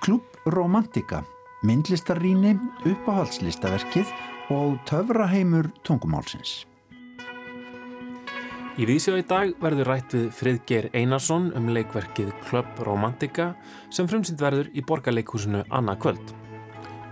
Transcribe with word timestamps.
Klub 0.00 0.22
Romantika, 0.46 1.22
myndlistarrýni, 1.66 2.54
uppáhaldslistaverkið 2.86 4.10
og 4.54 4.78
töfraheimur 4.88 5.68
tungumálsins. 5.86 6.64
Í 8.78 8.86
Vísjá 8.86 9.16
í 9.18 9.24
dag 9.26 9.56
verður 9.58 9.88
rætt 9.90 10.12
við 10.14 10.28
Friðgeir 10.38 10.86
Einarsson 10.94 11.48
um 11.58 11.72
leikverkið 11.74 12.28
Club 12.46 12.78
Romantica 12.86 13.48
sem 13.90 14.06
frumsýnd 14.06 14.38
verður 14.38 14.68
í 14.70 14.84
borgarleikhúsinu 14.86 15.64
Anna 15.74 15.96
Kvöld. 15.98 16.30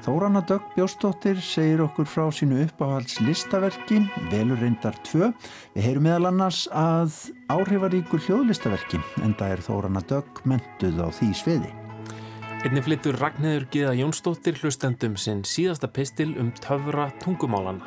Þóranna 0.07 0.45
Dögg 0.47 0.69
Bjóstóttir 0.77 1.41
segir 1.43 1.81
okkur 1.83 2.07
frá 2.07 2.29
sínu 2.31 2.61
uppáhalds 2.63 3.17
listaverki, 3.27 3.99
velur 4.31 4.63
reyndar 4.63 4.95
tvö. 5.09 5.33
Við 5.75 5.89
heyrum 5.89 6.07
meðal 6.07 6.29
annars 6.31 6.61
að 6.71 7.17
áhrifaríkur 7.51 8.23
hljóðlistaverki 8.29 9.03
en 9.27 9.35
það 9.35 9.57
er 9.57 9.65
Þóranna 9.67 10.05
Dögg 10.07 10.45
mentuð 10.47 11.03
á 11.03 11.11
því 11.11 11.33
sviði. 11.43 11.73
Einni 12.65 12.81
flyttur 12.81 13.19
Ragnæður 13.21 13.67
Gíða 13.71 13.93
Jónsdóttir 13.99 14.57
hlustendum 14.63 15.17
sinn 15.21 15.43
síðasta 15.47 15.91
pistil 15.93 16.33
um 16.41 16.49
töfra 16.57 17.11
tungumálana. 17.21 17.85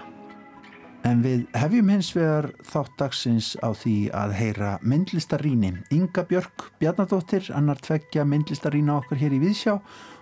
En 1.08 1.24
við 1.24 1.46
hefjum 1.58 1.90
hins 1.90 2.12
vegar 2.14 2.50
þátt 2.68 2.94
dagsins 3.00 3.54
á 3.66 3.74
því 3.74 3.96
að 4.14 4.36
heyra 4.38 4.72
myndlistaríni. 4.84 5.72
Inga 5.96 6.26
Björk 6.28 6.68
Bjarnadóttir, 6.80 7.50
annar 7.56 7.82
tveggja 7.82 8.28
myndlistarína 8.28 9.00
okkar 9.00 9.22
hér 9.24 9.36
í 9.40 9.42
Viðsjá. 9.42 9.80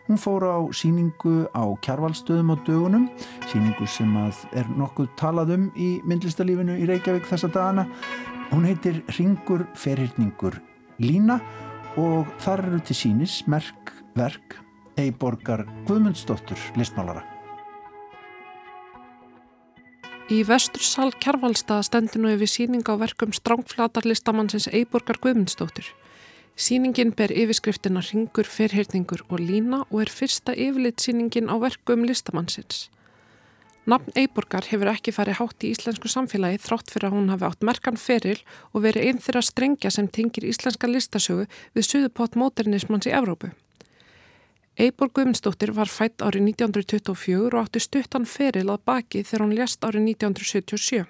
Hún 0.07 0.21
fór 0.21 0.47
á 0.47 0.57
síningu 0.71 1.49
á 1.51 1.67
kjarvalstöðum 1.83 2.53
á 2.53 2.55
dögunum, 2.63 3.09
síningu 3.51 3.89
sem 3.89 4.15
er 4.55 4.71
nokkuð 4.79 5.11
talað 5.19 5.57
um 5.57 5.67
í 5.75 5.97
myndlistarlífinu 6.07 6.79
í 6.79 6.87
Reykjavík 6.87 7.27
þessa 7.27 7.51
dagana. 7.51 7.89
Hún 8.53 8.69
heitir 8.69 9.03
Ringur 9.17 9.67
ferhyrningur 9.75 10.61
Lína 11.03 11.41
og 11.99 12.29
þar 12.41 12.67
eru 12.69 12.81
til 12.85 12.95
sínis 12.95 13.41
merk 13.49 13.96
verk 14.17 14.57
Eiborgar 14.97 15.65
Guðmundsdóttur, 15.85 16.57
listmálara. 16.75 17.21
Í 20.27 20.41
vestursal 20.43 21.13
Kjærvalstað 21.21 21.85
stendur 21.87 22.23
nú 22.23 22.33
yfir 22.33 22.49
síning 22.51 22.83
á 22.89 22.97
verkum 22.99 23.31
strángflatarlistamannsins 23.31 24.67
Eiborgar 24.73 25.21
Guðmundsdóttir. 25.23 25.85
Sýningin 26.57 27.13
ber 27.13 27.29
yfirskriftina 27.29 28.01
Ringur, 28.01 28.49
Ferhyrningur 28.49 29.21
og 29.29 29.39
Lína 29.39 29.83
og 29.87 30.01
er 30.01 30.11
fyrsta 30.11 30.55
yfirlitsýningin 30.57 31.47
á 31.53 31.55
verkum 31.61 32.03
listamannsins. 32.09 32.89
Nafn 33.87 34.11
Eiborgar 34.19 34.65
hefur 34.67 34.89
ekki 34.91 35.13
farið 35.15 35.37
hátt 35.39 35.63
í 35.63 35.71
íslensku 35.71 36.09
samfélagi 36.11 36.59
þrátt 36.65 36.91
fyrir 36.91 37.07
að 37.07 37.15
hún 37.15 37.29
hafi 37.31 37.47
átt 37.47 37.63
merkan 37.69 38.01
feril 38.01 38.41
og 38.73 38.83
verið 38.83 39.05
einn 39.07 39.21
þeirra 39.23 39.45
strengja 39.45 39.93
sem 39.93 40.09
tengir 40.09 40.49
íslenska 40.49 40.89
listasögu 40.91 41.45
við 41.77 41.87
suðupott 41.87 42.35
móternismans 42.35 43.07
í 43.07 43.15
Evrópu. 43.15 43.53
Eibor 44.77 45.09
Guðmundsdóttir 45.09 45.71
var 45.73 45.89
fætt 45.89 46.21
árið 46.21 46.51
1924 46.51 47.47
og 47.47 47.55
átti 47.63 47.81
stuttan 47.81 48.27
feril 48.29 48.67
að 48.69 48.83
baki 48.85 49.23
þegar 49.25 49.43
hún 49.43 49.55
lést 49.57 49.87
árið 49.87 50.03
1977. 50.11 51.07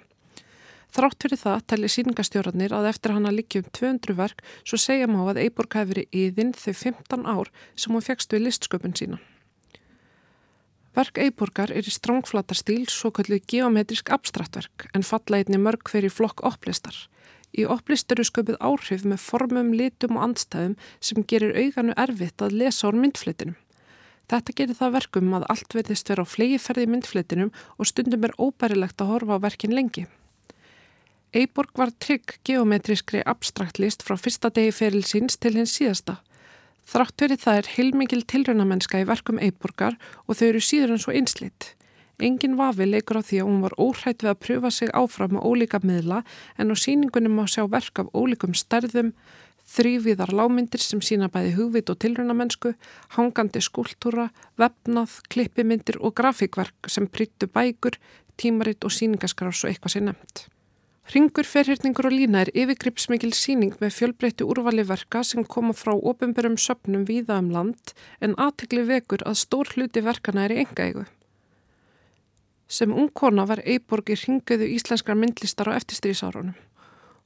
Þrátt 0.96 1.24
fyrir 1.26 1.40
það 1.42 1.66
tæli 1.68 1.90
síningastjórnarnir 1.92 2.72
að 2.72 2.88
eftir 2.88 3.12
hann 3.12 3.28
að 3.28 3.36
líkja 3.42 3.60
um 3.60 3.68
200 3.76 4.16
verk 4.16 4.40
svo 4.62 4.80
segja 4.80 5.10
má 5.12 5.20
að 5.26 5.42
Eiborg 5.42 5.76
hafi 5.76 5.90
verið 5.90 6.16
yðin 6.22 6.54
þau 6.56 6.72
15 6.80 7.28
ár 7.28 7.52
sem 7.76 7.92
hún 7.92 8.06
fegst 8.08 8.32
við 8.32 8.46
listsköpun 8.46 8.96
sína. 8.96 9.20
Verk 10.96 11.20
Eiborgar 11.20 11.68
er 11.68 11.84
í 11.84 11.92
strángflatarstíl 11.92 12.88
svo 12.88 13.12
kallið 13.12 13.44
geometrisk 13.52 14.08
abstraktverk 14.16 14.88
en 14.96 15.04
falla 15.04 15.42
einni 15.42 15.60
mörg 15.60 15.92
í 15.92 16.08
flokk 16.08 16.40
opplistar. 16.40 16.96
Í 17.56 17.64
opplist 17.64 18.12
eru 18.12 18.26
sköpuð 18.26 18.58
áhrif 18.60 19.06
með 19.08 19.22
formum, 19.24 19.72
litum 19.72 20.18
og 20.18 20.26
andstæðum 20.28 20.76
sem 21.00 21.24
gerir 21.24 21.56
auganu 21.56 21.96
erfitt 21.96 22.44
að 22.44 22.58
lesa 22.60 22.90
úr 22.90 22.98
myndflitinum. 23.00 23.56
Þetta 24.28 24.52
gerir 24.52 24.76
það 24.76 24.94
verkum 24.98 25.34
að 25.38 25.46
allt 25.54 25.74
verðist 25.74 26.10
vera 26.12 26.24
á 26.24 26.28
flegiferði 26.28 26.84
myndflitinum 26.92 27.52
og 27.78 27.88
stundum 27.88 28.26
er 28.28 28.36
óbærilegt 28.36 29.00
að 29.00 29.12
horfa 29.14 29.40
á 29.40 29.44
verkin 29.46 29.72
lengi. 29.72 30.04
Eiborg 31.32 31.72
var 31.76 31.92
trygg 32.00 32.36
geometriskri 32.44 33.22
abstrakt 33.24 33.80
list 33.80 34.04
frá 34.04 34.16
fyrsta 34.20 34.52
degi 34.52 34.72
feril 34.72 35.04
síns 35.04 35.40
til 35.40 35.54
hins 35.56 35.74
síðasta. 35.76 36.18
Þrátt 36.88 37.24
verið 37.24 37.42
það 37.42 37.58
er 37.60 37.72
heilmikil 37.74 38.22
tilrönamennska 38.24 39.00
í 39.00 39.08
verkum 39.08 39.40
Eiborgar 39.40 39.98
og 40.26 40.36
þau 40.36 40.46
eru 40.48 40.62
síður 40.64 40.94
en 40.94 41.02
svo 41.02 41.12
einslitt. 41.16 41.74
Engin 42.18 42.56
vafi 42.58 42.86
leikur 42.88 43.20
á 43.20 43.22
því 43.22 43.36
að 43.42 43.48
hún 43.48 43.60
var 43.62 43.74
óhrætt 43.78 44.24
við 44.24 44.30
að 44.32 44.40
pröfa 44.42 44.70
sig 44.74 44.90
áfram 44.90 45.36
með 45.36 45.44
ólíka 45.46 45.78
miðla 45.86 46.24
en 46.58 46.72
á 46.72 46.76
síningunum 46.76 47.36
má 47.38 47.44
sjá 47.46 47.62
verk 47.70 48.02
af 48.02 48.10
ólíkum 48.10 48.56
stærðum, 48.58 49.12
þrýviðar 49.68 50.32
lámyndir 50.34 50.82
sem 50.82 51.00
sína 51.04 51.28
bæði 51.30 51.54
hugvit 51.58 51.92
og 51.92 51.98
tilrunamennsku, 52.02 52.74
hangandi 53.14 53.62
skúltúra, 53.62 54.30
vefnað, 54.58 55.20
klippimyndir 55.30 56.00
og 56.00 56.16
grafíkverk 56.18 56.90
sem 56.90 57.06
pryttu 57.06 57.46
bækur, 57.46 58.00
tímaritt 58.40 58.86
og 58.86 58.94
síningaskrás 58.94 59.62
og 59.64 59.70
eitthvað 59.70 59.94
sé 59.94 60.02
nefnt. 60.02 60.48
Ringur, 61.08 61.46
ferhyrningur 61.48 62.10
og 62.10 62.12
lína 62.12 62.42
er 62.44 62.50
yfirgripsmikil 62.52 63.30
síning 63.32 63.78
með 63.80 63.94
fjölbreytti 63.96 64.44
úrvali 64.44 64.84
verka 64.84 65.22
sem 65.24 65.46
koma 65.46 65.72
frá 65.72 65.94
ofinbörum 65.96 66.58
söpnum 66.60 67.06
víða 67.08 67.38
um 67.40 67.48
land 67.54 67.94
en 68.20 68.36
aðtegli 68.36 68.84
vekur 68.90 69.24
að 69.24 69.38
stór 69.46 69.72
hluti 69.72 70.04
verkana 70.04 70.44
er 70.44 70.56
í 70.58 70.60
engaegu. 70.66 71.06
Sem 72.68 72.92
ungkona 72.92 73.46
var 73.48 73.62
Eiborg 73.64 74.10
í 74.12 74.16
ringuðu 74.20 74.66
íslenskar 74.76 75.16
myndlistar 75.16 75.70
á 75.72 75.76
eftirstrísárunum. 75.80 76.56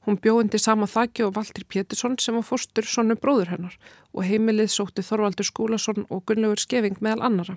Hún 0.07 0.17
bjóðindi 0.19 0.59
sama 0.59 0.87
þakki 0.87 1.23
og 1.27 1.35
Valdir 1.35 1.63
Pétursson 1.67 2.17
sem 2.19 2.35
var 2.35 2.45
fórstur 2.47 2.87
sonu 2.87 3.15
bróður 3.19 3.53
hennar 3.53 3.77
og 4.11 4.25
heimilið 4.27 4.71
sótti 4.71 5.03
Þorvaldur 5.03 5.47
Skúlason 5.47 6.07
og 6.09 6.25
Gunnlaugur 6.27 6.63
Skeving 6.63 6.99
meðal 6.99 7.23
annara. 7.27 7.55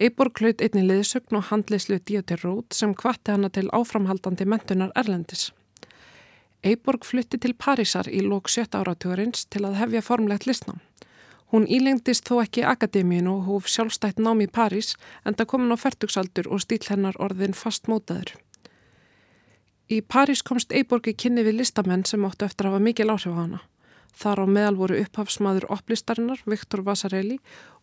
Eiborg 0.00 0.40
hlaut 0.40 0.64
einni 0.64 0.84
liðsögn 0.88 1.36
og 1.36 1.48
handleyslu 1.48 1.98
Díotir 2.00 2.40
Rót 2.44 2.76
sem 2.76 2.94
kvatti 2.96 3.32
hana 3.32 3.48
til 3.52 3.68
áframhaldandi 3.72 4.48
mentunar 4.48 4.92
Erlendis. 4.96 5.50
Eiborg 6.64 7.04
flutti 7.04 7.40
til 7.40 7.52
Parísar 7.52 8.08
í 8.08 8.20
lók 8.24 8.48
sjötta 8.52 8.80
áratugurins 8.80 9.44
til 9.50 9.64
að 9.68 9.76
hefja 9.80 10.04
formlegt 10.04 10.48
listnám. 10.48 10.80
Hún 11.52 11.66
ílengdist 11.68 12.24
þó 12.24 12.38
ekki 12.40 12.62
akademíun 12.64 13.26
og 13.28 13.42
hóf 13.44 13.66
sjálfstætt 13.68 14.22
nám 14.24 14.40
í 14.40 14.48
París 14.48 14.94
en 15.28 15.36
það 15.36 15.50
komin 15.50 15.74
á 15.74 15.76
færtugsaldur 15.76 16.48
og 16.48 16.62
stíl 16.64 16.80
hennar 16.88 17.18
orðin 17.20 17.52
fast 17.52 17.90
mótaður. 17.92 18.32
Í 19.92 20.00
París 20.00 20.40
komst 20.40 20.72
Eiborgi 20.72 21.12
kynni 21.12 21.44
við 21.44 21.58
listamenn 21.60 22.06
sem 22.08 22.24
áttu 22.24 22.46
eftir 22.46 22.70
að 22.70 22.78
hafa 22.78 22.86
mikil 22.86 23.10
áhrif 23.12 23.36
á 23.36 23.40
hana. 23.42 23.60
Þar 24.16 24.44
á 24.44 24.46
meðal 24.48 24.78
voru 24.80 25.02
upphafsmaður 25.02 25.68
opplistarinnar 25.76 26.40
Viktor 26.48 26.84
Vasarelli 26.88 27.38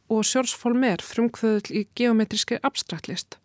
og 0.09 0.25
Sjórs 0.25 0.55
Folmer 0.57 1.05
frumkvöðul 1.05 1.69
í 1.69 1.85
geometriski 1.93 2.57
abstraktlist. 2.65 3.37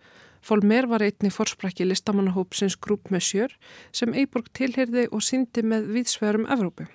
Folmer 0.45 0.89
var 0.89 1.05
einni 1.05 1.29
fórsprækki 1.33 1.85
listamannahópsins 1.85 2.81
Grúp 2.81 3.13
Mössjör 3.13 3.53
sem 3.93 4.17
Eiborg 4.17 4.49
tilherði 4.57 5.11
og 5.13 5.25
syndi 5.25 5.65
með 5.65 5.93
viðsverum 5.99 6.49
Evrópu. 6.49 6.89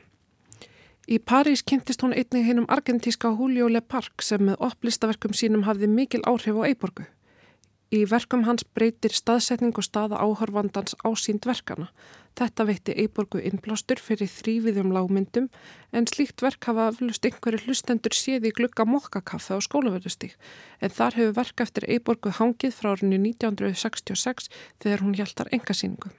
Í 1.09 1.17
París 1.17 1.63
kynntist 1.65 2.03
hún 2.05 2.11
einnig 2.13 2.43
hennum 2.45 2.67
argentíska 2.69 3.31
Julio 3.33 3.65
Le 3.67 3.79
Parc 3.81 4.21
sem 4.21 4.43
með 4.45 4.59
opplistaverkum 4.67 5.33
sínum 5.33 5.63
hafði 5.65 5.87
mikil 5.89 6.21
áhrif 6.29 6.59
á 6.61 6.69
Eiborgu. 6.69 7.05
Í 7.89 8.03
verkum 8.11 8.43
hans 8.45 8.61
breytir 8.77 9.15
staðsetning 9.17 9.73
og 9.73 9.87
staða 9.87 10.19
áhörvandans 10.21 10.93
ásýnd 11.01 11.49
verkana. 11.49 11.89
Þetta 12.37 12.67
veitti 12.69 12.93
Eiborgu 12.93 13.41
innblástur 13.41 13.97
fyrir 13.97 14.29
þrýviðjum 14.35 14.93
lágmyndum 14.93 15.49
en 15.89 16.09
slíkt 16.13 16.45
verk 16.45 16.69
hafa 16.69 16.91
aflust 16.93 17.25
einhverju 17.25 17.65
hlustendur 17.65 18.13
séði 18.13 18.53
í 18.53 18.57
glugga 18.61 18.85
mokkakaffe 18.85 19.57
á 19.57 19.65
skólaverðustík 19.65 20.37
en 20.77 20.93
þar 20.93 21.17
hefur 21.23 21.37
verk 21.41 21.65
eftir 21.65 21.89
Eiborgu 21.89 22.37
hangið 22.37 22.77
frá 22.77 22.93
árinu 22.93 23.17
1966 23.17 24.53
þegar 24.77 25.07
hún 25.07 25.17
hjæltar 25.17 25.49
engasýningu. 25.49 26.13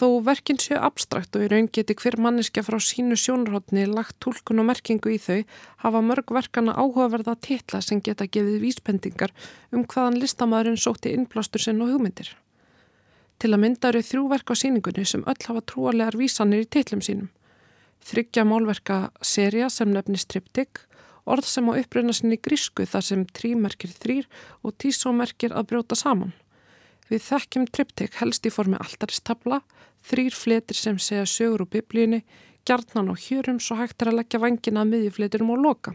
Þó 0.00 0.22
verkinn 0.24 0.56
séu 0.56 0.78
abstrakt 0.80 1.34
og 1.36 1.42
í 1.44 1.48
raun 1.52 1.66
geti 1.76 1.92
hver 1.92 2.14
manniska 2.24 2.62
frá 2.64 2.78
sínu 2.80 3.18
sjónarhóttni 3.20 3.82
lagt 3.84 4.16
tólkun 4.24 4.62
og 4.62 4.70
merkingu 4.70 5.10
í 5.12 5.18
þau 5.20 5.42
hafa 5.82 6.00
mörg 6.00 6.32
verkana 6.32 6.72
áhugaverða 6.72 7.34
titla 7.44 7.82
sem 7.84 8.00
geta 8.00 8.24
gefið 8.24 8.62
vísbendingar 8.62 9.34
um 9.76 9.84
hvaðan 9.84 10.16
listamæðurinn 10.22 10.80
sótti 10.80 11.12
innblástur 11.12 11.60
sinn 11.60 11.84
og 11.84 11.92
hugmyndir. 11.92 12.32
Til 13.36 13.52
að 13.52 13.60
mynda 13.66 13.92
eru 13.92 14.00
þrjú 14.08 14.24
verk 14.32 14.48
á 14.48 14.60
síningunni 14.62 15.04
sem 15.04 15.26
öll 15.28 15.46
hafa 15.50 15.66
trúalegar 15.68 16.16
vísanir 16.16 16.64
í 16.64 16.72
titlum 16.72 17.04
sínum. 17.04 17.28
Þryggja 18.00 18.48
málverka 18.48 19.02
seria 19.20 19.68
sem 19.68 19.92
nefnist 19.92 20.32
triptik, 20.32 20.86
orð 21.28 21.44
sem 21.44 21.68
á 21.68 21.76
uppröna 21.76 22.16
sinni 22.16 22.40
grísku 22.40 22.88
þar 22.88 23.04
sem 23.04 23.28
trímerkir 23.36 23.92
þrýr 23.92 24.32
og 24.64 24.80
tísómerkir 24.80 25.52
að 25.52 25.74
brjóta 25.74 25.92
saman. 26.08 26.32
Við 27.10 27.24
þekkjum 27.26 27.64
triptik 27.74 28.20
helst 28.20 28.46
í 28.46 28.52
formi 28.54 28.78
alltaristabla, 28.78 29.60
þrýr 30.06 30.36
fletir 30.36 30.78
sem 30.78 30.98
segja 31.02 31.26
sögur 31.26 31.64
úr 31.64 31.70
biblíunni, 31.72 32.22
gjarnan 32.68 33.10
á 33.10 33.14
hjörum 33.18 33.58
svo 33.58 33.80
hægt 33.80 34.02
er 34.02 34.12
að 34.12 34.20
leggja 34.20 34.40
vangina 34.42 34.84
að 34.84 34.92
miðjufleturum 34.92 35.50
og 35.56 35.64
loka. 35.64 35.94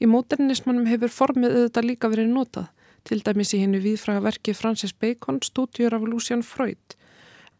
Í 0.00 0.08
móternismannum 0.08 0.88
hefur 0.88 1.12
formið 1.12 1.58
auðvitað 1.58 1.88
líka 1.90 2.10
verið 2.12 2.32
notað, 2.32 2.70
til 3.04 3.20
dæmis 3.22 3.52
í 3.54 3.60
hennu 3.62 3.80
viðfraga 3.84 4.24
verki 4.24 4.54
Francis 4.56 4.92
Bacon, 4.92 5.42
stúdjur 5.44 5.94
af 5.94 6.08
Lucian 6.08 6.42
Freud. 6.42 6.96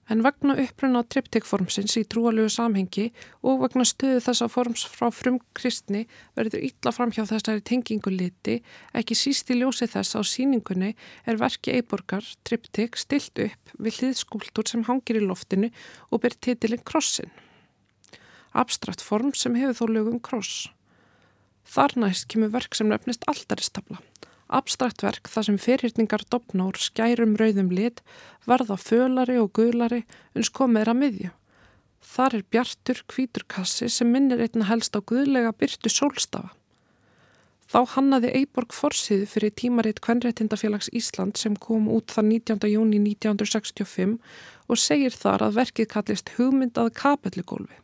En 0.07 0.21
vegna 0.23 0.55
uppruna 0.63 1.01
triptikformsins 1.03 1.97
í 1.99 2.05
trúalögu 2.07 2.51
samhengi 2.55 3.09
og 3.43 3.65
vegna 3.65 3.83
stöðu 3.89 4.21
þessa 4.23 4.47
forms 4.53 4.85
frá 4.87 5.09
frum 5.11 5.41
kristni 5.59 6.05
verður 6.39 6.63
illa 6.69 6.93
framhjá 6.95 7.25
þessari 7.27 7.65
tenginguliti, 7.67 8.61
ekki 8.95 9.19
síst 9.19 9.51
í 9.51 9.59
ljósi 9.59 9.89
þess 9.91 10.15
á 10.15 10.23
síningunni 10.23 10.93
er 11.27 11.41
verki 11.43 11.75
Eiborgar, 11.75 12.23
triptik, 12.47 12.95
stilt 12.95 13.35
upp 13.49 13.75
við 13.83 13.99
hliðskúltur 13.99 14.71
sem 14.71 14.87
hangir 14.87 15.19
í 15.19 15.27
loftinu 15.27 15.73
og 16.15 16.23
ber 16.23 16.39
titilinn 16.39 16.87
krossin. 16.87 17.35
Abstrakt 18.55 19.03
form 19.03 19.35
sem 19.35 19.59
hefur 19.59 19.81
þó 19.81 19.95
lögum 19.99 20.23
kross. 20.23 20.69
Þar 21.67 21.99
næst 22.05 22.31
kemur 22.31 22.55
verk 22.55 22.79
sem 22.79 22.87
nefnist 22.87 23.27
alltaristabla 23.27 23.99
abstrakt 24.49 25.03
verk 25.03 25.29
þar 25.33 25.49
sem 25.49 25.59
fyrirningar 25.59 26.25
dopna 26.31 26.69
úr 26.71 26.79
skærum 26.81 27.35
rauðum 27.41 27.73
lit 27.75 28.03
verða 28.47 28.77
fölari 28.81 29.39
og 29.43 29.53
guðlari 29.59 30.05
uns 30.35 30.53
komið 30.55 30.85
er 30.85 30.93
að 30.93 31.01
miðja. 31.01 31.33
Þar 32.07 32.37
er 32.39 32.45
bjartur 32.55 33.03
kvítur 33.11 33.45
kassi 33.51 33.89
sem 33.91 34.13
minnir 34.13 34.43
einna 34.45 34.69
helst 34.69 34.95
á 34.95 35.01
guðlega 35.03 35.51
byrtu 35.53 35.91
sólstafa. 35.91 36.53
Þá 37.67 37.81
hannaði 37.97 38.31
Eiborg 38.39 38.71
Forsiðu 38.71 39.27
fyrir 39.27 39.51
tímaritt 39.59 39.99
Kvenréttindafélags 40.05 40.87
Ísland 40.95 41.35
sem 41.41 41.57
kom 41.59 41.89
út 41.91 42.15
það 42.15 42.29
19. 42.31 42.69
júni 42.71 43.01
1965 43.03 44.21
og 44.71 44.79
segir 44.79 45.19
þar 45.19 45.49
að 45.49 45.59
verkið 45.59 45.91
kallist 45.91 46.31
hugmyndað 46.37 46.93
kapellugólfi. 47.01 47.83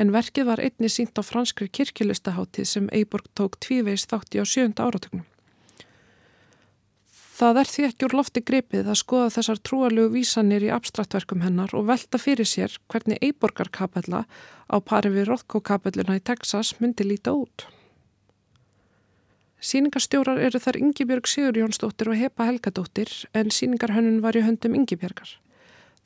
En 0.00 0.12
verkið 0.16 0.48
var 0.48 0.64
einni 0.64 0.88
sínt 0.92 1.16
á 1.20 1.22
franskri 1.24 1.68
kirkjulistaháttið 1.68 2.68
sem 2.72 2.88
Eiborg 2.92 3.28
tók 3.36 3.60
tvíveist 3.60 4.08
þátti 4.08 4.40
á 4.40 4.44
sjönda 4.48 4.88
áratögnum. 4.88 5.28
Það 7.36 7.58
er 7.60 7.68
því 7.68 7.82
ekki 7.84 8.06
úr 8.06 8.14
lofti 8.16 8.40
grepið 8.48 8.86
að 8.88 8.96
skoða 9.02 9.32
þessar 9.34 9.58
trúalögu 9.68 10.12
vísanir 10.14 10.64
í 10.64 10.70
abstraktverkum 10.72 11.42
hennar 11.44 11.74
og 11.76 11.84
velta 11.90 12.16
fyrir 12.16 12.48
sér 12.48 12.78
hvernig 12.88 13.20
Eiborgarkapella 13.20 14.22
á 14.72 14.76
pari 14.80 15.10
við 15.12 15.26
Rothko-kapelluna 15.28 16.16
í 16.16 16.22
Texas 16.24 16.72
myndi 16.80 17.04
líta 17.04 17.34
út. 17.36 17.66
Sýningarstjórar 19.60 20.40
eru 20.46 20.60
þar 20.62 20.78
Yngibjörg 20.80 21.28
Sigur 21.28 21.60
Jónsdóttir 21.60 22.08
og 22.08 22.16
Hepa 22.16 22.46
Helgadóttir 22.48 23.12
en 23.36 23.52
sýningarhönnun 23.52 24.22
var 24.24 24.38
í 24.38 24.44
höndum 24.46 24.78
Yngibjörgar. 24.78 25.34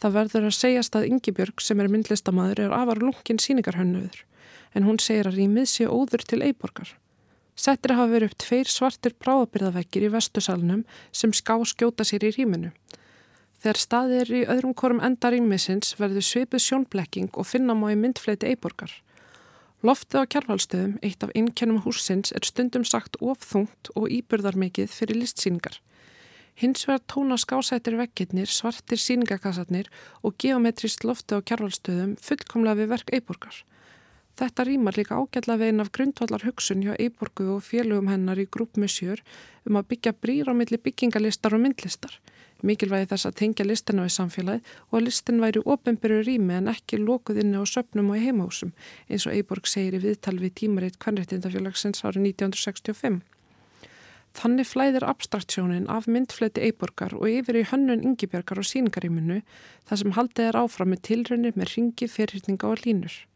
Það 0.02 0.16
verður 0.16 0.48
að 0.48 0.56
segjast 0.56 0.98
að 0.98 1.06
Yngibjörg 1.12 1.62
sem 1.62 1.78
er 1.78 1.92
myndlistamæður 1.92 2.64
er 2.64 2.74
afar 2.74 3.02
lungin 3.04 3.38
sýningarhönnuður 3.38 4.24
en 4.74 4.86
hún 4.88 4.98
segir 4.98 5.30
að 5.30 5.38
rýmið 5.38 5.70
sé 5.70 5.86
óður 5.86 6.26
til 6.26 6.42
Eiborgar. 6.42 6.90
Settir 7.60 7.92
hafa 7.92 8.08
verið 8.08 8.30
upp 8.30 8.38
tveir 8.40 8.68
svartir 8.72 9.12
bráðabyrðavekkir 9.20 10.06
í 10.06 10.12
vestusalunum 10.14 10.84
sem 11.12 11.32
ská 11.36 11.58
skjóta 11.68 12.06
sér 12.08 12.24
í 12.24 12.32
rýminu. 12.38 12.70
Þegar 13.60 13.80
staðið 13.82 14.20
er 14.22 14.30
í 14.32 14.40
öðrum 14.54 14.72
korum 14.72 15.02
enda 15.04 15.28
rýmisins 15.34 15.92
verður 15.98 16.24
svipið 16.24 16.64
sjónblekking 16.64 17.36
og 17.36 17.48
finna 17.50 17.76
má 17.76 17.90
í 17.92 17.98
myndfleiti 18.00 18.48
eiborgar. 18.48 18.94
Loftið 19.84 20.24
á 20.24 20.30
kjærvalstöðum, 20.32 20.96
eitt 21.04 21.24
af 21.24 21.34
innkennum 21.36 21.82
húsins, 21.84 22.32
er 22.32 22.48
stundum 22.48 22.86
sagt 22.88 23.20
ofþungt 23.20 23.92
og 23.92 24.08
íbyrðarmikið 24.08 24.88
fyrir 24.92 25.20
listsýningar. 25.20 25.76
Hins 26.60 26.86
vegar 26.88 27.04
tóna 27.08 27.36
skásættir 27.40 27.96
vekkirnir, 28.00 28.48
svartir 28.48 29.00
sýningakassarnir 29.00 29.92
og 30.24 30.36
geometrist 30.40 31.04
loftið 31.04 31.40
á 31.40 31.46
kjærvalstöðum 31.48 32.16
fullkomlega 32.20 32.80
við 32.80 32.90
verk 32.96 33.12
eiborgar. 33.16 33.60
Þetta 34.40 34.64
rýmar 34.64 34.96
líka 34.96 35.18
ágætla 35.20 35.58
veginn 35.60 35.82
af 35.82 35.90
grundvallar 35.92 36.46
hugsun 36.46 36.80
hjá 36.80 36.94
Eiborgu 36.96 37.44
og 37.52 37.64
félögum 37.66 38.08
hennar 38.08 38.38
í 38.40 38.46
grúpmusjör 38.48 39.20
um 39.68 39.76
að 39.76 39.90
byggja 39.90 40.14
brýr 40.16 40.48
á 40.48 40.56
milli 40.56 40.78
byggingalistar 40.80 41.52
og 41.52 41.60
myndlistar. 41.60 42.14
Mikilvægi 42.64 43.10
þess 43.10 43.28
að 43.28 43.36
tengja 43.36 43.66
listina 43.68 44.06
við 44.06 44.14
samfélagið 44.14 44.72
og 44.88 44.96
að 44.96 45.04
listin 45.04 45.44
væri 45.44 45.64
ofinbyrju 45.74 46.24
rými 46.24 46.56
en 46.56 46.72
ekki 46.72 47.02
lokuð 47.02 47.42
inni 47.44 47.60
á 47.60 47.64
söpnum 47.68 48.08
og 48.14 48.24
heimásum 48.24 48.72
eins 49.12 49.28
og 49.28 49.36
Eiborg 49.36 49.68
segir 49.68 50.00
í 50.00 50.02
viðtal 50.06 50.38
við 50.40 50.56
tímaritt 50.62 50.96
kvennréttindafélagsins 51.04 52.00
árið 52.00 52.32
1965. 52.32 53.20
Þannig 54.40 54.72
flæðir 54.72 55.04
abstraktsjónin 55.04 55.88
af 55.92 56.08
myndfleti 56.08 56.64
Eiborgar 56.64 57.12
og 57.18 57.28
yfir 57.28 57.60
í 57.60 57.68
hönnun 57.68 58.08
yngibjörgar 58.08 58.62
og 58.62 58.72
síningaríminu 58.72 59.42
þar 59.84 60.00
sem 60.00 60.16
haldið 60.16 60.48
er 60.48 60.60
áfram 60.64 60.94
með 60.94 61.04
tilrönir 61.10 61.58
með 61.60 61.74
ringi, 61.74 62.08
fyrirtninga 62.08 62.70
og 62.70 62.86
línur. 62.86 63.26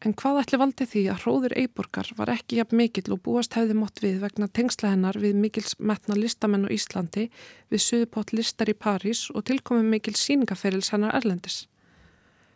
En 0.00 0.14
hvað 0.16 0.38
ætli 0.40 0.58
valdi 0.60 0.84
því 0.88 1.00
að 1.12 1.18
hróður 1.26 1.54
Eiborgar 1.60 2.08
var 2.16 2.30
ekki 2.32 2.56
jafn 2.56 2.78
mikill 2.80 3.12
og 3.12 3.18
búast 3.26 3.52
hefði 3.58 3.74
mótt 3.76 4.00
við 4.00 4.22
vegna 4.22 4.46
tengsla 4.48 4.94
hennar 4.94 5.18
við 5.20 5.34
mikils 5.36 5.74
metna 5.76 6.14
listamenn 6.16 6.64
á 6.64 6.72
Íslandi 6.72 7.26
við 7.68 7.82
suðupott 7.84 8.32
listar 8.32 8.72
í 8.72 8.76
París 8.86 9.26
og 9.34 9.44
tilkomið 9.50 9.90
mikil 9.92 10.14
síningaferils 10.16 10.88
hennar 10.94 11.12
Erlendis. 11.18 11.66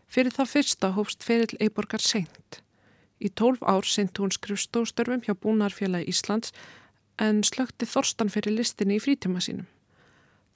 Fyrir 0.08 0.32
það 0.32 0.52
fyrsta 0.54 0.90
hófst 0.96 1.26
feril 1.26 1.60
Eiborgar 1.60 2.00
seint. 2.00 2.62
Í 3.20 3.28
tólf 3.28 3.60
ár 3.60 3.84
seint 3.84 4.16
hún 4.16 4.32
skrifstóstörfum 4.32 5.20
hjá 5.26 5.36
Búnarfélagi 5.36 6.08
Íslands 6.08 6.54
en 7.20 7.42
slökti 7.44 7.84
Þorstan 7.84 8.32
fyrir 8.32 8.56
listinni 8.56 8.96
í 8.96 9.04
frítíma 9.04 9.44
sínum. 9.44 9.68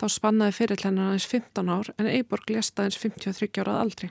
Þá 0.00 0.06
spannaði 0.14 0.56
feril 0.56 0.80
hennar 0.86 1.12
aðeins 1.12 1.28
15 1.28 1.68
ár 1.68 1.92
en 1.98 2.08
Eiborg 2.08 2.48
lesta 2.48 2.86
aðeins 2.86 3.02
53 3.04 3.60
árað 3.60 3.82
aldri. 3.82 4.10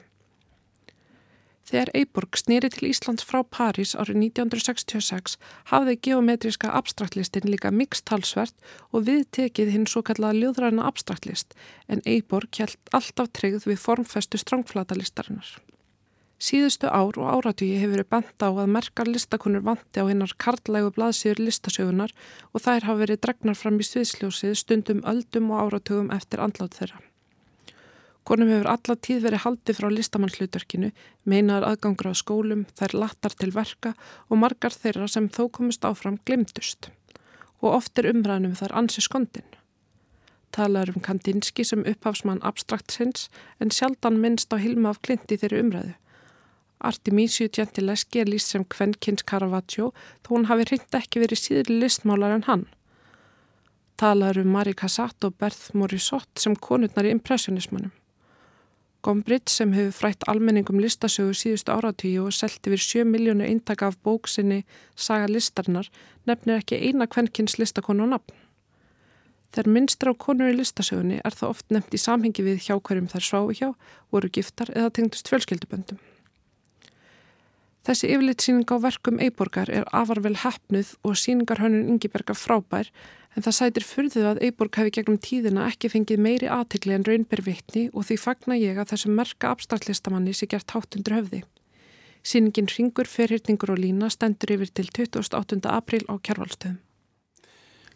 Þegar 1.68 1.90
Eiborg 2.00 2.38
snýri 2.40 2.70
til 2.72 2.88
Íslands 2.88 3.26
frá 3.28 3.42
París 3.44 3.92
árið 4.00 4.22
1966 4.30 5.36
hafði 5.68 5.98
geometriska 6.08 6.72
abstraktlistin 6.80 7.50
líka 7.52 7.74
mikstalsvert 7.76 8.56
og 8.96 9.04
viðtekið 9.10 9.74
hinn 9.74 9.88
svo 9.92 10.04
kallaða 10.08 10.40
ljóðræna 10.40 10.86
abstraktlist 10.88 11.58
en 11.92 12.04
Eiborg 12.08 12.54
kjælt 12.56 12.94
alltaf 12.96 13.34
treyð 13.36 13.68
við 13.68 13.82
formfestu 13.84 14.40
strángflatalistarinnar. 14.40 15.58
Síðustu 16.38 16.88
ár 16.88 17.18
og 17.18 17.28
áratvíi 17.34 17.82
hefur 17.82 17.98
verið 17.98 18.10
bent 18.14 18.46
á 18.46 18.48
að 18.48 18.72
merkar 18.72 19.10
listakunur 19.10 19.66
vanti 19.66 20.00
á 20.00 20.06
hinnar 20.06 20.38
karlægu 20.40 20.94
blaðsýður 20.96 21.42
listasögunar 21.50 22.14
og 22.54 22.64
þær 22.64 22.88
hafa 22.88 23.02
verið 23.02 23.24
dregnar 23.26 23.58
fram 23.60 23.82
í 23.82 23.90
sviðsljósið 23.90 24.56
stundum 24.62 25.04
öldum 25.04 25.50
og 25.52 25.66
áratugum 25.66 26.14
eftir 26.14 26.46
andlátt 26.46 26.78
þeirra. 26.78 27.02
Konum 28.28 28.50
hefur 28.52 28.68
alla 28.68 28.96
tíð 29.00 29.22
verið 29.24 29.40
haldið 29.46 29.78
frá 29.78 29.88
listamannslutverkinu, 29.88 30.90
meinaðar 31.24 31.66
aðgangur 31.70 32.10
á 32.12 32.14
skólum, 32.20 32.66
þær 32.76 32.96
lattar 33.00 33.36
til 33.40 33.54
verka 33.56 33.94
og 34.28 34.42
margar 34.42 34.74
þeirra 34.76 35.06
sem 35.08 35.30
þó 35.32 35.46
komist 35.58 35.86
áfram 35.88 36.18
glimtust. 36.28 36.90
Og 37.64 37.78
oft 37.78 37.96
er 38.02 38.10
umræðanum 38.12 38.58
þar 38.60 38.74
ansi 38.82 39.04
skondin. 39.06 39.46
Talaður 40.52 40.98
um 40.98 41.06
Kandinski 41.06 41.64
sem 41.64 41.86
upphafsmann 41.88 42.44
abstraktsins 42.44 43.30
en 43.64 43.72
sjaldan 43.72 44.20
minnst 44.20 44.52
á 44.52 44.60
hilma 44.60 44.92
af 44.92 45.00
klinti 45.08 45.38
þeirri 45.40 45.62
umræðu. 45.64 45.94
Artemisiu 46.84 47.48
Gentileski 47.48 48.22
er 48.22 48.28
líst 48.28 48.52
sem 48.52 48.66
Kvenkins 48.68 49.24
Caravaggio 49.24 49.94
þó 50.26 50.34
hún 50.34 50.50
hafi 50.52 50.66
hreint 50.68 50.98
ekki 51.00 51.24
verið 51.24 51.42
síður 51.46 51.72
listmálar 51.80 52.36
en 52.36 52.44
hann. 52.50 52.66
Talaður 53.98 54.44
um 54.44 54.52
Marie 54.58 54.76
Cassatt 54.76 55.24
og 55.24 55.40
Berth 55.40 55.72
Morisot 55.74 56.28
sem 56.36 56.60
konurnar 56.68 57.08
í 57.08 57.16
impressionismanum. 57.16 57.96
Gombrich 59.08 59.48
sem 59.48 59.72
hefur 59.72 59.94
frætt 59.96 60.26
almenningum 60.28 60.82
listasögu 60.84 61.32
síðustu 61.40 61.72
áratíu 61.72 62.26
og 62.28 62.34
selgt 62.36 62.68
yfir 62.68 62.82
7 62.84 63.06
miljónu 63.08 63.46
eintaka 63.48 63.88
af 63.88 63.96
bóksinni 64.04 64.66
Saga 65.00 65.30
listarnar 65.32 65.88
nefnir 66.28 66.60
ekki 66.60 66.82
eina 66.90 67.08
kvennkins 67.08 67.56
listakonu 67.56 68.04
á 68.04 68.08
nafn. 68.18 68.36
Þegar 69.56 69.72
minnstur 69.78 70.12
á 70.12 70.14
konur 70.26 70.52
í 70.52 70.58
listasögunni 70.58 71.22
er 71.24 71.40
það 71.40 71.54
oft 71.54 71.72
nefnt 71.72 71.96
í 71.96 72.04
samhengi 72.04 72.44
við 72.50 72.60
hjá 72.68 72.76
hverjum 72.76 73.08
þær 73.14 73.28
sváu 73.30 73.56
hjá, 73.56 73.70
voru 74.12 74.28
giftar 74.28 74.76
eða 74.76 74.92
tengdust 75.00 75.32
fjölskylduböndum. 75.32 76.04
Þessi 77.88 78.10
yfirlitsýning 78.12 78.68
á 78.68 78.76
verkum 78.84 79.20
Eiborgar 79.24 79.70
er 79.72 79.86
afarvel 79.96 80.36
hefnuð 80.42 80.90
og 81.08 81.14
síningarhönnun 81.16 81.88
Ingiberga 81.94 82.34
frábær 82.36 82.90
en 83.32 83.46
það 83.46 83.54
sætir 83.56 83.86
fyrðuð 83.88 84.26
að 84.28 84.42
Eiborg 84.44 84.76
hefði 84.76 84.92
gegnum 84.98 85.20
tíðina 85.24 85.70
ekki 85.72 85.94
fengið 85.94 86.20
meiri 86.26 86.50
aðtikli 86.52 86.98
en 86.98 87.06
raunbervittni 87.08 87.86
og 87.94 88.10
því 88.10 88.18
fagna 88.20 88.58
ég 88.60 88.82
að 88.82 88.92
þessum 88.92 89.16
merka 89.16 89.54
abstraktlistamanni 89.56 90.34
sé 90.36 90.50
gert 90.52 90.74
hátundur 90.76 91.16
höfði. 91.16 91.40
Sýningin 92.28 92.68
Ringur, 92.74 93.08
Ferhyrtingur 93.08 93.72
og 93.72 93.80
Lína 93.80 94.12
stendur 94.12 94.58
yfir 94.58 94.74
til 94.76 94.92
28. 94.92 95.64
april 95.72 96.04
á 96.12 96.20
Kjærvalstöðum. 96.20 96.82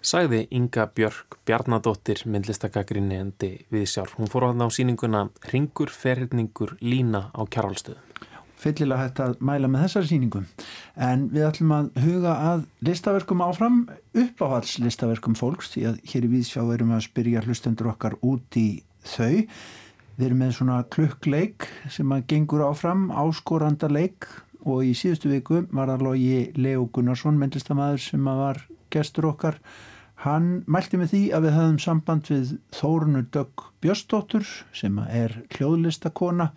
Sæði 0.02 0.46
Inga 0.56 0.88
Björk 0.96 1.36
Bjarnadóttir 1.46 2.24
myndlistakakrinni 2.32 3.20
endi 3.20 3.52
við 3.70 3.90
sjálf. 3.92 4.16
Hún 4.16 4.32
fór 4.32 4.48
á 4.48 4.56
þann 4.56 4.66
á 4.66 4.70
sýninguna 4.72 5.28
Ringur, 5.52 5.92
Ferhyrtingur, 5.92 6.78
Lína 6.80 7.28
á 7.36 7.44
Kjærvalstöðum 7.44 8.31
fyllilega 8.62 9.08
hægt 9.08 9.22
að 9.24 9.36
mæla 9.44 9.70
með 9.72 9.86
þessari 9.88 10.10
síningum 10.12 10.48
en 11.10 11.28
við 11.34 11.48
ætlum 11.48 11.76
að 11.76 11.90
huga 12.04 12.34
að 12.52 12.66
listaverkum 12.88 13.44
áfram 13.46 13.84
uppáhalds 14.14 14.78
listaverkum 14.84 15.38
fólks 15.40 15.74
því 15.74 15.86
að 15.92 16.02
hér 16.14 16.28
í 16.28 16.32
Víðsjá 16.36 16.62
erum 16.64 16.94
við 16.94 17.00
að 17.00 17.08
spyrja 17.08 17.46
hlustendur 17.46 17.92
okkar 17.94 18.18
út 18.22 18.60
í 18.60 18.68
þau. 19.08 19.48
Við 20.18 20.28
erum 20.28 20.42
með 20.44 20.56
svona 20.60 20.82
klukkleik 20.94 21.68
sem 21.90 22.12
að 22.14 22.28
gengur 22.30 22.66
áfram 22.68 23.08
áskoranda 23.10 23.90
leik 23.90 24.28
og 24.62 24.84
í 24.86 24.92
síðustu 24.98 25.32
viku 25.32 25.64
var 25.74 25.90
það 25.90 26.04
logi 26.06 26.36
Leo 26.60 26.86
Gunnarsson, 26.94 27.40
myndlistamæður 27.42 28.04
sem 28.04 28.28
var 28.28 28.62
gestur 28.94 29.32
okkar. 29.32 29.58
Hann 30.22 30.62
mælti 30.70 31.00
með 31.02 31.16
því 31.16 31.24
að 31.34 31.48
við 31.48 31.56
höfum 31.58 31.82
samband 31.82 32.30
við 32.30 32.54
Þórunu 32.78 33.24
Dögg 33.34 33.66
Björstóttur 33.82 34.46
sem 34.78 35.00
er 35.10 35.40
hljóðlistakona 35.56 36.52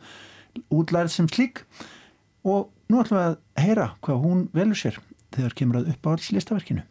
útlærið 0.69 1.15
sem 1.15 1.31
slík 1.33 1.65
og 2.45 2.71
nú 2.91 3.01
ætlum 3.01 3.19
við 3.19 3.29
að 3.29 3.65
heyra 3.65 3.87
hvað 4.05 4.25
hún 4.25 4.43
velur 4.55 4.79
sér 4.79 4.99
þegar 5.35 5.57
kemur 5.59 5.81
að 5.81 5.95
upp 5.95 6.07
á 6.07 6.13
alls 6.13 6.29
listaverkinu. 6.35 6.85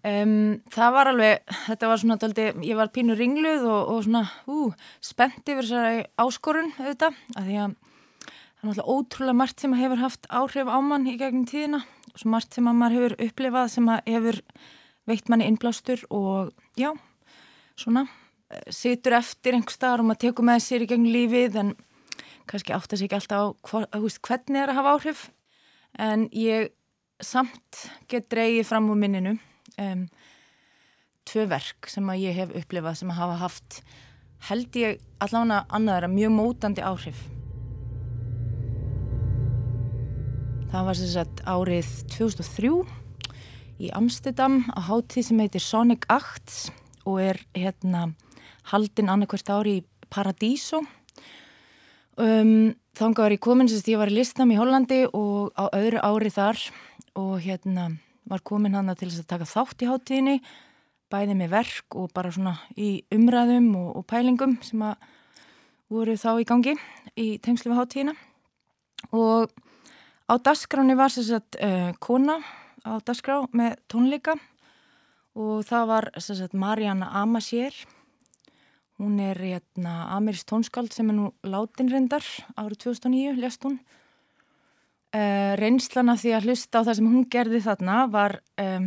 Um, 0.00 0.62
það 0.72 0.94
var 0.96 1.10
alveg, 1.10 1.42
þetta 1.66 1.88
var 1.90 2.00
svona 2.00 2.16
daldi, 2.16 2.46
ég 2.64 2.78
var 2.78 2.88
pínu 2.88 3.12
ringluð 3.18 3.66
og, 3.68 3.90
og 3.92 4.04
svona 4.06 4.22
ú, 4.48 4.70
spennt 5.04 5.44
yfir 5.44 5.66
þessari 5.66 6.06
áskorun 6.24 6.70
auðvitað, 6.78 7.18
af 7.36 7.44
því 7.44 7.58
að 7.60 7.74
það 7.74 8.62
er 8.62 8.70
náttúrulega 8.70 8.94
ótrúlega 8.94 9.36
margt 9.42 9.60
sem 9.60 9.76
hefur 9.76 10.00
haft 10.00 10.30
áhrif 10.32 10.72
á 10.72 10.78
mann 10.84 11.04
í 11.08 11.18
gegnum 11.20 11.44
tíðina 11.48 11.82
og 11.84 12.16
svo 12.16 12.32
margt 12.32 12.56
sem 12.56 12.64
maður 12.64 12.96
hefur 12.96 13.16
upplifað 13.26 13.68
sem 13.74 13.92
hefur 13.92 14.40
veikt 15.08 15.28
manni 15.28 15.50
innblástur 15.50 16.02
og 16.08 16.50
já, 16.80 16.90
svona 17.76 18.06
eh, 18.48 18.66
situr 18.72 19.18
eftir 19.20 19.56
einhver 19.56 19.76
staðar 19.76 20.00
og 20.00 20.10
maður 20.10 20.24
tekur 20.26 20.48
með 20.48 20.64
sér 20.64 20.84
í 20.84 20.90
gegnum 20.90 21.12
lífið 21.12 21.60
en 21.60 21.76
kannski 22.48 22.74
átt 22.74 22.92
að 22.92 23.02
segja 23.02 23.18
alltaf 23.20 23.40
á 23.40 23.46
hva, 23.68 23.84
veist, 24.02 24.20
hvernig 24.24 24.56
það 24.56 24.62
er 24.62 24.72
að 24.72 24.78
hafa 24.80 24.94
áhrif. 24.96 25.24
En 25.98 26.28
ég 26.36 26.70
samt 27.20 27.84
get 28.08 28.30
dreyið 28.32 28.68
fram 28.68 28.88
úr 28.92 29.00
minninu 29.00 29.34
um, 29.80 30.06
tvö 31.28 31.46
verk 31.50 31.90
sem 31.90 32.06
að 32.10 32.22
ég 32.24 32.38
hef 32.38 32.54
upplifað 32.62 33.02
sem 33.02 33.12
að 33.12 33.20
hafa 33.20 33.36
haft 33.44 33.82
held 34.48 34.78
ég 34.80 35.02
allavega 35.20 35.66
annaðara 35.68 36.08
mjög 36.08 36.32
mótandi 36.32 36.84
áhrif. 36.84 37.20
Það 40.70 40.86
var 40.86 40.98
sem 41.00 41.10
sagt 41.10 41.42
árið 41.50 41.90
2003 42.14 42.70
í 43.82 43.90
Amsterdam 43.96 44.62
á 44.70 44.80
hátíð 44.86 45.26
sem 45.28 45.42
heitir 45.42 45.64
Sonic 45.64 46.06
Acts 46.12 46.68
og 47.08 47.18
er 47.24 47.40
hérna 47.56 48.12
haldinn 48.70 49.10
annarkvært 49.10 49.50
ári 49.50 49.80
í 49.80 49.84
Paradiso 50.10 50.82
um, 52.18 52.72
þánga 52.96 53.26
var 53.26 53.34
ég 53.34 53.42
komin 53.42 53.70
sem 53.70 53.92
ég 53.92 54.00
var 54.00 54.10
í 54.10 54.16
listam 54.16 54.50
í 54.50 54.58
Hollandi 54.58 55.04
og 55.12 55.52
á 55.54 55.70
öðru 55.76 56.02
ári 56.02 56.32
þar 56.34 56.58
og 57.18 57.38
hérna 57.44 57.90
var 58.30 58.42
komin 58.46 58.74
hann 58.74 58.90
til 58.96 59.10
að 59.10 59.26
taka 59.30 59.48
þátt 59.48 59.82
í 59.82 59.90
háttíðinni 59.90 60.36
bæði 61.10 61.36
með 61.38 61.54
verk 61.54 61.96
og 61.98 62.12
bara 62.14 62.30
svona 62.30 62.56
í 62.78 63.00
umræðum 63.14 63.72
og, 63.78 63.88
og 63.98 64.06
pælingum 64.06 64.58
sem 64.62 64.82
að 64.86 65.08
voru 65.90 66.14
þá 66.14 66.30
í 66.38 66.46
gangi 66.46 66.76
í 67.18 67.28
tengslu 67.42 67.72
við 67.72 67.80
háttíðina 67.80 68.14
og 69.16 69.50
á 70.30 70.34
dasgráni 70.38 70.94
var 70.98 71.10
að 71.10 71.58
uh, 71.58 71.90
kona 71.98 72.38
á 72.86 73.02
dasgrá 73.02 73.42
með 73.52 73.78
tónleika 73.90 74.36
og 75.34 75.64
það 75.66 75.88
var 75.90 76.10
þess 76.16 76.44
að 76.46 76.54
Mariana 76.58 77.10
Amasier 77.22 77.74
hún 79.00 79.16
er 79.24 79.40
hérna 79.40 80.10
amirist 80.16 80.48
tónskald 80.50 80.92
sem 80.94 81.08
er 81.10 81.16
nú 81.16 81.32
látin 81.42 81.90
reyndar 81.90 82.26
árið 82.54 82.84
2009 82.86 83.40
lest 83.40 83.64
hún 83.66 83.80
Uh, 85.10 85.56
reynslana 85.58 86.14
því 86.14 86.30
að 86.36 86.44
hlusta 86.46 86.78
á 86.78 86.86
það 86.86 86.96
sem 87.00 87.06
hún 87.10 87.24
gerði 87.26 87.58
þarna 87.64 87.94
var 88.12 88.36
um, 88.62 88.84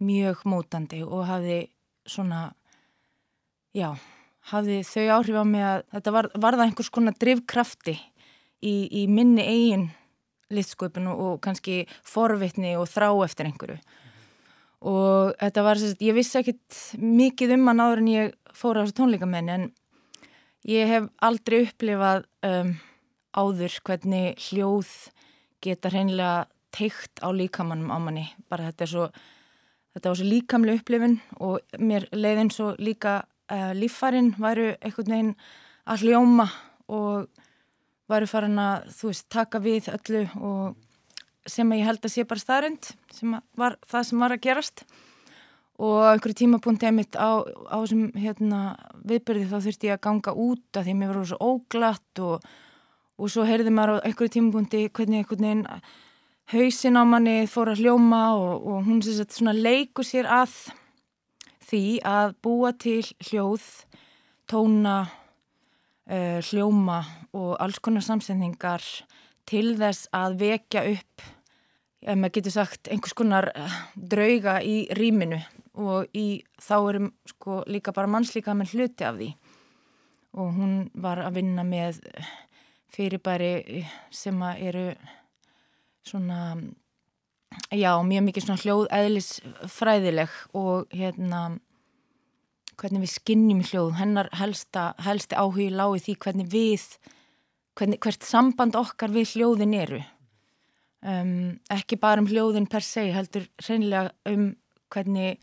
mjög 0.00 0.46
mótandi 0.48 1.02
og 1.04 1.26
hafði 1.28 1.58
svona, 2.08 2.54
já, 3.76 3.90
hafði 4.48 4.78
þau 4.88 5.04
áhrif 5.18 5.36
á 5.36 5.44
mig 5.44 5.66
að 5.68 5.82
þetta 5.98 6.14
var, 6.16 6.30
var 6.32 6.56
það 6.56 6.64
einhvers 6.64 6.90
konar 6.96 7.18
drivkrafti 7.20 7.94
í, 8.64 8.74
í 8.88 9.02
minni 9.12 9.44
eigin 9.44 9.84
listsköpun 10.48 11.10
og, 11.12 11.20
og 11.20 11.36
kannski 11.44 11.82
forvitni 12.00 12.72
og 12.80 12.88
þrá 12.88 13.10
eftir 13.26 13.50
einhverju. 13.50 13.76
Og 14.86 15.32
þetta 15.40 15.64
var, 15.66 15.80
ég 15.82 16.14
vissi 16.14 16.38
ekkit 16.38 16.82
mikið 17.02 17.56
um 17.56 17.70
hann 17.70 17.82
áður 17.82 18.02
en 18.02 18.10
ég 18.12 18.34
fór 18.54 18.78
á 18.78 18.82
þessu 18.84 18.98
tónleikamenni 19.00 19.54
en 19.54 19.64
ég 20.68 20.86
hef 20.90 21.08
aldrei 21.24 21.64
upplifað 21.64 22.28
um, 22.46 22.76
áður 23.34 23.74
hvernig 23.88 24.38
hljóð 24.48 24.92
geta 25.64 25.90
hreinlega 25.90 26.46
teikt 26.74 27.18
á 27.24 27.28
líkamannum 27.34 27.90
á 27.90 27.98
manni. 27.98 28.28
Bara 28.46 28.70
þetta 28.70 28.86
er 28.86 28.92
svo 28.92 29.08
þetta 29.96 30.12
var 30.12 30.20
svo 30.20 30.28
líkamlega 30.28 30.78
upplifin 30.78 31.18
og 31.42 31.78
mér 31.82 32.06
leiðin 32.14 32.52
svo 32.54 32.70
líka 32.78 33.20
uh, 33.50 33.72
líffarin 33.74 34.34
væru 34.38 34.70
einhvern 34.78 35.14
veginn 35.14 35.34
að 35.88 36.04
hljóma 36.06 36.46
og 36.94 37.26
væru 38.08 38.28
farin 38.30 38.60
að 38.62 38.86
þú 38.94 39.10
veist 39.10 39.26
taka 39.32 39.60
við 39.64 39.90
öllu 39.92 40.22
og 40.38 40.76
sem 41.50 41.72
að 41.72 41.80
ég 41.80 41.90
held 41.90 42.04
að 42.04 42.14
sé 42.14 42.24
bara 42.28 42.44
staðrind 42.44 42.90
sem 43.14 43.36
var 43.58 43.76
það 43.88 44.08
sem 44.08 44.24
var 44.24 44.34
að 44.34 44.44
gerast. 44.46 44.86
Og 45.78 46.00
einhverju 46.08 46.40
tímapunkt 46.40 46.82
emitt 46.88 47.14
á, 47.14 47.38
á 47.46 47.76
þessum 47.78 48.08
hérna, 48.18 48.62
viðbyrði 49.06 49.50
þá 49.50 49.58
þurfti 49.62 49.90
ég 49.92 49.98
að 49.98 50.06
ganga 50.08 50.34
út 50.34 50.78
af 50.80 50.86
því 50.86 50.94
að 50.94 50.98
mér 50.98 51.12
var 51.14 51.28
svo 51.30 51.52
óglatt 51.52 52.22
og 52.24 52.48
og 53.18 53.30
svo 53.32 53.44
heyrði 53.46 53.72
maður 53.74 53.98
á 53.98 54.06
einhverju 54.06 54.34
tímapunkti 54.36 54.84
hvernig 54.94 55.22
einhvern 55.22 55.44
veginn 55.44 55.64
hausin 56.52 56.98
á 56.98 57.02
manni 57.04 57.38
fór 57.50 57.72
að 57.72 57.82
hljóma 57.82 58.22
og, 58.38 58.52
og 58.62 58.84
hún 58.86 59.00
sé 59.02 59.16
að 59.18 59.34
svona 59.34 59.54
leikur 59.56 60.06
sér 60.06 60.28
að 60.30 60.54
því 61.68 61.82
að 62.06 62.36
búa 62.44 62.72
til 62.80 63.02
hljóð, 63.28 63.64
tóna, 64.48 65.00
uh, 66.08 66.38
hljóma 66.48 67.02
og 67.36 67.58
alls 67.60 67.82
konar 67.84 68.06
samsendingar 68.06 68.84
til 69.48 69.74
þess 69.80 70.08
að 70.14 70.38
vekja 70.44 70.86
upp, 70.94 71.26
ef 72.02 72.18
maður 72.18 72.34
getur 72.38 72.54
sagt, 72.54 72.88
einhvers 72.92 73.16
konar 73.18 73.50
uh, 73.54 73.78
drauga 73.94 74.58
í 74.62 74.86
rýminu 74.94 75.40
og 75.78 76.10
í, 76.16 76.42
þá 76.62 76.76
erum 76.78 77.12
sko 77.28 77.62
líka 77.70 77.94
bara 77.94 78.10
mannslíka 78.10 78.54
með 78.56 78.74
hluti 78.74 79.06
af 79.06 79.18
því. 79.18 79.30
Og 80.38 80.50
hún 80.58 80.74
var 80.98 81.22
að 81.24 81.38
vinna 81.40 81.64
með 81.66 82.02
fyrirbæri 82.94 83.84
sem 84.14 84.42
eru 84.58 84.90
svona 86.06 86.56
já, 87.72 87.92
mjög 88.04 88.26
mikið 88.26 88.46
svona 88.46 88.62
hljóðæðlisfræðileg 88.64 90.36
og 90.58 90.92
hérna 90.94 91.42
hvernig 92.78 93.06
við 93.06 93.14
skinnjum 93.14 93.62
hljóð. 93.66 93.94
Hennar 93.98 94.30
helsta, 94.38 94.92
helsti 95.02 95.38
áhugi 95.38 95.70
lági 95.74 96.04
því 96.06 96.18
hvernig 96.24 96.52
við 96.52 96.86
hvernig, 97.78 98.00
hvert 98.02 98.26
samband 98.26 98.78
okkar 98.78 99.14
við 99.14 99.34
hljóðin 99.34 99.76
eru 99.78 100.02
um, 101.02 101.58
ekki 101.72 101.98
bara 102.00 102.22
um 102.22 102.28
hljóðin 102.28 102.68
per 102.70 102.84
se 102.86 103.08
heldur 103.14 103.46
reynilega 103.66 104.12
um 104.30 104.50
hvernig 104.92 105.38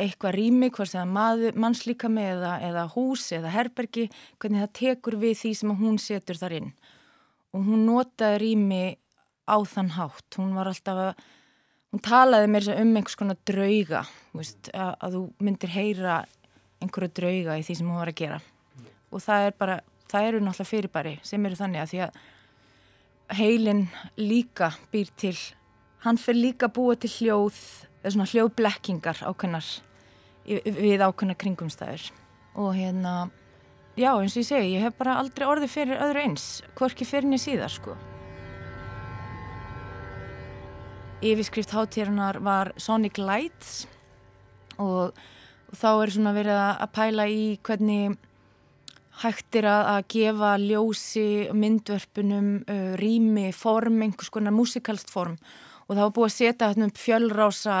eitthvað 0.00 0.36
rými, 0.36 0.70
hvort 0.72 0.92
það 0.94 1.44
er 1.50 1.58
mannslíkami 1.60 2.22
eða, 2.24 2.54
eða 2.64 2.86
hús 2.94 3.26
eða 3.36 3.52
herbergi, 3.52 4.06
hvernig 4.40 4.64
það 4.64 4.72
tekur 4.78 5.16
við 5.20 5.36
því 5.42 5.52
sem 5.58 5.74
hún 5.76 5.98
setur 6.00 6.40
þar 6.40 6.56
inn. 6.56 6.70
Og 7.52 7.66
hún 7.66 7.84
notaði 7.84 8.40
rými 8.44 8.82
á 9.44 9.56
þann 9.66 9.92
hátt. 9.98 10.38
Hún 10.38 10.54
var 10.56 10.70
alltaf 10.70 11.02
að, 11.04 11.22
hún 11.92 12.04
talaði 12.06 12.50
mér 12.54 12.70
um 12.78 12.94
einhvers 12.94 13.18
konar 13.18 13.40
drauga, 13.48 14.04
veist, 14.36 14.72
að, 14.72 14.92
að 14.96 15.16
þú 15.16 15.22
myndir 15.46 15.74
heyra 15.74 16.18
einhverju 16.80 17.12
drauga 17.20 17.58
í 17.60 17.64
því 17.66 17.76
sem 17.76 17.90
hún 17.90 18.00
var 18.00 18.12
að 18.12 18.20
gera. 18.22 18.40
Og 19.10 19.24
það 19.24 19.48
er 19.48 19.56
bara, 19.58 19.80
það 20.10 20.28
eru 20.28 20.44
náttúrulega 20.44 20.70
fyrirbæri 20.70 21.16
sem 21.26 21.46
eru 21.46 21.58
þannig 21.58 21.82
að 21.82 21.92
því 21.92 22.04
að 22.06 22.20
heilin 23.36 23.86
líka 24.18 24.72
býr 24.92 25.10
til, 25.18 25.36
hann 26.04 26.18
fyrir 26.20 26.44
líka 26.48 26.70
búa 26.72 26.96
til 26.98 27.10
hljóð, 27.12 27.58
eða 28.02 28.14
svona 28.14 28.30
hljóðblekkingar 28.30 29.22
ákveðnar 29.28 29.68
við 30.46 31.04
ákveðna 31.04 31.36
kringumstæður. 31.38 32.06
Og 32.58 32.72
hérna 32.74 33.30
já 33.98 34.10
eins 34.14 34.34
og 34.34 34.42
ég 34.42 34.48
segi, 34.48 34.72
ég 34.74 34.86
hef 34.86 34.96
bara 34.98 35.18
aldrei 35.20 35.46
orðið 35.48 35.74
fyrir 35.74 36.00
öðru 36.02 36.24
eins, 36.24 36.46
hvorki 36.78 37.06
fyrir 37.08 37.28
niður 37.30 37.44
síðar 37.44 37.74
sko. 37.74 37.96
Yfirskrift 41.20 41.74
hátíðarnar 41.76 42.40
var 42.40 42.72
Sonic 42.80 43.20
Lights 43.20 43.84
og, 44.80 45.12
og 45.68 45.76
þá 45.76 45.88
er 45.92 46.12
svona 46.14 46.32
verið 46.32 46.60
að 46.64 46.92
pæla 46.96 47.26
í 47.28 47.42
hvernig 47.66 48.16
hægtir 49.20 49.66
að, 49.68 49.82
að 49.94 50.06
gefa 50.14 50.54
ljósi 50.62 51.26
myndverpunum 51.56 52.48
uh, 52.64 52.94
rými, 53.00 53.50
form, 53.56 54.00
einhvers 54.04 54.32
konar 54.32 54.54
musikalst 54.56 55.12
form. 55.12 55.36
Og 55.88 55.96
það 55.96 56.04
var 56.04 56.16
búið 56.16 56.28
að 56.28 56.36
setja 56.36 56.70
hérna 56.70 56.90
fjölrása 56.96 57.78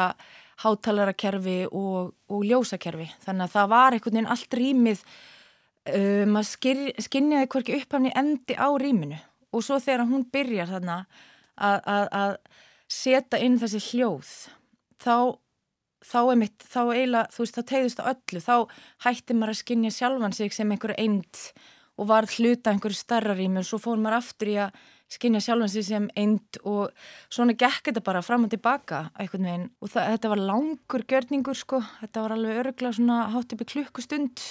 hátalarakerfi 0.60 1.58
og, 1.70 2.12
og 2.28 2.46
ljósakerfi. 2.46 3.08
Þannig 3.24 3.46
að 3.46 3.54
það 3.54 3.68
var 3.72 3.96
einhvern 3.96 4.18
veginn 4.18 4.32
allt 4.34 4.56
rýmið 4.60 5.04
um, 5.94 6.38
að 6.40 6.48
skinniði 7.06 7.50
hverki 7.54 7.76
upphafni 7.78 8.12
endi 8.18 8.56
á 8.58 8.68
rýminu. 8.80 9.20
Og 9.50 9.64
svo 9.66 9.80
þegar 9.82 10.06
hún 10.10 10.26
byrjar 10.30 10.74
þarna 10.74 10.98
að, 11.56 11.78
að, 11.80 12.04
að 12.20 12.34
setja 12.90 13.40
inn 13.42 13.58
þessi 13.60 13.80
hljóð 13.90 14.34
þá 15.00 15.14
þá 16.04 16.20
er 16.22 16.38
mitt, 16.40 16.64
þá 16.64 16.80
eiginlega, 16.94 17.26
þú 17.34 17.44
veist, 17.44 17.58
þá 17.58 17.68
tegðist 17.70 18.00
á 18.00 18.04
öllu, 18.12 18.40
þá 18.44 18.56
hætti 19.06 19.36
maður 19.36 19.52
að 19.54 19.60
skinja 19.60 19.92
sjálfan 19.94 20.36
sig 20.36 20.54
sem 20.56 20.72
einhverju 20.72 20.96
eind 21.00 21.42
og 22.00 22.08
var 22.08 22.28
hluta 22.32 22.72
einhverju 22.72 22.96
starra 22.96 23.36
rými 23.36 23.60
og 23.60 23.68
svo 23.68 23.80
fór 23.82 24.00
maður 24.00 24.20
aftur 24.20 24.50
í 24.50 24.56
að 24.64 24.80
skinja 25.10 25.42
sjálfan 25.44 25.72
sig 25.72 25.84
sem 25.84 26.08
eind 26.18 26.60
og 26.64 26.94
svona 27.28 27.56
gekk 27.58 27.90
þetta 27.90 28.02
bara 28.06 28.22
fram 28.24 28.46
og 28.46 28.52
tilbaka 28.52 29.08
einhvern 29.18 29.48
veginn. 29.48 29.68
Og 29.82 29.92
það, 29.92 30.12
þetta 30.14 30.32
var 30.32 30.42
langur 30.50 31.06
gjörningur 31.12 31.58
sko, 31.58 31.82
þetta 32.00 32.24
var 32.24 32.36
alveg 32.36 32.60
öruglega 32.62 32.96
svona 32.96 33.20
hátt 33.34 33.54
í 33.56 33.68
klukkustund. 33.74 34.44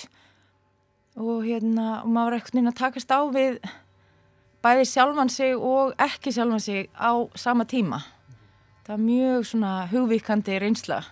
Og 1.20 1.48
hérna 1.48 2.03
og 2.03 2.12
maður 2.12 2.36
var 2.36 2.38
einhvern 2.38 2.60
veginn 2.60 2.74
að 2.74 2.79
takast 2.84 3.15
á 3.15 3.20
við 3.34 3.60
bæði 4.63 4.88
sjálfan 4.91 5.32
sig 5.32 5.56
og 5.56 5.96
ekki 5.98 6.36
sjálfan 6.36 6.63
sig 6.63 6.89
á 6.94 7.15
sama 7.39 7.65
tíma. 7.65 8.03
Það 8.84 8.96
var 8.96 9.06
mjög 9.08 9.51
svona 9.53 9.74
hugvíkandi 9.89 10.60
reynsla 10.60 11.03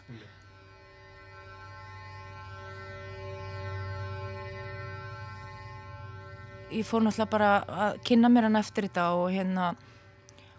ég 6.71 6.86
fór 6.88 7.03
náttúrulega 7.05 7.31
bara 7.31 7.51
að 7.88 8.00
kynna 8.07 8.31
mér 8.31 8.47
hann 8.47 8.59
eftir 8.59 8.88
þetta 8.88 9.05
og 9.17 9.29
hérna 9.31 9.69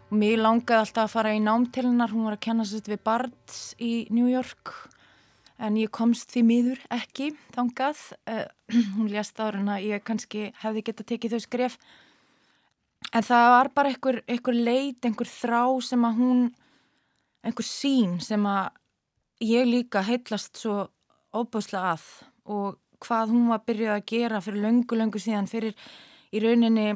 og 0.08 0.14
mér 0.16 0.40
langaði 0.40 0.80
alltaf 0.80 1.04
að 1.04 1.14
fara 1.14 1.34
í 1.36 1.40
nám 1.44 1.66
til 1.72 1.84
hennar. 1.88 2.12
Hún 2.14 2.28
var 2.28 2.38
að 2.38 2.44
kenna 2.46 2.64
sér 2.68 2.86
við 2.88 3.02
Bards 3.04 3.74
í 3.76 3.92
New 4.14 4.28
York 4.30 4.72
en 5.58 5.76
ég 5.76 5.90
komst 5.92 6.32
því 6.32 6.44
miður 6.48 6.82
ekki 6.94 7.32
þangað. 7.54 8.00
Uh, 8.24 8.46
hún 8.96 9.10
lést 9.12 9.40
ára 9.40 9.60
en 9.60 9.72
að 9.74 9.88
ég 9.90 10.04
kannski 10.06 10.48
hefði 10.62 10.84
gett 10.86 11.02
að 11.02 11.10
tekið 11.12 11.36
þau 11.36 11.44
skref. 11.44 11.78
En 13.12 13.24
það 13.24 13.50
var 13.54 13.70
bara 13.76 13.92
einhver, 13.92 14.22
einhver 14.26 14.56
leit, 14.56 15.04
einhver 15.04 15.28
þrá 15.30 15.62
sem 15.84 16.04
að 16.08 16.18
hún 16.22 16.42
einhver 17.46 17.66
sín 17.66 18.18
sem 18.24 18.42
að 18.48 18.72
ég 19.44 19.68
líka 19.68 20.02
heitlast 20.06 20.58
svo 20.58 20.88
óbúslega 21.36 21.94
að. 21.94 22.06
Og 22.48 22.78
hvað 23.04 23.34
hún 23.34 23.48
var 23.52 23.64
byrja 23.66 23.96
að 23.96 24.06
gera 24.10 24.40
fyrir 24.44 24.64
löngu, 24.64 24.98
löngu 24.98 25.20
síðan 25.22 25.48
fyrir 25.50 25.76
í 26.34 26.42
rauninni, 26.42 26.92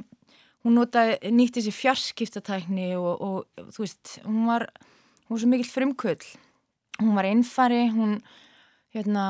hún 0.63 0.79
notaði, 0.79 1.19
nýtti 1.35 1.65
sér 1.65 1.77
fjarskiptatækni 1.77 2.93
og, 2.99 3.13
og 3.23 3.69
þú 3.75 3.85
veist, 3.85 4.17
hún 4.27 4.47
var, 4.51 4.69
hún 5.27 5.35
var 5.35 5.43
svo 5.43 5.51
mikill 5.51 5.73
frumkvöld. 5.73 6.27
Hún 7.01 7.15
var 7.17 7.27
einfari, 7.27 7.87
hún, 7.91 8.19
hérna, 8.95 9.27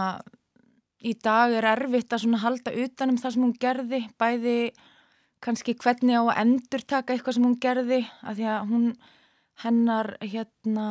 í 1.02 1.14
dag 1.22 1.54
er 1.56 1.68
erfitt 1.72 2.12
að 2.12 2.38
halda 2.42 2.74
utanum 2.84 3.20
það 3.20 3.36
sem 3.36 3.46
hún 3.46 3.56
gerði, 3.62 4.02
bæði 4.20 4.56
kannski 5.42 5.74
hvernig 5.74 6.18
á 6.18 6.22
að 6.22 6.40
endur 6.44 6.84
taka 6.86 7.14
eitthvað 7.14 7.38
sem 7.38 7.46
hún 7.46 7.58
gerði, 7.62 8.00
að 8.22 8.38
því 8.38 8.48
að 8.52 8.68
hún, 8.70 8.88
hennar, 9.62 10.12
hérna, 10.22 10.86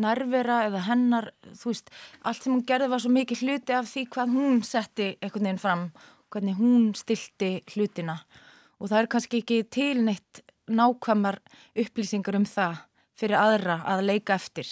nærvera 0.00 0.62
eða 0.68 0.84
hennar, 0.88 1.30
þú 1.58 1.72
veist, 1.72 1.90
allt 2.22 2.42
sem 2.42 2.54
hún 2.54 2.66
gerði 2.68 2.90
var 2.92 3.02
svo 3.04 3.12
mikið 3.14 3.44
hluti 3.44 3.76
af 3.76 3.88
því 3.90 4.04
hvað 4.14 4.36
hún 4.36 4.60
setti 4.66 5.08
einhvern 5.18 5.48
veginn 5.48 5.62
fram, 5.62 5.88
hvernig 6.32 6.58
hún 6.58 6.92
stilti 6.98 7.52
hlutina 7.72 8.20
og 8.78 8.90
það 8.90 9.00
er 9.00 9.08
kannski 9.12 9.40
ekki 9.42 9.62
tilneitt 9.74 10.42
nákvæmar 10.68 11.40
upplýsingar 11.78 12.36
um 12.38 12.46
það 12.46 12.82
fyrir 13.18 13.38
aðra 13.40 13.80
að 13.88 14.04
leika 14.06 14.36
eftir. 14.36 14.68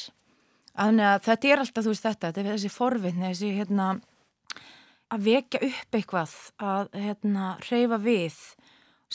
Þannig 0.77 1.09
að 1.09 1.25
þetta 1.27 1.49
er 1.49 1.63
alltaf, 1.63 1.87
þú 1.87 1.93
veist, 1.95 2.05
þetta, 2.05 2.31
þetta 2.31 2.43
er 2.43 2.53
þessi 2.53 2.71
forvinni, 2.71 3.31
þessi, 3.31 3.53
hérna, 3.57 3.87
að 5.13 5.27
vekja 5.27 5.63
upp 5.71 5.99
eitthvað, 5.99 6.35
að, 6.61 6.91
hérna, 7.01 7.51
reyfa 7.71 7.99
við 8.03 8.39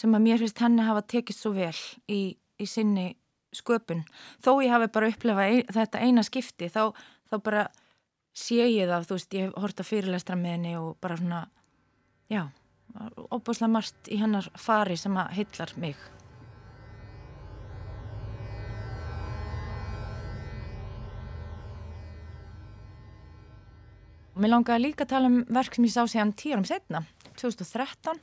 sem 0.01 0.15
að 0.15 0.25
mér 0.25 0.41
finnst 0.41 0.63
henni 0.63 0.87
hafa 0.87 1.03
tekist 1.13 1.43
svo 1.43 1.53
vel 1.55 1.75
í, 2.09 2.21
í 2.35 2.67
sinni 2.67 3.11
sköpun. 3.55 4.03
Þó 4.43 4.51
ég 4.63 4.71
hafi 4.73 4.89
bara 4.93 5.11
upplefað 5.11 5.51
ein, 5.51 5.73
þetta 5.75 6.03
eina 6.05 6.23
skipti 6.23 6.69
þá, 6.71 6.91
þá 7.31 7.35
bara 7.43 7.67
sé 8.37 8.63
ég 8.69 8.87
það, 8.89 9.07
þú 9.09 9.17
veist, 9.17 9.35
ég 9.35 9.47
hef 9.47 9.61
hort 9.65 9.83
að 9.83 9.89
fyrirlestra 9.91 10.39
með 10.39 10.55
henni 10.55 10.73
og 10.79 10.95
bara 11.03 11.19
svona 11.19 11.41
já, 12.31 12.45
óbúslega 13.31 13.71
margt 13.71 14.11
í 14.11 14.19
hennar 14.21 14.47
fari 14.59 14.97
sem 14.99 15.17
að 15.19 15.35
hillar 15.39 15.75
mig. 15.81 15.99
Mér 24.41 24.53
langaði 24.55 24.87
líka 24.87 25.03
að 25.03 25.11
tala 25.11 25.27
um 25.29 25.41
verk 25.51 25.75
sem 25.75 25.85
ég 25.85 25.93
sá 25.93 26.05
síðan 26.07 26.31
tíu 26.39 26.55
árum 26.55 26.63
setna 26.65 27.03
2013 27.37 28.21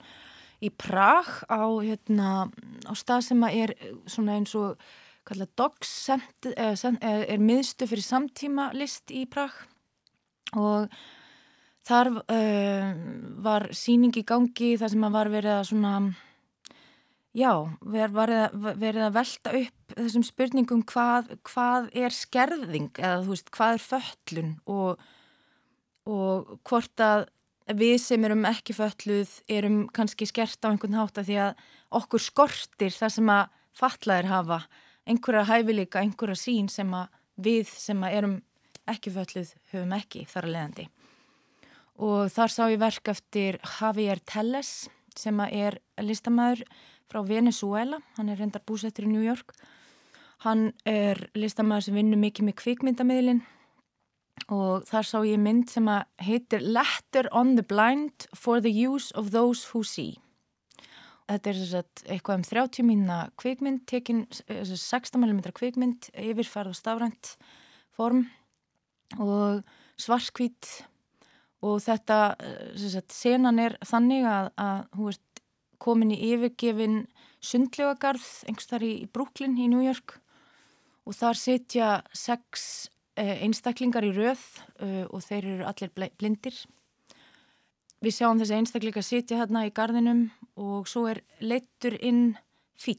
í 0.65 0.71
Prag 0.75 1.29
á, 1.47 1.63
hérna, 1.85 2.49
á 2.89 2.93
stað 2.99 3.29
sem 3.29 3.45
er 3.47 3.75
svona 4.09 4.39
eins 4.39 4.55
og 4.59 4.81
kallað 5.29 5.55
Dogs 5.61 5.93
er 6.11 7.43
miðstu 7.43 7.89
fyrir 7.91 8.07
samtíma 8.07 8.71
list 8.77 9.13
í 9.15 9.25
Prag. 9.31 9.55
Og 10.57 10.89
þar 11.89 12.13
uh, 12.21 12.89
var 13.45 13.69
síning 13.77 14.17
í 14.17 14.25
gangi 14.27 14.75
þar 14.81 14.95
sem 14.95 15.07
að 15.07 15.15
var 15.19 15.31
verið 15.33 15.55
að 15.59 15.69
svona 15.71 15.93
já, 17.37 17.53
verið, 17.85 18.19
verið 18.81 19.05
að 19.07 19.17
velta 19.17 19.55
upp 19.61 19.97
þessum 19.97 20.27
spurningum 20.27 20.85
hvað, 20.89 21.33
hvað 21.49 21.89
er 21.97 22.15
skerðing 22.15 22.91
eða 22.99 23.23
þú 23.25 23.35
veist, 23.35 23.51
hvað 23.55 23.77
er 23.77 23.85
föllun 23.85 24.55
og, 24.69 25.03
og 26.09 26.55
hvort 26.69 27.05
að 27.05 27.29
við 27.79 27.99
sem 28.01 28.25
erum 28.25 28.47
ekki 28.49 28.77
fölluð 28.77 29.33
erum 29.53 29.81
kannski 29.93 30.29
skert 30.29 30.65
á 30.65 30.73
einhvern 30.73 30.97
hátt 30.97 31.21
að 31.21 31.31
því 31.31 31.41
að 31.45 31.65
okkur 31.99 32.25
skortir 32.25 32.95
það 32.95 33.15
sem 33.19 33.33
að 33.33 33.57
fatlaðir 33.77 34.31
hafa 34.33 34.63
einhverja 35.09 35.47
hæfileika, 35.49 36.03
einhverja 36.03 36.37
sín 36.39 36.69
sem 36.73 36.93
að 36.95 37.09
við 37.39 37.73
sem 37.73 38.05
að 38.05 38.21
erum 38.21 38.37
ekki 38.89 39.13
fölluð 39.15 39.55
höfum 39.73 39.97
ekki 39.97 40.25
þar 40.29 40.49
að 40.49 40.55
leiðandi. 40.55 40.87
Og 41.99 42.31
þar 42.31 42.55
sá 42.55 42.63
ég 42.71 42.81
verk 42.81 43.11
eftir 43.11 43.59
Javier 43.65 44.21
Telles 44.29 44.89
sem 45.19 45.41
að 45.43 45.57
er 45.59 45.79
listamæður 46.05 46.63
frá 47.09 47.23
Venezuela, 47.27 47.99
hann 48.19 48.31
er 48.31 48.39
reyndar 48.39 48.63
búsettur 48.69 49.09
í 49.09 49.13
New 49.13 49.25
York. 49.25 49.55
Hann 50.45 50.73
er 50.87 51.25
listamæður 51.35 51.89
sem 51.89 51.99
vinnur 51.99 52.21
mikið 52.23 52.49
með 52.49 52.59
kvikmyndamiðlinn 52.63 53.43
og 54.55 54.87
þar 54.89 55.09
sá 55.09 55.19
ég 55.27 55.41
mynd 55.43 55.67
sem 55.73 55.89
að 55.91 56.07
heitir 56.23 56.63
Letter 56.63 57.27
on 57.35 57.57
the 57.59 57.65
Blind 57.67 58.29
for 58.37 58.63
the 58.63 58.71
Use 58.71 59.11
of 59.19 59.33
Those 59.35 59.73
Who 59.73 59.83
See. 59.83 60.21
Þetta 61.29 61.51
er 61.51 61.59
sagt, 61.69 62.03
eitthvað 62.09 62.39
um 62.39 62.45
30 62.49 62.87
mínuna 62.89 63.17
kvikmynd, 63.37 63.83
tekin 63.91 64.23
16 64.49 65.21
mm 65.21 65.43
kvikmynd, 65.53 66.09
yfirfærð 66.17 66.73
og 66.73 66.79
stafrænt 66.79 67.35
form 67.93 68.23
og 69.21 69.61
svarskvít 70.01 70.71
og 71.67 71.83
þetta, 71.85 72.37
sagt, 72.81 73.13
senan 73.13 73.61
er 73.61 73.77
þannig 73.85 74.25
að, 74.31 74.49
að 74.57 74.81
hún 74.97 75.13
er 75.13 75.21
komin 75.83 76.15
í 76.15 76.21
yfirgefin 76.33 77.03
sundlegagarð, 77.45 78.25
einhverstaðar 78.49 78.87
í, 78.89 78.93
í 79.05 79.11
Brooklyn 79.13 79.59
í 79.61 79.69
New 79.71 79.85
York. 79.85 80.17
Og 81.05 81.17
þar 81.17 81.39
setja 81.41 81.91
sex 82.17 82.89
eh, 83.21 83.37
einstaklingar 83.45 84.07
í 84.07 84.15
röð 84.17 84.43
og 85.09 85.23
þeir 85.25 85.53
eru 85.55 85.69
allir 85.69 85.93
blindir. 85.93 86.57
Við 87.99 88.15
sjáum 88.15 88.39
þessi 88.39 88.55
einstakleika 88.55 89.03
sitja 89.03 89.41
hérna 89.41 89.65
í 89.67 89.73
gardinum 89.75 90.29
og 90.59 90.89
svo 90.91 91.07
er 91.11 91.23
leittur 91.41 91.97
inn 92.03 92.33
fíl 92.79 92.99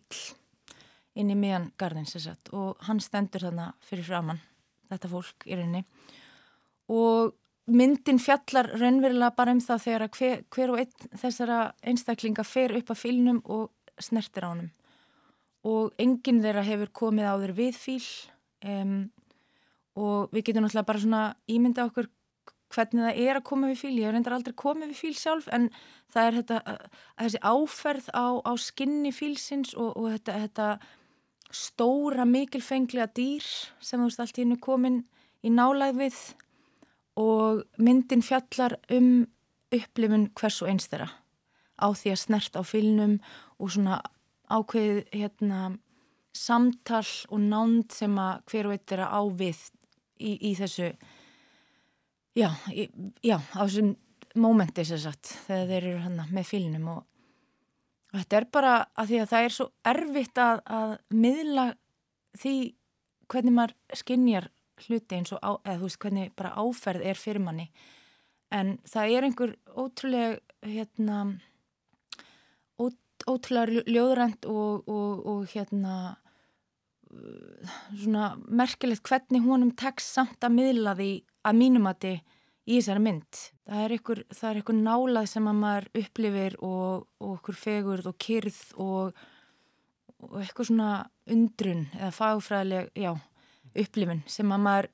inn 1.19 1.32
í 1.34 1.36
miðan 1.36 1.72
gardin 1.80 2.08
sagt, 2.08 2.54
og 2.56 2.80
hann 2.88 3.02
stendur 3.04 3.43
þarna 3.43 3.74
fyrir 3.84 4.08
framann 4.08 4.39
þetta 4.89 5.10
fólk 5.12 5.45
í 5.50 5.58
rauninni. 5.58 5.84
Og 6.89 7.34
myndin 7.69 8.22
fjallar 8.22 8.72
raunverulega 8.80 9.36
bara 9.38 9.54
um 9.54 9.62
það 9.62 9.84
þegar 9.86 10.06
hver, 10.15 10.43
hver 10.50 10.74
og 10.74 10.82
einn 10.82 11.17
þessara 11.22 11.60
einstaklinga 11.86 12.45
fer 12.48 12.74
upp 12.80 12.93
að 12.93 13.02
fílnum 13.04 13.41
og 13.45 13.69
snertir 14.00 14.48
á 14.48 14.50
hann 14.50 14.69
og 15.67 15.95
enginn 16.00 16.39
þeirra 16.43 16.63
hefur 16.63 16.91
komið 16.95 17.28
á 17.28 17.36
þeir 17.41 17.54
við 17.58 17.80
fíl 17.80 18.06
um, 18.63 18.93
og 20.00 20.32
við 20.32 20.50
getum 20.50 20.65
náttúrulega 20.65 20.88
bara 20.88 21.04
svona 21.04 21.24
ímynda 21.52 21.86
okkur 21.89 22.08
hvernig 22.73 23.05
það 23.05 23.21
er 23.25 23.39
að 23.39 23.47
koma 23.49 23.69
við 23.71 23.82
fíl, 23.82 23.95
ég 23.97 24.08
hef 24.08 24.15
reyndar 24.15 24.36
aldrei 24.38 24.55
komið 24.58 24.91
við 24.91 25.01
fíl 25.01 25.15
sjálf 25.17 25.47
en 25.55 25.69
það 26.13 26.27
er 26.27 26.38
þetta, 26.39 26.77
þessi 27.21 27.41
áferð 27.41 28.10
á, 28.13 28.27
á 28.45 28.51
skinni 28.62 29.13
fílsins 29.15 29.73
og, 29.77 29.95
og 29.97 30.12
þetta, 30.13 30.38
þetta 30.45 30.67
stóra 31.49 32.27
mikilfenglega 32.29 33.10
dýr 33.17 33.45
sem 33.82 34.01
þú 34.01 34.10
veist 34.10 34.21
allt 34.21 34.38
í 34.38 34.45
hennu 34.45 34.60
komin 34.62 35.01
í 35.41 35.51
nálæg 35.53 35.97
við 35.97 36.19
og 37.19 37.63
myndin 37.82 38.23
fjallar 38.23 38.77
um 38.93 39.25
upplifun 39.75 40.29
hvers 40.38 40.62
og 40.63 40.71
eins 40.71 40.88
þeirra. 40.89 41.10
Á 41.79 41.88
því 41.95 42.13
að 42.13 42.21
snert 42.23 42.58
á 42.60 42.63
fílnum 42.65 43.19
og 43.60 43.73
svona 43.73 43.99
ákveð 44.49 45.03
hérna, 45.13 45.77
samtal 46.34 47.05
og 47.29 47.41
nánd 47.41 47.93
sem 47.93 48.15
að 48.19 48.41
hver 48.49 48.71
er 48.75 49.03
að 49.05 49.13
á 49.13 49.21
við 49.41 49.62
í, 50.19 50.32
í 50.49 50.53
þessu 50.58 50.93
Já, 52.38 52.50
já, 53.26 53.38
á 53.42 53.62
þessum 53.65 53.96
mómenti 54.38 54.86
sem 54.86 55.00
sagt, 55.02 55.32
þegar 55.48 55.70
þeir 55.72 55.88
eru 55.89 56.02
hann 56.04 56.20
með 56.36 56.46
fylnum 56.52 56.89
og, 56.94 57.00
og 58.12 58.20
þetta 58.22 58.38
er 58.38 58.48
bara 58.54 58.74
að 58.94 59.10
því 59.10 59.22
að 59.24 59.32
það 59.32 59.48
er 59.48 59.56
svo 59.56 59.68
erfitt 59.92 60.42
að, 60.44 60.62
að 60.80 60.94
miðla 61.24 61.65
því 62.39 62.56
hvernig 63.30 63.56
maður 63.58 63.76
skinnjar 64.02 64.50
hluti 64.86 65.18
eins 65.18 65.34
og, 65.36 65.42
á, 65.42 65.52
eða 65.65 65.80
þú 65.80 65.88
veist, 65.88 66.02
hvernig 66.06 66.32
bara 66.39 66.54
áferð 66.62 67.06
er 67.10 67.20
fyrir 67.20 67.44
manni. 67.44 67.68
En 68.56 68.78
það 68.88 69.15
er 69.15 69.28
einhver 69.28 69.56
ótrúlega 69.76 70.39
hérna 70.65 71.20
ó, 72.80 72.86
ótrúlega 73.30 73.84
ljóðrænt 73.89 74.48
og, 74.50 74.88
og, 74.89 75.46
hérna 75.52 75.96
svona 77.10 78.36
merkilegt 78.46 79.08
hvernig 79.10 79.46
honum 79.46 79.74
tekst 79.78 80.13
samt 80.13 80.46
að 80.46 80.56
miðla 80.60 80.94
því 80.98 81.12
að 81.50 81.60
mínumati 81.60 82.14
í 82.70 82.78
þessari 82.78 83.04
mynd. 83.04 83.42
Það 83.70 83.84
er 83.84 83.96
ykkur, 83.98 84.24
það 84.34 84.50
er 84.50 84.62
ykkur 84.62 84.78
nálað 84.80 85.30
sem 85.32 85.50
að 85.50 85.60
maður 85.64 85.88
upplifir 86.02 86.58
og, 86.66 87.06
og 87.22 87.38
ykkur 87.38 87.60
fegurð 87.60 88.10
og 88.12 88.18
kyrð 88.22 88.60
og, 88.82 89.24
og 90.26 90.36
eitthvað 90.42 90.70
svona 90.72 90.90
undrun 91.30 91.88
eða 91.98 92.12
fagfræðileg, 92.18 92.92
já, 92.98 93.14
upplifin 93.78 94.22
sem 94.30 94.54
að 94.54 94.66
maður 94.66 94.92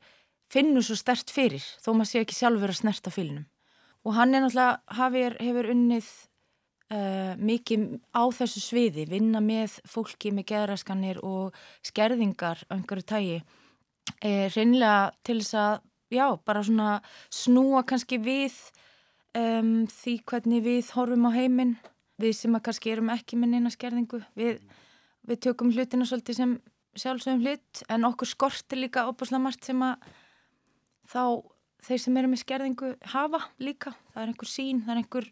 finnur 0.52 0.86
svo 0.86 0.96
stert 1.00 1.32
fyrir 1.34 1.66
þó 1.84 1.92
maður 1.94 2.12
sé 2.12 2.24
ekki 2.24 2.38
sjálfur 2.38 2.72
að 2.72 2.80
snerta 2.80 3.14
fylgnum. 3.14 3.50
Og 4.06 4.14
hann 4.14 4.36
er 4.38 4.44
náttúrulega, 4.44 4.82
hafið, 5.00 5.38
hefur 5.42 5.70
unnið 5.74 6.10
uh, 6.94 7.34
mikið 7.42 7.86
á 8.14 8.24
þessu 8.38 8.62
sviði, 8.62 9.08
vinna 9.10 9.42
með 9.42 9.80
fólki 9.90 10.32
með 10.36 10.52
geðraskanir 10.52 11.22
og 11.26 11.56
skerðingar 11.86 12.62
af 12.68 12.76
einhverju 12.78 13.08
tægi, 13.10 13.40
er 14.22 14.54
reynlega 14.54 15.10
til 15.26 15.40
þess 15.42 15.58
að 15.58 15.80
já, 16.16 16.28
bara 16.48 16.64
svona 16.66 17.00
snúa 17.34 17.84
kannski 17.88 18.20
við 18.22 18.56
um, 19.36 19.86
því 19.92 20.16
hvernig 20.30 20.64
við 20.66 20.94
horfum 20.96 21.28
á 21.30 21.32
heiminn, 21.36 21.76
við 22.22 22.38
sem 22.40 22.56
að 22.56 22.66
kannski 22.70 22.94
erum 22.94 23.12
ekki 23.14 23.40
með 23.40 23.56
neina 23.56 23.74
skerðingu, 23.74 24.22
við, 24.40 24.62
við 25.28 25.42
tökum 25.48 25.74
hlutina 25.76 26.08
svolítið 26.08 26.40
sem 26.40 26.56
sjálfsögum 26.96 27.44
hlut, 27.44 27.84
en 27.92 28.08
okkur 28.08 28.30
skortir 28.30 28.80
líka 28.80 29.08
opaslega 29.10 29.44
margt 29.44 29.68
sem 29.68 29.82
að 29.84 30.08
þá 31.12 31.24
þeir 31.86 32.02
sem 32.02 32.18
eru 32.18 32.32
með 32.32 32.42
skerðingu 32.42 32.94
hafa 33.12 33.42
líka, 33.62 33.94
það 34.14 34.24
er 34.24 34.32
einhver 34.32 34.50
sín, 34.50 34.82
það 34.86 34.96
er 34.96 35.02
einhver 35.02 35.30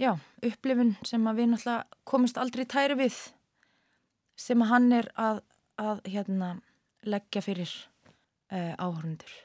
já, 0.00 0.12
upplifun 0.42 0.94
sem 1.06 1.30
að 1.30 1.40
við 1.40 1.50
náttúrulega 1.52 2.02
komist 2.10 2.40
aldrei 2.40 2.66
tæri 2.68 2.98
við 2.98 3.18
sem 4.36 4.62
að 4.64 4.72
hann 4.72 4.92
er 4.98 5.10
að, 5.20 5.42
að 5.80 6.02
hérna, 6.10 6.54
leggja 7.06 7.44
fyrir 7.44 7.70
uh, 8.50 8.74
áhörundur 8.80 9.43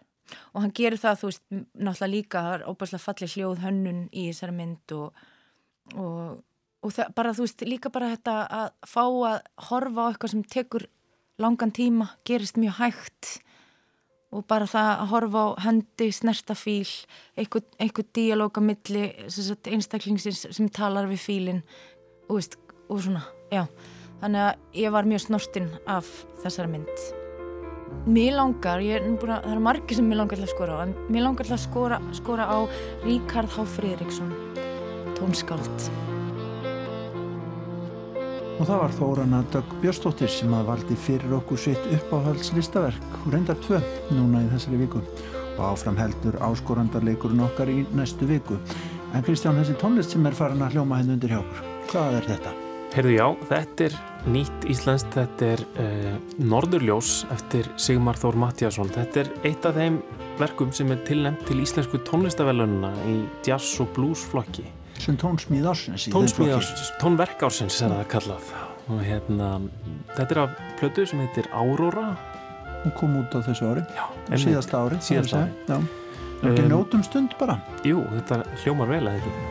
og 0.53 0.61
hann 0.63 0.75
gerir 0.75 0.99
það, 1.01 1.19
þú 1.21 1.31
veist, 1.31 1.43
náttúrulega 1.49 2.11
líka 2.13 2.43
það 2.45 2.55
er 2.57 2.67
óbærslega 2.69 3.05
fallið 3.05 3.35
hljóð 3.35 3.65
hönnun 3.65 4.05
í 4.11 4.27
þessari 4.29 4.55
mynd 4.57 4.95
og, 4.97 5.25
og, 5.95 6.39
og 6.85 6.95
það, 6.95 7.11
bara, 7.17 7.35
þú 7.37 7.45
veist, 7.45 7.67
líka 7.67 7.91
bara 7.93 8.13
þetta 8.15 8.39
að 8.59 8.71
fá 8.89 9.03
að 9.03 9.37
horfa 9.69 10.07
á 10.07 10.09
eitthvað 10.09 10.33
sem 10.35 10.47
tekur 10.55 10.87
langan 11.39 11.71
tíma, 11.75 12.09
gerist 12.27 12.59
mjög 12.59 12.81
hægt. 12.81 13.37
Og 14.29 14.43
bara 14.45 14.67
það 14.69 14.89
að 14.91 15.07
horfa 15.09 15.41
á 15.41 15.47
höndi, 15.65 16.09
snertafíl 16.13 16.89
einhver, 17.33 17.63
einhver 17.81 18.05
díalóga 18.13 18.61
milli 18.61 19.07
einstaklingsins 19.25 20.45
sem 20.53 20.69
talar 20.69 21.09
við 21.09 21.23
fílin 21.23 21.63
og, 22.27 22.35
veist, 22.37 22.59
og 22.89 23.01
svona, 23.07 23.23
já. 23.49 23.65
Þannig 24.19 24.45
að 24.45 24.77
ég 24.83 24.93
var 24.93 25.09
mjög 25.09 25.25
snortinn 25.25 25.71
af 25.87 26.11
þessari 26.43 26.75
mynd 26.75 27.28
Mér 28.09 28.33
langar, 28.39 28.81
ég 28.81 28.97
er 28.97 29.07
búin 29.19 29.33
að, 29.35 29.43
það 29.43 29.53
eru 29.53 29.63
margir 29.65 29.97
sem 29.99 30.07
mér 30.07 30.21
langar 30.21 30.39
til 30.39 30.45
að 30.47 30.53
skora 30.53 30.77
á, 30.77 30.79
en 30.85 30.93
mér 31.13 31.25
langar 31.27 31.45
til 31.45 31.55
að 31.55 31.63
skora, 31.65 31.97
skora 32.17 32.45
á 32.47 32.57
Ríkard 33.03 33.51
H. 33.53 33.65
Friðriksson, 33.75 34.31
tónskáld. 35.19 35.89
Og 38.59 38.67
það 38.67 38.79
var 38.81 38.95
Þórana 38.97 39.41
Dögg 39.53 39.75
Björnstóttir 39.83 40.31
sem 40.31 40.55
að 40.55 40.71
valdi 40.71 40.97
fyrir 40.99 41.35
okkur 41.37 41.61
sitt 41.63 41.91
uppáhaldslistaverk 41.95 43.19
reyndar 43.31 43.59
tvö 43.63 43.79
núna 44.11 44.41
í 44.43 44.49
þessari 44.55 44.81
viku 44.81 45.03
og 45.59 45.61
áfram 45.73 45.99
heldur 45.99 46.39
áskorandarleikurinn 46.43 47.43
okkar 47.45 47.71
í 47.71 47.83
næstu 47.95 48.27
viku. 48.29 48.57
En 49.13 49.23
Kristján, 49.27 49.59
þessi 49.59 49.77
tónlist 49.79 50.15
sem 50.15 50.25
er 50.27 50.35
farin 50.37 50.63
að 50.63 50.75
hljóma 50.79 50.99
henni 50.99 51.15
undir 51.17 51.35
hjá 51.35 51.43
okkur, 51.43 51.69
hvað 51.91 52.19
er 52.21 52.33
þetta? 52.33 52.57
Herðu 52.99 53.13
já, 53.15 53.27
þetta 53.47 53.83
er 53.85 53.93
nýtt 54.27 54.65
íslenskt, 54.67 55.13
þetta 55.15 55.45
er 55.53 55.61
uh, 55.79 56.15
Norðurljós 56.43 57.21
eftir 57.31 57.69
Sigmar 57.79 58.17
Þór 58.19 58.35
Mattiasson. 58.41 58.89
Þetta 58.91 59.21
er 59.21 59.29
eitt 59.47 59.67
af 59.69 59.77
þeim 59.77 60.01
verkum 60.35 60.73
sem 60.75 60.91
er 60.91 60.99
tilnæmt 61.07 61.45
til 61.47 61.61
íslensku 61.63 62.01
tónlistavellununa 62.09 62.89
í 63.07 63.13
jazz 63.47 63.79
og 63.79 63.93
blues 63.95 64.25
flokki. 64.27 64.65
Sem 64.99 65.15
tónsmíð 65.21 65.69
ársins 65.71 66.09
í 66.09 66.11
tónsmíð 66.11 66.57
ársins, 66.57 66.89
tónverk 66.99 67.45
ársins 67.47 67.77
er 67.87 67.95
það 67.95 68.09
kallað. 68.17 68.51
Og 68.91 68.99
hérna, 69.07 69.47
þetta 70.17 70.27
er 70.27 70.41
af 70.43 70.59
plötu 70.81 71.05
sem 71.07 71.21
heitir 71.23 71.47
Aurora. 71.55 72.09
Hún 72.81 72.95
kom 72.99 73.15
út 73.21 73.31
á 73.31 73.39
þessu 73.47 73.69
ári, 73.69 73.85
já, 73.95 74.03
síðasta 74.43 74.83
ári. 74.83 74.99
Síðasta 75.07 75.45
ári. 75.45 75.55
Já, 75.71 75.79
ekki 76.41 76.67
um, 76.67 76.75
nótum 76.75 77.07
stund 77.07 77.39
bara. 77.39 77.61
Jú, 77.87 78.03
þetta 78.17 78.41
hljómar 78.65 78.91
vel 78.91 79.05
að 79.05 79.21
ekki. 79.21 79.48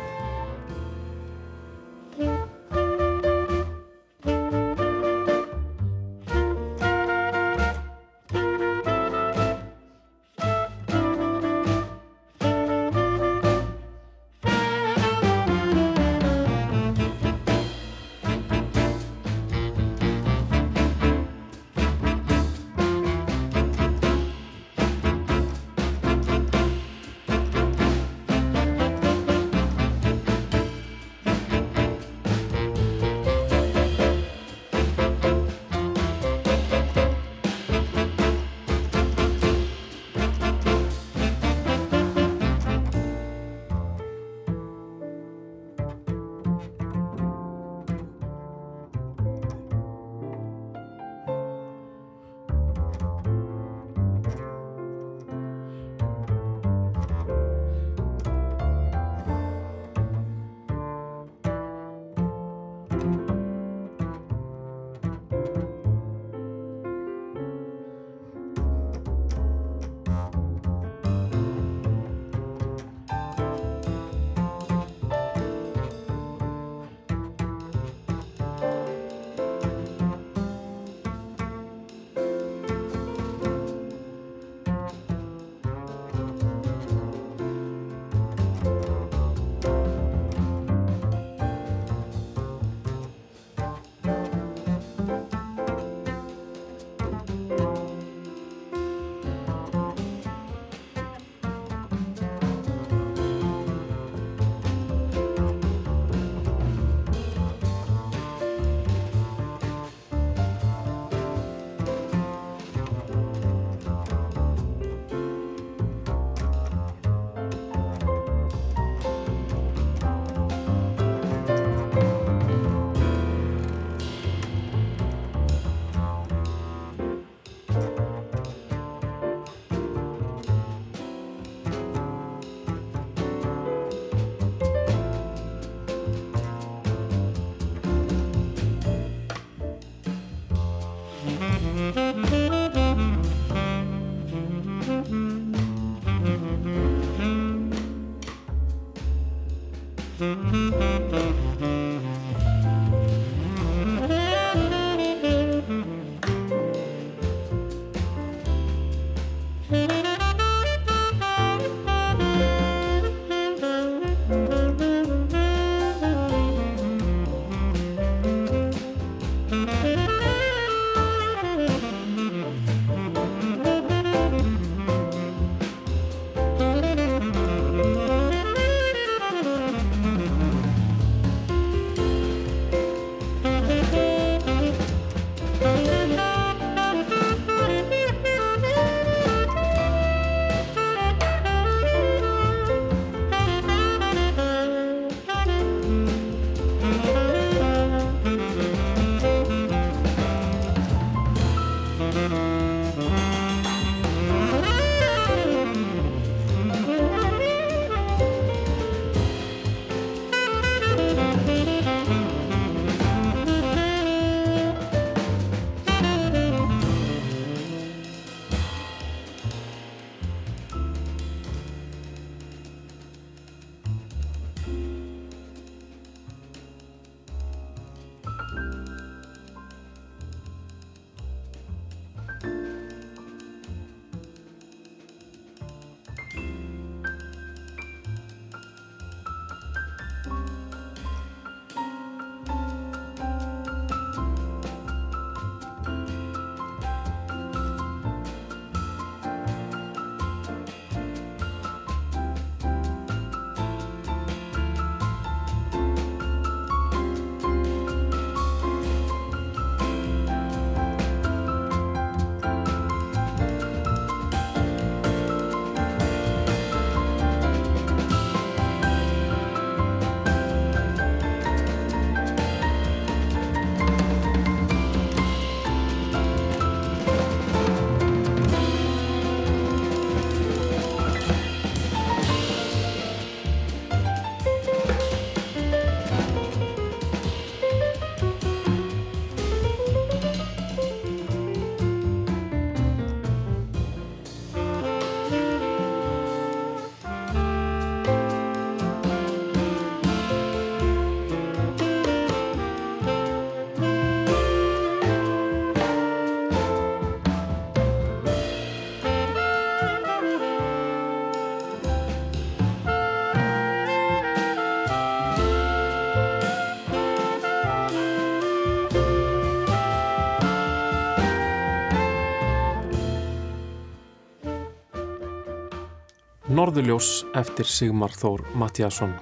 Norðurljós 326.58 327.22
eftir 327.38 327.68
Sigmar 327.70 328.10
Þór 328.18 328.40
Mattiasson. 328.58 329.12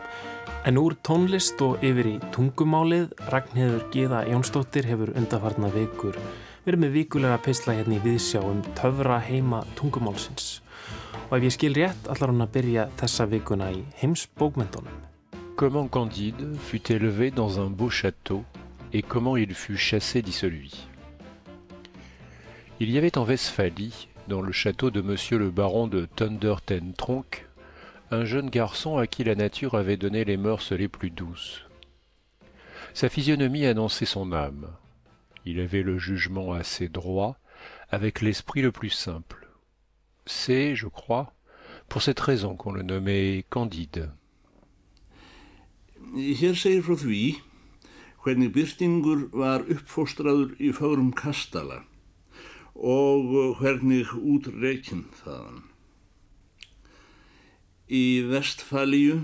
En 0.65 0.79
úr 0.81 0.95
tónlist 1.05 1.61
og 1.61 1.83
yfir 1.85 2.07
í 2.09 2.15
tungumálið, 2.33 3.11
Ragnheður 3.29 3.83
Gíða 3.93 4.23
Jónsdóttir 4.31 4.89
hefur 4.89 5.13
undarfarna 5.13 5.69
vikur 5.75 6.17
verið 6.65 6.83
með 6.87 6.97
vikulega 6.97 7.37
peisla 7.45 7.75
hérna 7.77 7.99
í 7.99 8.01
viðsjá 8.07 8.41
um 8.41 8.65
töfra 8.79 9.19
heima 9.27 9.61
tungumálsins. 9.77 10.63
Og 11.29 11.37
ef 11.37 11.47
ég 11.51 11.57
skil 11.59 11.77
rétt 11.77 12.09
allar 12.09 12.33
hann 12.33 12.47
að 12.47 12.55
byrja 12.57 12.89
þessa 13.03 13.29
vikuna 13.29 13.69
í 13.75 13.85
heimsbókmyndunum. 14.01 14.97
Comment 15.61 15.93
Candide 15.93 16.55
fut 16.71 16.89
élevé 16.97 17.35
dans 17.37 17.61
un 17.61 17.69
beau 17.77 17.93
château 17.93 18.47
et 18.95 19.03
comment 19.05 19.37
il 19.37 19.53
fut 19.53 19.77
chassé 19.77 20.25
celui. 20.33 20.73
Il 22.81 22.91
y 22.91 22.97
avait 22.97 23.19
en 23.19 23.29
Westphalie 23.29 24.16
dans 24.29 24.41
le 24.41 24.53
château 24.53 24.91
de 24.91 25.01
monsieur 25.01 25.39
le 25.39 25.51
baron 25.51 25.87
de 25.87 26.07
Thunder 26.17 26.57
Ten 26.65 26.93
Tronk, 26.95 27.47
un 28.11 28.25
jeune 28.25 28.51
garçon 28.51 28.99
à 28.99 29.07
qui 29.07 29.25
la 29.25 29.35
nature 29.35 29.75
avait 29.75 29.97
donné 29.97 30.25
les 30.25 30.37
mœurs 30.37 30.73
les 30.73 30.89
plus 30.89 31.11
douces. 31.11 31.63
Sa 32.95 33.09
physionomie 33.09 33.67
annonçait 33.67 34.07
son 34.07 34.33
âme. 34.33 34.69
Il 35.45 35.61
avait 35.61 35.83
le 35.83 35.99
jugement 35.99 36.53
assez 36.53 36.89
droit, 36.89 37.39
avec 37.91 38.21
l'esprit 38.21 38.63
le 38.63 38.73
plus 38.73 38.91
simple. 38.91 39.49
C'est, 40.25 40.75
je 40.75 40.89
crois, 40.89 41.33
pour 41.89 42.03
cette 42.03 42.21
raison 42.21 42.57
qu'on 42.57 42.73
le 42.73 42.83
nommait 42.83 43.45
Candide. 43.49 44.11
Og 52.77 53.57
hvernig 53.61 54.13
útreikinn 54.13 55.07
þaðan. 55.23 55.65
Í 57.87 58.05
vestfælíu, 58.29 59.23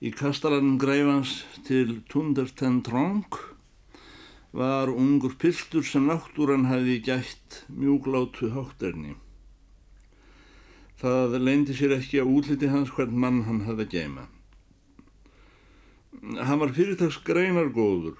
í 0.00 0.12
kastalanum 0.16 0.78
greifans 0.80 1.42
til 1.66 2.00
Tunderten 2.08 2.80
Tronk, 2.86 3.36
var 4.52 4.90
ungur 4.90 5.36
piltur 5.38 5.84
sem 5.86 6.08
náttúran 6.08 6.66
hafi 6.66 6.98
gætt 7.04 7.64
mjúglátu 7.68 8.50
hátterni. 8.54 9.14
Það 11.00 11.38
leindi 11.40 11.76
sér 11.76 11.94
ekki 11.96 12.20
að 12.20 12.32
útliti 12.34 12.68
hans 12.68 12.90
hvern 12.96 13.14
mann 13.16 13.44
hann 13.46 13.62
hafði 13.68 13.86
að 13.86 13.94
geima. 13.94 14.26
Hann 16.44 16.60
var 16.60 16.74
fyrirtags 16.76 17.20
greinargóður 17.24 18.18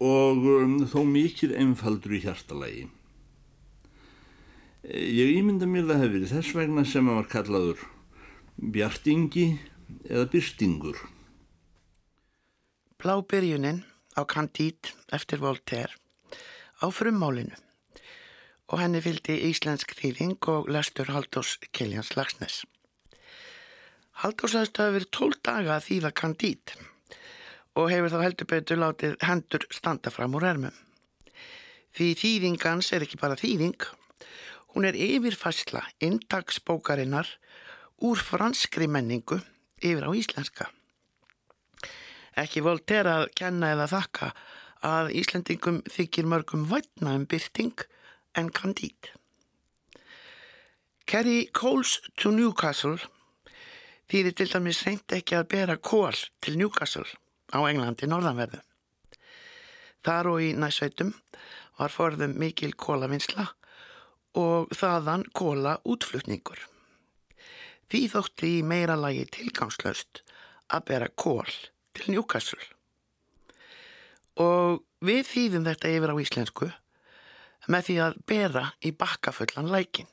og 0.00 0.46
um, 0.48 0.78
þó 0.88 1.02
mikil 1.04 1.52
einfaldur 1.52 2.14
í 2.16 2.22
hjartalagi. 2.24 2.86
Ég 4.90 5.36
ímynda 5.38 5.68
mér 5.70 5.84
það 5.86 6.00
hefur 6.02 6.14
verið 6.16 6.30
þess 6.34 6.54
vegna 6.58 6.82
sem 6.88 7.06
hann 7.06 7.20
var 7.20 7.26
kallaður 7.30 7.82
bjartingi 8.74 9.44
eða 10.10 10.24
byrstingur. 10.32 10.98
Blábyrjunin 12.98 13.84
á 14.18 14.26
Candide 14.26 14.90
eftir 15.14 15.38
Voltaire 15.44 15.94
á 16.82 16.90
frummálinu 16.90 17.54
og 18.70 18.82
henni 18.82 19.02
fylgdi 19.04 19.36
íslensk 19.50 19.94
þýðing 19.94 20.50
og 20.50 20.66
lestur 20.74 21.12
Haldós 21.14 21.54
Kiljans 21.70 22.10
Lagsnes. 22.18 22.64
Haldós 24.26 24.58
aðstu 24.58 24.82
hafi 24.82 24.98
verið 24.98 25.14
tól 25.14 25.32
daga 25.38 25.76
að 25.76 25.86
þýða 25.86 26.12
Candide 26.18 26.82
og 27.78 27.94
hefur 27.94 28.10
þá 28.10 28.18
heldur 28.26 28.50
betur 28.56 28.82
látið 28.82 29.16
hendur 29.22 29.70
standa 29.70 30.10
fram 30.10 30.34
úr 30.34 30.50
ermum. 30.50 30.74
Því 31.94 32.12
þýðingans 32.18 32.90
er 32.90 33.06
ekki 33.06 33.22
bara 33.22 33.38
þýðing 33.38 33.86
Hún 34.70 34.86
er 34.86 34.94
yfirfæsla 34.94 35.82
intagsbókarinnar 36.00 37.26
úr 38.06 38.18
franskri 38.22 38.86
menningu 38.86 39.40
yfir 39.82 40.06
á 40.06 40.10
íslenska. 40.14 40.70
Ekki 42.38 42.62
Voltaire 42.62 43.10
að 43.10 43.30
kenna 43.36 43.72
eða 43.74 43.88
þakka 43.90 44.30
að 44.86 45.10
Íslendingum 45.20 45.82
þykir 45.90 46.28
mörgum 46.30 46.64
vætna 46.70 47.16
um 47.18 47.26
byrting 47.28 47.82
en 48.38 48.48
Candide. 48.54 49.12
Carry 51.04 51.50
coals 51.52 51.98
to 52.16 52.30
Newcastle 52.30 52.96
þýðir 54.10 54.36
til 54.38 54.50
dæmis 54.54 54.82
reynd 54.86 55.16
ekki 55.18 55.36
að 55.36 55.48
bera 55.50 55.76
kól 55.76 56.16
til 56.40 56.56
Newcastle 56.58 57.08
á 57.50 57.58
Englandi 57.66 58.06
norðanverðu. 58.06 58.62
Þar 60.06 60.30
og 60.30 60.44
í 60.46 60.52
næsveitum 60.56 61.12
var 61.76 61.92
forðum 61.92 62.38
mikil 62.38 62.72
kólavinsla 62.78 63.50
og 64.38 64.70
þaðan 64.76 65.24
kóla 65.34 65.78
útflutningur. 65.84 66.60
Því 67.90 68.02
þótti 68.12 68.50
í 68.58 68.66
meira 68.66 68.94
lagi 68.98 69.24
tilgangslöst 69.34 70.22
að 70.70 70.84
bera 70.92 71.08
kól 71.18 71.48
til 71.96 72.14
Newcastle. 72.14 72.62
Og 74.38 74.84
við 75.02 75.24
þýðum 75.26 75.66
þetta 75.66 75.90
yfir 75.96 76.12
á 76.14 76.16
íslensku 76.22 76.70
með 77.70 77.86
því 77.88 77.96
að 78.04 78.20
bera 78.30 78.64
í 78.86 78.92
bakkafullan 78.94 79.70
lækin. 79.72 80.08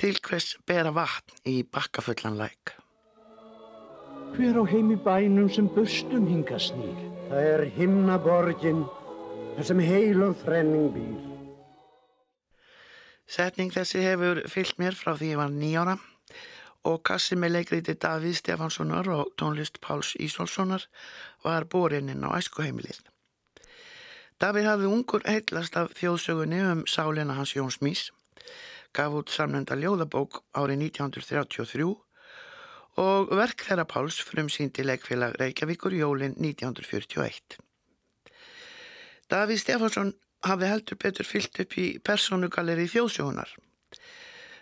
Til 0.00 0.14
hvers 0.24 0.54
bera 0.66 0.94
vatn 0.96 1.42
í 1.50 1.60
bakkafullan 1.66 2.38
læk? 2.38 2.76
Hver 4.30 4.62
á 4.62 4.64
heimi 4.70 4.96
bænum 4.96 5.50
sem 5.50 5.66
bustum 5.74 6.28
hinga 6.30 6.56
snýr? 6.62 7.02
Það 7.28 7.48
er 7.50 7.64
himnaborgin, 7.74 8.84
þar 9.56 9.68
sem 9.68 9.82
heil 9.84 10.22
og 10.24 10.38
þrenning 10.44 10.88
býr. 10.94 11.29
Setning 13.30 13.70
þessi 13.70 14.00
hefur 14.02 14.40
fyllt 14.50 14.80
mér 14.82 14.96
frá 14.98 15.12
því 15.14 15.28
ég 15.30 15.38
var 15.38 15.52
nýjára 15.54 15.94
og 16.90 17.02
kassi 17.06 17.36
með 17.38 17.52
leikriði 17.58 17.94
Davíð 18.02 18.38
Stefanssonar 18.40 19.06
og 19.14 19.28
tónlist 19.38 19.78
Páls 19.84 20.16
Ísólfssonar 20.18 20.86
var 21.44 21.66
borinn 21.70 22.10
á 22.26 22.30
æskuheimilið. 22.34 23.04
Davíð 24.40 24.66
hafði 24.70 24.88
ungur 24.88 25.26
heitlast 25.28 25.76
af 25.78 25.92
þjóðsögunni 25.98 26.62
um 26.72 26.82
sálina 26.90 27.36
hans 27.36 27.52
Jóns 27.54 27.78
Mís, 27.84 28.08
gaf 28.96 29.14
út 29.14 29.30
samnenda 29.30 29.76
ljóðabók 29.78 30.40
árið 30.56 30.88
1933 30.88 31.90
og 33.04 33.30
verk 33.36 33.62
þeirra 33.68 33.84
Páls 33.86 34.18
frum 34.26 34.48
síndi 34.50 34.82
leikfélag 34.82 35.36
Reykjavíkur 35.38 35.94
jólin 35.94 36.34
1941. 36.40 37.60
Davíð 39.30 39.62
Stefansson 39.62 40.14
hafði 40.46 40.70
heldur 40.72 41.00
betur 41.00 41.28
fyllt 41.28 41.60
upp 41.62 41.76
í 41.78 41.86
personugalleri 42.04 42.88
þjóðsögunar. 42.90 43.52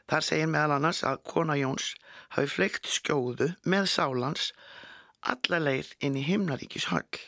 Þar 0.09 0.25
segir 0.25 0.51
meðal 0.51 0.79
annars 0.79 1.03
að 1.05 1.23
kona 1.29 1.57
Jóns 1.59 1.93
hafi 2.35 2.49
fleikt 2.51 2.89
skjóðu 2.89 3.53
með 3.69 3.91
sálans 3.93 4.53
alla 5.21 5.61
leið 5.61 5.93
inn 6.05 6.17
í 6.17 6.25
himnaríkis 6.25 6.89
höll. 6.93 7.21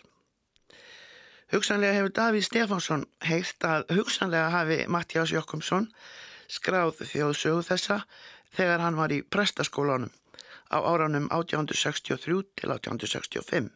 Hugsanlega 1.51 1.97
hefur 1.99 2.15
Davíð 2.15 2.47
Stefánsson 2.47 3.05
heilt 3.27 3.65
að 3.67 3.89
hugsanlega 3.97 4.53
hafi 4.55 4.85
Mattiás 4.87 5.33
Jokkumsson 5.35 5.89
skráð 6.51 7.03
þjóðsögu 7.03 7.65
þessa 7.67 8.05
þegar 8.55 8.85
hann 8.85 8.99
var 8.99 9.13
í 9.15 9.23
prestaskólanum 9.27 10.13
á 10.71 10.79
áranum 10.79 11.27
1863 11.35 12.43
til 12.55 12.71
1865. 12.71 13.71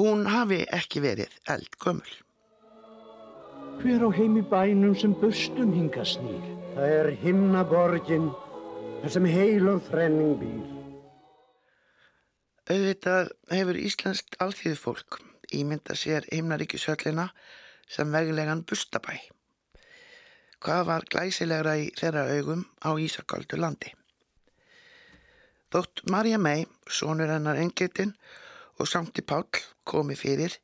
Hún 0.00 0.24
hafi 0.32 0.62
ekki 0.72 1.02
verið 1.04 1.36
eld 1.52 1.76
gömul. 1.82 2.16
Hver 3.78 4.02
á 4.02 4.10
heimi 4.10 4.42
bænum 4.42 4.94
sem 4.98 5.12
bustum 5.14 5.70
hinga 5.72 6.02
snýr? 6.02 6.42
Það 6.74 6.94
er 6.94 7.08
himnaborgin, 7.22 8.24
þar 9.02 9.12
sem 9.14 9.28
heilum 9.30 9.78
þrenning 9.86 10.34
býr. 10.40 10.64
Auðvitað 12.68 13.30
hefur 13.54 13.78
Íslandst 13.78 14.34
alþýðu 14.42 14.80
fólk 14.82 15.20
ímynda 15.54 15.94
sér 15.94 16.26
himnaríkishöllina 16.32 17.28
sem 17.86 18.10
veglegan 18.12 18.64
bustabæ. 18.66 19.14
Hvað 20.58 20.84
var 20.90 21.06
glæsilegra 21.14 21.78
í 21.78 21.88
þeirra 21.94 22.26
augum 22.34 22.66
á 22.82 22.90
Ísakaldu 22.98 23.62
landi? 23.62 23.94
Þótt 25.70 26.02
Marja 26.10 26.42
mei, 26.42 26.66
sonur 26.90 27.30
hennar 27.30 27.62
engetinn 27.62 28.16
og 28.82 28.90
Sankti 28.90 29.22
Pál 29.22 29.46
komi 29.86 30.18
fyrir, 30.18 30.58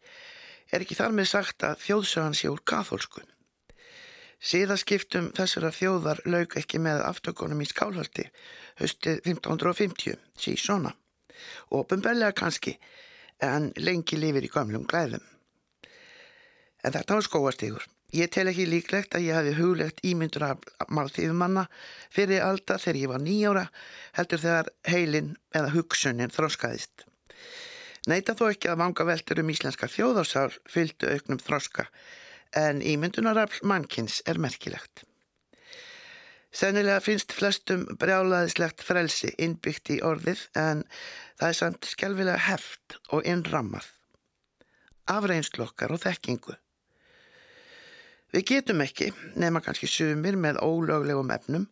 er 0.74 0.82
ekki 0.84 0.98
þar 0.98 1.14
með 1.14 1.30
sagt 1.30 1.64
að 1.66 1.80
þjóðsögan 1.84 2.36
sé 2.38 2.50
úr 2.50 2.62
katholskun. 2.66 3.30
Síðaskiptum 4.44 5.30
þessara 5.36 5.70
þjóðar 5.72 6.20
laug 6.28 6.58
ekki 6.60 6.80
með 6.82 7.00
aftökunum 7.06 7.62
í 7.64 7.68
skálhaldi 7.70 8.26
höstið 8.80 9.22
1550, 9.30 10.18
sí 10.36 10.56
svona. 10.60 10.92
Ópenbellega 11.72 12.34
kannski, 12.36 12.74
en 13.40 13.70
lengi 13.80 14.18
lifir 14.18 14.44
í 14.44 14.52
gamlum 14.52 14.84
glæðum. 14.90 15.22
En 16.84 16.92
þetta 16.92 17.16
var 17.16 17.24
skóastígur. 17.24 17.86
Ég 18.14 18.30
tel 18.30 18.46
ekki 18.50 18.66
líklegt 18.68 19.16
að 19.16 19.24
ég 19.26 19.34
hafi 19.38 19.54
huglegt 19.56 20.02
ímyndur 20.06 20.44
af 20.46 20.66
málþýðumanna 20.92 21.64
fyrir 22.14 22.44
alltaf 22.46 22.84
þegar 22.84 23.00
ég 23.00 23.10
var 23.10 23.24
nýjára 23.24 23.64
heldur 24.18 24.42
þegar 24.44 24.70
heilin 24.86 25.32
eða 25.50 25.72
hugsunin 25.74 26.34
þróskaðist. 26.34 27.08
Neita 28.10 28.34
þó 28.36 28.50
ekki 28.50 28.68
að 28.68 28.80
vanga 28.82 29.06
veldur 29.08 29.40
um 29.40 29.50
íslenska 29.52 29.88
þjóðarsál 29.88 30.50
fylgdu 30.68 31.08
auknum 31.08 31.40
þróska 31.40 31.86
en 32.54 32.82
ímyndunarafl 32.84 33.64
mannkins 33.66 34.20
er 34.28 34.38
merkilegt. 34.38 35.06
Sennilega 36.54 37.00
finnst 37.02 37.32
flestum 37.34 37.86
brjálaðislegt 37.98 38.84
frelsi 38.86 39.32
innbyggt 39.42 39.90
í 39.90 39.96
orðið 40.06 40.44
en 40.60 40.84
það 41.40 41.48
er 41.48 41.56
samt 41.58 41.88
skjálfilega 41.90 42.44
heft 42.46 42.98
og 43.08 43.24
innrammað. 43.26 43.88
Afreinslokkar 45.10 45.96
og 45.96 46.04
þekkingu. 46.04 46.54
Við 48.34 48.46
getum 48.50 48.84
ekki, 48.84 49.10
nema 49.38 49.62
kannski 49.64 49.88
sumir 49.90 50.36
með 50.38 50.60
ólöglegum 50.62 51.32
efnum, 51.34 51.66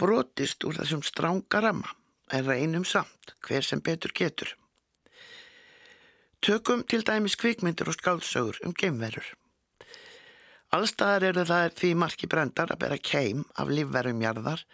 brotist 0.00 0.64
úr 0.64 0.80
þessum 0.80 1.04
stránga 1.06 1.62
ramma 1.62 1.94
en 2.32 2.48
reynum 2.48 2.84
samt 2.88 3.36
hver 3.44 3.62
sem 3.66 3.82
betur 3.84 4.14
getur. 4.16 4.56
Tökum 6.42 6.80
til 6.90 7.04
dæmis 7.06 7.36
kvikmyndir 7.38 7.86
og 7.86 7.94
skálsögur 7.94 8.56
um 8.66 8.72
geimverur. 8.74 9.26
Allstaðar 10.74 11.28
eru 11.28 11.44
það 11.46 11.74
því 11.78 11.90
marki 12.02 12.26
brendar 12.26 12.72
að 12.74 12.80
bera 12.80 12.96
keim 12.98 13.44
af 13.54 13.70
lífverðum 13.70 14.24
jarðar 14.24 14.64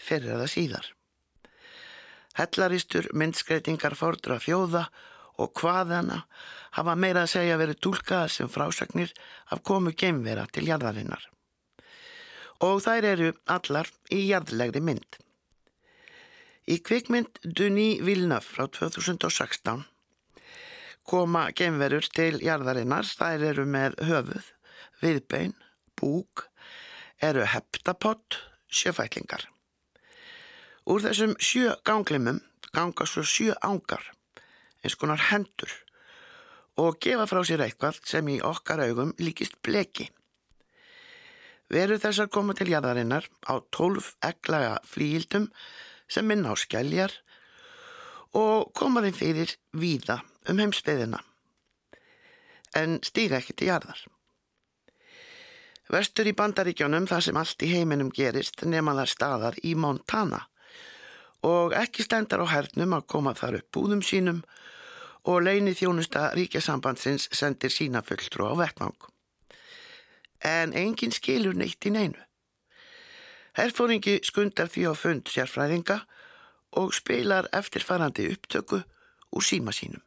fyrir 0.00 0.38
eða 0.38 0.46
síðar. 0.48 0.86
Hellaristur, 2.38 3.10
myndskreitingar 3.12 3.96
fordra 3.98 4.38
þjóða 4.40 4.86
og 5.36 5.52
hvaðana 5.60 6.22
hafa 6.78 6.96
meira 6.96 7.26
að 7.26 7.34
segja 7.34 7.60
verið 7.60 7.82
tólkaða 7.84 8.32
sem 8.32 8.48
frásagnir 8.48 9.12
af 9.52 9.60
komu 9.60 9.92
geimvera 9.92 10.46
til 10.48 10.64
jarðarinnar. 10.70 11.28
Og 12.64 12.80
þær 12.86 13.10
eru 13.12 13.34
allar 13.44 13.92
í 14.08 14.24
jarðlegri 14.30 14.80
mynd. 14.80 15.20
Í 16.72 16.80
kvikmynd 16.80 17.44
Duny 17.44 17.98
Vilnöf 18.00 18.48
frá 18.56 18.64
2016 18.80 19.84
koma 21.08 21.48
geimverur 21.56 22.04
til 22.12 22.36
jarðarinnar, 22.44 23.08
þær 23.08 23.44
eru 23.52 23.64
með 23.68 23.96
höfuð 24.04 24.52
viðbein, 25.00 25.54
búk, 25.96 26.44
eru 27.24 27.46
heptapott, 27.48 28.38
sjöfætlingar. 28.68 29.46
Úr 30.88 31.04
þessum 31.04 31.34
sjö 31.40 31.74
ganglimum 31.86 32.40
ganga 32.74 33.06
svo 33.08 33.24
sjö 33.26 33.56
ángar, 33.64 34.02
eins 34.82 34.96
konar 35.00 35.22
hendur, 35.30 35.72
og 36.78 37.00
gefa 37.02 37.26
frá 37.30 37.42
sér 37.46 37.64
eitthvað 37.64 38.00
sem 38.06 38.28
í 38.30 38.38
okkar 38.44 38.84
augum 38.86 39.14
líkist 39.18 39.58
bleki. 39.64 40.08
Veru 41.68 41.98
þessar 42.00 42.30
koma 42.32 42.54
til 42.56 42.70
jæðarinnar 42.72 43.26
á 43.44 43.60
tólf 43.74 44.14
eglaga 44.24 44.78
flíildum 44.88 45.50
sem 46.08 46.24
minna 46.24 46.54
á 46.54 46.56
skæljar 46.56 47.12
og 48.38 48.72
koma 48.76 49.02
þeim 49.04 49.16
fyrir 49.16 49.52
víða 49.76 50.22
um 50.48 50.60
heimsbyðina, 50.62 51.20
en 52.76 53.00
stýra 53.04 53.40
ekki 53.40 53.56
til 53.56 53.70
jæðar. 53.70 54.04
Vestur 55.88 56.28
í 56.28 56.34
bandaríkjónum 56.36 57.06
þar 57.08 57.24
sem 57.24 57.36
allt 57.40 57.64
í 57.64 57.70
heiminum 57.72 58.10
gerist 58.12 58.64
nema 58.68 58.92
þar 58.98 59.12
staðar 59.12 59.60
í 59.64 59.72
Montana 59.72 60.42
og 61.48 61.72
ekki 61.78 62.04
stendar 62.04 62.42
á 62.44 62.46
hernum 62.50 62.96
að 62.96 63.06
koma 63.08 63.32
þar 63.38 63.60
upp 63.60 63.70
búðum 63.72 64.02
sínum 64.04 64.42
og 65.28 65.42
leini 65.46 65.72
þjónusta 65.76 66.32
ríkjasambandsins 66.36 67.28
sendir 67.32 67.72
sína 67.72 68.02
fulltrú 68.04 68.50
á 68.52 68.54
vettmang. 68.58 68.96
En 70.44 70.74
engin 70.76 71.14
skilur 71.14 71.56
neitt 71.56 71.84
í 71.86 71.92
neinu. 71.94 72.20
Herfóringi 73.58 74.20
skundar 74.22 74.68
því 74.70 74.90
á 74.90 74.94
fund 74.94 75.32
sérfræðinga 75.32 76.02
og 76.78 76.92
spilar 76.94 77.48
eftirfarandi 77.56 78.28
upptöku 78.34 78.82
úr 79.32 79.44
síma 79.44 79.72
sínum. 79.72 80.04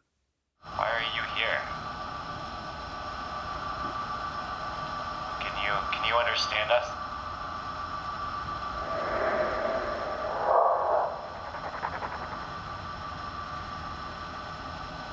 Understand 6.31 6.71
us? 6.71 6.87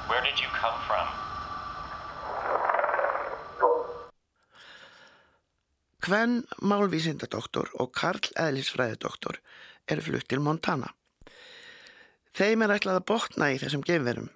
Where 0.08 0.22
did 0.22 0.38
you 0.40 0.48
come 0.54 0.78
from? 0.86 1.06
Hvenn 6.08 6.44
málvísindadoktor 6.62 7.68
og 7.74 7.92
Karl 7.92 8.30
eðlisfræðidoktor 8.38 9.40
eru 9.88 10.04
flutt 10.06 10.28
til 10.28 10.40
Montana. 10.40 10.94
Þeim 12.38 12.62
er 12.64 12.78
ætlað 12.78 13.00
að 13.00 13.08
botna 13.10 13.50
í 13.52 13.58
þessum 13.60 13.82
gefverum, 13.84 14.30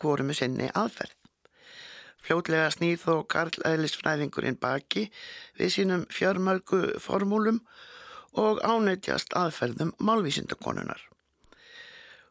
hvorum 0.00 0.30
er 0.32 0.38
sinni 0.38 0.70
aðferð. 0.74 1.14
Fljótlega 2.24 2.70
snýð 2.74 3.04
þó 3.04 3.12
Karl 3.32 3.62
Æðlisfræðingurinn 3.68 4.58
baki 4.60 5.06
við 5.58 5.74
sínum 5.74 6.06
fjörmörgu 6.12 6.98
formúlum 7.00 7.60
og 8.38 8.60
ánættjast 8.66 9.32
aðferðum 9.38 9.94
málvísindakonunar. 9.98 11.00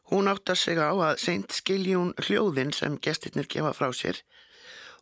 Hún 0.08 0.28
áttar 0.28 0.56
sig 0.56 0.78
á 0.80 0.92
að 0.92 1.18
seint 1.20 1.52
skiljún 1.52 2.14
hljóðin 2.16 2.72
sem 2.72 2.96
gestirnir 3.02 3.48
gefa 3.50 3.74
frá 3.76 3.90
sér 3.92 4.22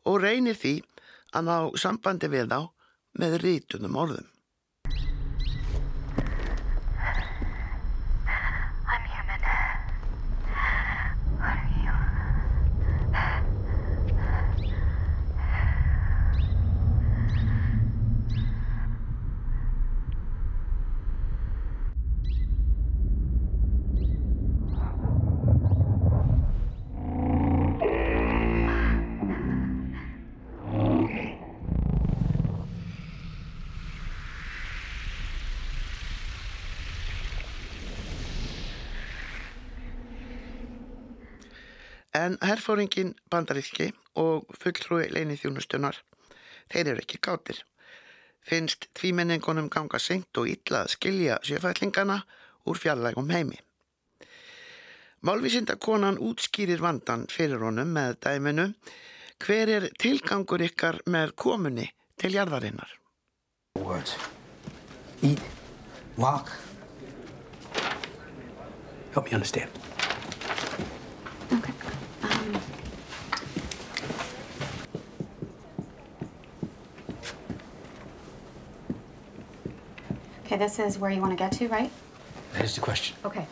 og 0.05 0.23
reynir 0.23 0.57
því 0.59 0.81
að 1.37 1.51
ná 1.51 1.59
sambandi 1.79 2.31
við 2.33 2.49
þá 2.51 2.61
með 3.21 3.39
rítunum 3.43 4.01
orðum. 4.01 4.36
En 42.27 42.39
herfóringin 42.43 43.13
bandaríski 43.31 43.93
og 44.19 44.49
fulltrúi 44.59 45.05
leinið 45.13 45.45
þjónustunar, 45.45 45.99
þeir 46.73 46.89
eru 46.93 47.03
ekki 47.05 47.21
gátir. 47.23 47.61
Finnst 48.47 48.89
tvímenningunum 48.99 49.69
ganga 49.71 50.01
senkt 50.03 50.39
og 50.41 50.49
illa 50.51 50.83
að 50.83 50.95
skilja 50.97 51.39
sjöfællingana 51.47 52.21
úr 52.67 52.81
fjallægum 52.83 53.31
heimi. 53.31 53.61
Málvísindakonan 55.27 56.19
útskýrir 56.23 56.83
vandan 56.83 57.27
fyrir 57.31 57.63
honum 57.63 57.95
með 57.95 58.19
dæminu 58.27 58.69
hver 59.43 59.73
er 59.79 59.89
tilgangur 60.03 60.65
ykkar 60.67 61.03
með 61.07 61.35
komunni 61.39 61.91
til 62.19 62.35
jarðarinnar. 62.35 62.91
Words. 63.79 64.17
Eat, 65.23 65.43
walk. 66.17 66.51
Help 69.15 69.31
me 69.31 69.39
understand. 69.39 69.96
Okay, 80.47 80.57
this 80.57 80.79
is 80.79 80.97
where 80.97 81.11
you 81.11 81.21
want 81.21 81.33
to 81.33 81.37
get 81.37 81.51
to, 81.53 81.67
right? 81.69 81.91
That 82.53 82.65
is 82.65 82.77
the 82.77 82.81
question. 82.81 83.17
Okay. 83.25 83.47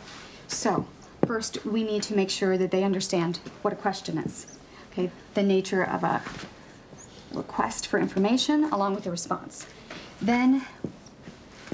So, 0.47 0.87
first, 1.27 1.65
we 1.65 1.83
need 1.83 2.03
to 2.03 2.15
make 2.15 2.29
sure 2.29 2.57
that 2.57 2.71
they 2.71 2.83
understand 2.83 3.39
what 3.61 3.73
a 3.73 3.75
question 3.75 4.17
is. 4.17 4.47
Okay, 4.91 5.11
the 5.33 5.43
nature 5.43 5.83
of 5.83 6.03
a 6.03 6.21
request 7.33 7.85
for 7.87 7.99
information 7.99 8.63
along 8.65 8.95
with 8.95 9.03
the 9.03 9.11
response. 9.11 9.67
Then, 10.21 10.65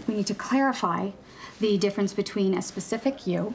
we 0.07 0.15
need 0.15 0.27
to 0.27 0.33
clarify 0.33 1.11
the 1.59 1.77
difference 1.77 2.13
between 2.13 2.55
a 2.55 2.61
specific 2.63 3.27
you 3.27 3.53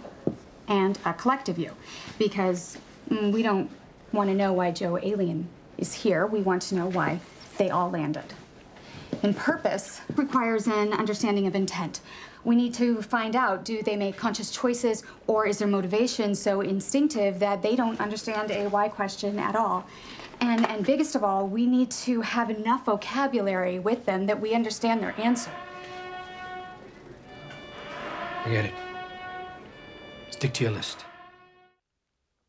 and 0.68 1.00
a 1.04 1.12
collective 1.14 1.58
you 1.58 1.72
because 2.16 2.78
mm, 3.10 3.32
we 3.32 3.42
don't 3.42 3.68
want 4.12 4.30
to 4.30 4.36
know 4.36 4.52
why 4.52 4.70
Joe 4.70 4.98
Alien 5.02 5.48
is 5.78 5.94
here. 5.94 6.24
We 6.26 6.42
want 6.42 6.62
to 6.62 6.76
know 6.76 6.86
why 6.86 7.18
they 7.58 7.70
all 7.70 7.90
landed. 7.90 8.34
And 9.26 9.36
purpose 9.36 10.02
requires 10.14 10.68
an 10.68 10.92
understanding 10.92 11.48
of 11.48 11.56
intent. 11.56 11.98
We 12.44 12.54
need 12.54 12.72
to 12.74 13.02
find 13.02 13.34
out 13.34 13.64
do 13.64 13.82
they 13.82 13.96
make 13.96 14.16
conscious 14.16 14.52
choices 14.52 15.02
or 15.26 15.48
is 15.48 15.58
their 15.58 15.66
motivation 15.66 16.32
so 16.32 16.60
instinctive 16.60 17.40
that 17.40 17.60
they 17.60 17.74
don't 17.74 18.00
understand 18.00 18.52
a 18.52 18.68
why 18.68 18.88
question 18.88 19.40
at 19.40 19.56
all? 19.56 19.84
And, 20.40 20.64
and 20.68 20.86
biggest 20.86 21.16
of 21.16 21.24
all, 21.24 21.48
we 21.48 21.66
need 21.66 21.90
to 22.06 22.20
have 22.20 22.50
enough 22.50 22.84
vocabulary 22.84 23.80
with 23.80 24.06
them 24.06 24.26
that 24.26 24.40
we 24.40 24.54
understand 24.54 25.02
their 25.02 25.20
answer. 25.20 25.50
I 28.44 28.50
get 28.50 28.66
it. 28.66 28.74
Stick 30.30 30.52
to 30.54 30.62
your 30.62 30.72
list. 30.72 31.04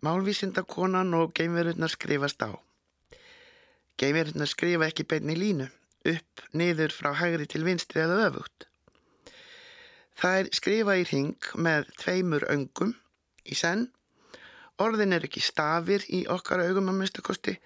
Málvísindakonan 0.05 1.09
og 1.17 1.33
geimverðurnar 1.33 1.89
skrifast 1.89 2.45
á. 2.45 2.53
Geimverðurnar 3.97 4.45
skrifa 4.45 4.85
ekki 4.91 5.07
beinni 5.09 5.33
línu, 5.33 5.71
upp, 6.13 6.43
niður, 6.53 6.93
frá 6.93 7.13
hægri 7.19 7.47
til 7.49 7.63
vinstri 7.67 8.03
eða 8.03 8.27
öfugt. 8.29 8.67
Það 10.17 10.39
er 10.39 10.51
skrifa 10.57 10.95
í 10.97 11.05
ring 11.11 11.49
með 11.55 11.89
tveimur 12.01 12.47
öngum 12.49 12.95
í 13.45 13.57
senn. 13.57 13.87
Orðin 14.81 15.13
er 15.13 15.25
ekki 15.27 15.43
stafir 15.45 16.05
í 16.13 16.23
okkar 16.29 16.63
augum 16.65 16.89
að 16.91 17.01
minnstakosti, 17.01 17.57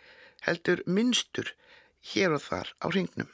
heldur 0.47 0.83
minnstur 0.87 1.53
hér 2.13 2.35
og 2.35 2.43
þar 2.43 2.73
á 2.83 2.87
ringnum. 2.91 3.29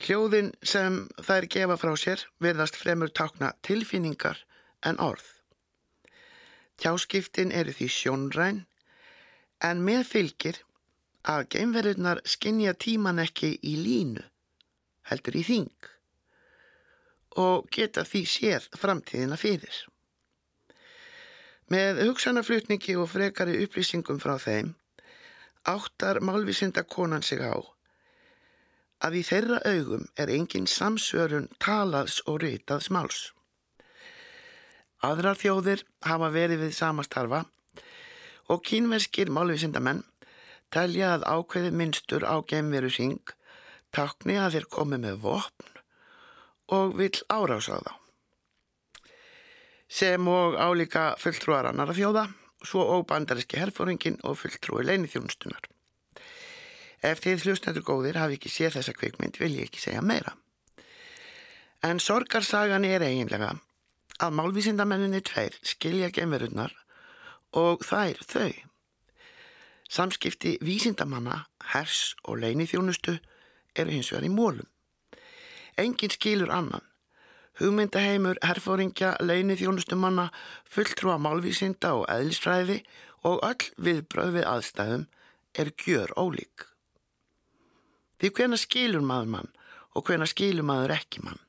Hljóðin 0.00 0.54
sem 0.64 1.02
þær 1.20 1.46
gefa 1.52 1.76
frá 1.76 1.92
sér 2.00 2.24
verðast 2.40 2.78
fremur 2.80 3.12
tákna 3.12 3.52
tilfinningar 3.66 4.38
en 4.86 4.96
orð. 5.02 5.26
Tjáskiptin 6.80 7.52
eru 7.52 7.74
því 7.76 7.88
sjónræn 7.92 8.62
en 9.60 9.82
með 9.84 10.06
fylgir 10.08 10.62
að 11.28 11.46
geimverðurnar 11.54 12.22
skinja 12.24 12.74
tíman 12.74 13.20
ekki 13.20 13.56
í 13.62 13.76
línu, 13.76 14.22
heldur 15.10 15.36
í 15.36 15.44
þing 15.44 15.90
og 17.40 17.68
geta 17.70 18.02
því 18.04 18.22
séð 18.26 18.68
framtíðina 18.80 19.36
fyrir. 19.38 19.74
Með 21.70 22.00
hugsanaflutningi 22.08 22.96
og 22.98 23.10
frekari 23.12 23.60
upplýsingum 23.62 24.18
frá 24.18 24.34
þeim 24.42 24.72
áttar 25.70 26.18
málvísinda 26.24 26.82
konan 26.82 27.22
sig 27.22 27.44
á 27.44 27.54
að 29.00 29.20
í 29.20 29.22
þeirra 29.24 29.60
augum 29.64 30.08
er 30.18 30.32
engin 30.34 30.66
samsvörun 30.68 31.48
talaðs 31.62 32.20
og 32.26 32.42
ritaðs 32.42 32.90
máls. 32.92 33.20
Aðrar 35.00 35.38
þjóðir 35.40 35.86
hafa 36.04 36.28
verið 36.34 36.66
við 36.66 36.74
samastarfa 36.76 37.44
og 38.52 38.64
kínverskir 38.66 39.30
málvísindamenn 39.32 40.02
telja 40.74 41.14
að 41.16 41.26
ákveði 41.26 41.70
minnstur 41.74 42.26
á 42.26 42.38
gemveru 42.46 42.90
syng 42.94 43.34
takni 43.94 44.36
að 44.38 44.56
þeir 44.56 44.68
komi 44.76 44.98
með 45.02 45.18
vopn 45.24 45.80
og 46.70 46.94
vill 46.98 47.16
árása 47.26 47.80
þá. 47.82 47.92
Sem 49.90 50.28
og 50.30 50.54
álíka 50.54 51.16
fulltrúar 51.18 51.66
annara 51.66 51.96
þjóða, 51.96 52.28
svo 52.62 52.84
og 52.94 53.08
bandaríski 53.10 53.58
herfóringin 53.58 54.20
og 54.22 54.38
fulltrúi 54.38 54.84
leinithjónustunar. 54.86 55.66
Ef 57.02 57.22
þið 57.24 57.48
hlustendur 57.48 57.86
góðir 57.86 58.20
hafi 58.20 58.38
ekki 58.38 58.52
séð 58.52 58.76
þessa 58.78 58.94
kvikmynd 58.94 59.40
vil 59.40 59.56
ég 59.56 59.66
ekki 59.66 59.82
segja 59.82 60.04
meira. 60.04 60.36
En 61.82 61.98
sorgarsagan 61.98 62.84
er 62.84 63.02
eiginlega 63.02 63.54
að 64.20 64.36
málvísindamenninni 64.36 65.22
tveir 65.24 65.56
skilja 65.64 66.10
gemverurnar 66.12 66.74
og 67.56 67.82
þær 67.88 68.20
þau. 68.28 68.69
Samskipti 69.90 70.54
vísindamanna, 70.62 71.48
hers 71.72 72.14
og 72.22 72.38
leinithjónustu 72.38 73.16
eru 73.74 73.90
hins 73.90 74.12
vegar 74.12 74.26
í 74.28 74.30
mólum. 74.30 74.68
Engin 75.74 76.12
skilur 76.14 76.52
annan. 76.54 76.84
Hugmyndaheimur, 77.58 78.38
herfóringja, 78.46 79.16
leinithjónustumanna, 79.18 80.28
fulltrúa 80.64 81.16
málvísinda 81.18 81.96
og 81.98 82.06
eðlisfræði 82.06 82.78
og 83.26 83.42
öll 83.48 83.66
viðbröð 83.82 84.38
við 84.38 84.46
aðstæðum 84.52 85.08
er 85.58 85.72
gjör 85.82 86.14
ólík. 86.14 86.68
Því 88.22 88.32
hvena 88.36 88.60
skilur 88.62 89.02
maður 89.02 89.34
mann 89.34 89.52
og 89.98 90.06
hvena 90.06 90.30
skilur 90.30 90.70
maður 90.70 90.94
ekki 91.00 91.24
mann. 91.26 91.42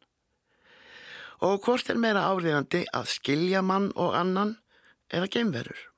Og 1.46 1.62
hvort 1.62 1.94
er 1.94 2.02
meira 2.02 2.26
áriðandi 2.34 2.88
að 2.90 3.14
skilja 3.20 3.62
mann 3.62 3.92
og 3.94 4.18
annan 4.18 4.58
eða 5.14 5.30
geimverur? 5.30 5.91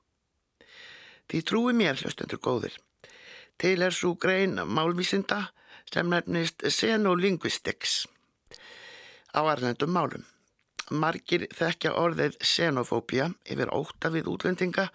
Því 1.34 1.40
trúi 1.42 1.72
mér 1.74 1.96
hlustundur 1.98 2.38
góðir. 2.38 2.74
Til 3.58 3.82
er 3.82 3.90
svo 3.90 4.12
grein 4.14 4.54
málvísinda 4.70 5.40
sem 5.90 6.06
nefnist 6.06 6.62
xenolinguistics 6.62 7.94
á 9.34 9.42
arlendum 9.42 9.90
málum. 9.90 10.22
Margir 10.94 11.48
þekkja 11.50 11.96
orðið 11.98 12.38
xenofóbia 12.38 13.26
yfir 13.50 13.74
óta 13.74 14.12
við 14.14 14.30
útlendinga 14.30 14.86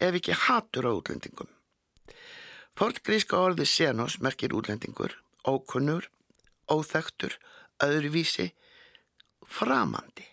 ef 0.00 0.16
ekki 0.22 0.38
hatur 0.46 0.88
á 0.88 0.92
útlendingum. 0.96 1.52
Fortgríska 2.80 3.44
orðið 3.44 3.68
xenos 3.76 4.16
merkir 4.24 4.56
útlendingur, 4.56 5.12
ókunnur, 5.44 6.08
óþektur, 6.64 7.36
öðruvísi, 7.84 8.54
framandi. 9.44 10.30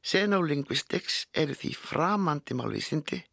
Xenolinguistics 0.00 1.26
eru 1.36 1.52
því 1.52 1.76
framandi 1.84 2.56
málvísindi 2.56 3.26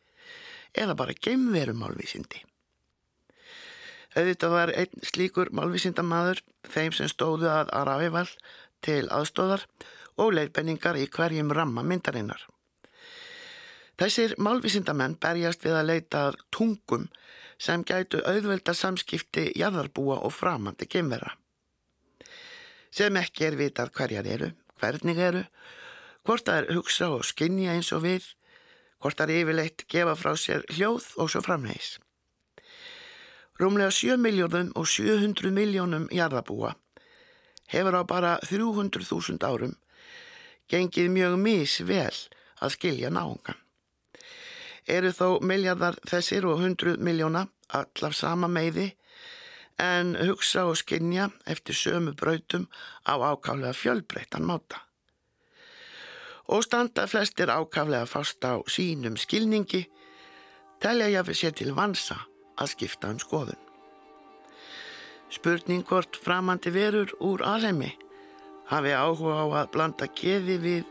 eða 0.74 0.96
bara 0.98 1.16
geimveru 1.16 1.76
málvísindi. 1.78 2.42
Auðvitað 4.14 4.54
var 4.54 4.72
einn 4.78 5.06
slíkur 5.10 5.50
málvísindamadur 5.58 6.44
þeim 6.70 6.94
sem 6.94 7.10
stóðu 7.10 7.50
að 7.50 7.72
Aravival 7.74 8.28
til 8.86 9.08
aðstóðar 9.10 9.66
og 10.22 10.36
leirbenningar 10.38 11.00
í 11.02 11.08
hverjum 11.10 11.54
ramma 11.56 11.82
myndarinnar. 11.88 12.44
Þessir 13.98 14.36
málvísindamenn 14.42 15.18
berjast 15.22 15.66
við 15.66 15.78
að 15.78 15.90
leita 15.90 16.22
tungum 16.54 17.08
sem 17.62 17.84
gætu 17.86 18.22
auðvelda 18.26 18.74
samskipti 18.76 19.52
jarðarbúa 19.58 20.20
og 20.26 20.34
framandi 20.34 20.90
geimvera. 20.90 21.34
Sem 22.94 23.18
ekki 23.18 23.48
er 23.48 23.58
vitað 23.58 23.94
hverjar 23.98 24.30
eru, 24.30 24.50
hvernig 24.82 25.18
eru, 25.18 25.44
hvort 26.26 26.46
það 26.46 26.60
er 26.60 26.78
hugsa 26.78 27.10
og 27.16 27.26
skinja 27.26 27.74
eins 27.74 27.92
og 27.96 28.04
við, 28.06 28.28
hvort 29.04 29.20
það 29.20 29.34
er 29.34 29.42
yfirleitt 29.44 29.84
gefa 29.92 30.16
frá 30.16 30.32
sér 30.40 30.64
hljóð 30.72 31.10
og 31.20 31.32
svo 31.32 31.42
framheis. 31.44 31.98
Rúmlega 33.60 33.92
7 33.92 34.16
miljónum 34.18 34.72
og 34.80 34.88
700 34.88 35.52
miljónum 35.52 36.08
jarðabúa 36.12 36.72
hefur 37.74 38.00
á 38.00 38.04
bara 38.08 38.38
300.000 38.48 39.44
árum 39.44 39.76
gengið 40.72 41.12
mjög 41.12 41.36
misvel 41.44 42.16
að 42.64 42.76
skilja 42.78 43.12
náungan. 43.12 43.60
Eru 44.88 45.12
þó 45.16 45.28
miljardar 45.44 46.00
þessir 46.08 46.48
og 46.48 46.64
100 46.64 46.98
miljóna 47.04 47.46
allaf 47.76 48.16
sama 48.16 48.48
meiði 48.48 48.94
en 49.84 50.16
hugsa 50.16 50.66
og 50.70 50.80
skinja 50.80 51.30
eftir 51.50 51.76
sömu 51.76 52.16
brautum 52.16 52.68
á 53.04 53.20
ákálega 53.20 53.74
fjölbreyttan 53.74 54.48
máta. 54.48 54.82
Og 56.48 56.64
standa 56.64 57.06
flestir 57.08 57.52
ákaflega 57.52 58.06
fast 58.10 58.44
á 58.44 58.60
sínum 58.68 59.16
skilningi 59.20 59.86
telja 60.84 61.10
ég 61.12 61.22
að 61.22 61.32
við 61.32 61.40
sér 61.40 61.56
til 61.60 61.76
vansa 61.76 62.18
að 62.60 62.74
skipta 62.76 63.12
um 63.14 63.20
skoðun. 63.22 63.60
Spurning 65.34 65.86
hvort 65.88 66.20
framandi 66.22 66.74
verur 66.74 67.14
úr 67.24 67.42
alheimi 67.48 67.94
hafi 68.70 68.92
áhuga 68.94 69.40
á 69.40 69.46
að 69.64 69.72
blanda 69.74 70.08
keði 70.08 70.58
við 70.62 70.84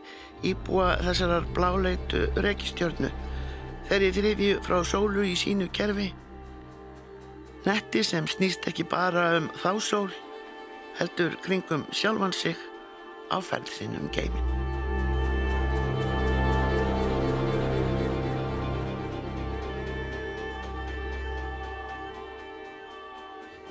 íbúa 0.43 0.97
þessarar 1.05 1.47
bláleitu 1.55 2.25
rekistjörnu 2.43 3.11
þeirri 3.87 4.11
þriðju 4.17 4.59
frá 4.65 4.81
sólu 4.87 5.25
í 5.27 5.37
sínu 5.39 5.69
kerfi. 5.75 6.09
Netti 7.63 8.03
sem 8.03 8.27
snýst 8.27 8.67
ekki 8.67 8.83
bara 8.89 9.29
um 9.37 9.49
þá 9.61 9.71
sól 9.79 10.11
heldur 10.99 11.37
kringum 11.45 11.87
sjálfan 11.95 12.35
sig 12.35 12.59
á 13.31 13.39
ferðinum 13.39 14.11
geimin. 14.13 14.72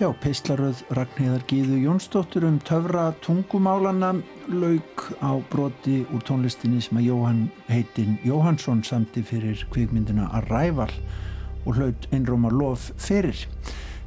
Já, 0.02 0.08
peislaröð 0.18 0.80
Ragnhildar 0.90 1.44
Gíðu 1.46 1.76
Jónsdóttur 1.78 2.42
um 2.48 2.56
töfra 2.66 3.12
tungumálana 3.22 4.08
lauk 4.50 5.04
á 5.22 5.38
broti 5.52 6.00
úr 6.10 6.24
tónlistinni 6.26 6.80
sem 6.82 6.98
að 6.98 7.06
Jóhann 7.06 7.44
heitinn 7.68 8.16
Jóhannsson 8.26 8.80
samti 8.82 9.22
fyrir 9.22 9.62
kvikmyndina 9.70 10.26
Arrival 10.40 10.90
og 11.62 11.78
hlaut 11.78 12.08
einróma 12.10 12.50
lof 12.50 12.88
fyrir. 12.98 13.46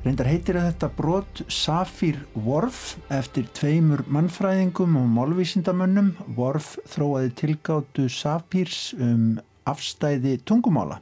Reyndar 0.04 0.28
heitir 0.34 0.60
að 0.60 0.68
þetta 0.74 0.92
brot 1.00 1.46
Safir 1.48 2.20
Worf 2.44 2.98
eftir 3.08 3.48
tveimur 3.56 4.04
mannfræðingum 4.12 5.00
og 5.00 5.08
málvísindamönnum. 5.16 6.12
Worf 6.36 6.74
þróaði 6.92 7.32
tilgáttu 7.40 8.12
Safirs 8.12 8.90
um 9.00 9.38
afstæði 9.66 10.38
tungumála. 10.46 11.00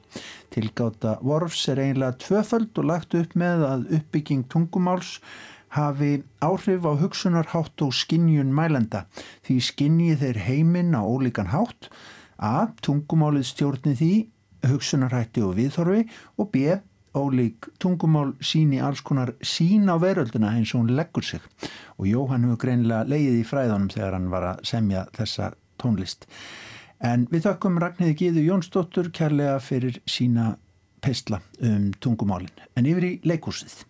Tilgáta 0.54 1.18
Worfs 1.22 1.68
er 1.72 1.82
eiginlega 1.84 2.18
tvöföld 2.24 2.78
og 2.80 2.88
lagt 2.90 3.16
upp 3.18 3.36
með 3.40 3.66
að 3.68 3.90
uppbygging 4.00 4.46
tungumáls 4.52 5.18
hafi 5.74 6.22
áhrif 6.44 6.86
á 6.86 6.94
hugsunarhátt 7.02 7.82
og 7.82 7.94
skinnjun 7.98 8.54
mælenda. 8.54 9.06
Því 9.46 9.58
skinnji 9.70 10.18
þeir 10.22 10.40
heiminn 10.48 10.94
á 10.94 11.02
ólíkan 11.02 11.50
hátt 11.54 11.90
að 12.38 12.74
tungumálið 12.86 13.48
stjórni 13.50 13.96
því 13.98 14.14
hugsunarhætti 14.70 15.44
og 15.44 15.56
viðþorfi 15.60 16.08
og 16.38 16.52
b. 16.54 16.80
ólík 17.14 17.68
tungumál 17.78 18.32
síni 18.42 18.80
alls 18.82 19.04
konar 19.06 19.36
sín 19.46 19.86
á 19.86 20.02
verölduna 20.02 20.56
eins 20.58 20.74
og 20.74 20.82
hún 20.82 20.96
leggur 20.98 21.22
sig. 21.22 21.42
Og 22.02 22.08
Jóhann 22.10 22.48
hefur 22.48 22.58
greinlega 22.66 23.06
leiðið 23.06 23.38
í 23.38 23.46
fræðunum 23.46 23.92
þegar 23.94 24.18
hann 24.18 24.32
var 24.34 24.48
að 24.48 24.64
semja 24.66 25.04
þessa 25.14 25.52
tónlist. 25.78 26.26
En 27.04 27.26
við 27.28 27.42
þakkum 27.44 27.82
Ragnhildi 27.84 28.16
Gíðu 28.16 28.42
Jónsdóttur 28.46 29.10
kærlega 29.12 29.58
fyrir 29.60 29.98
sína 30.08 30.54
pestla 31.04 31.42
um 31.60 31.90
tungumálinn. 32.00 32.64
En 32.80 32.88
yfir 32.88 33.04
í 33.04 33.12
leikúsið. 33.28 33.84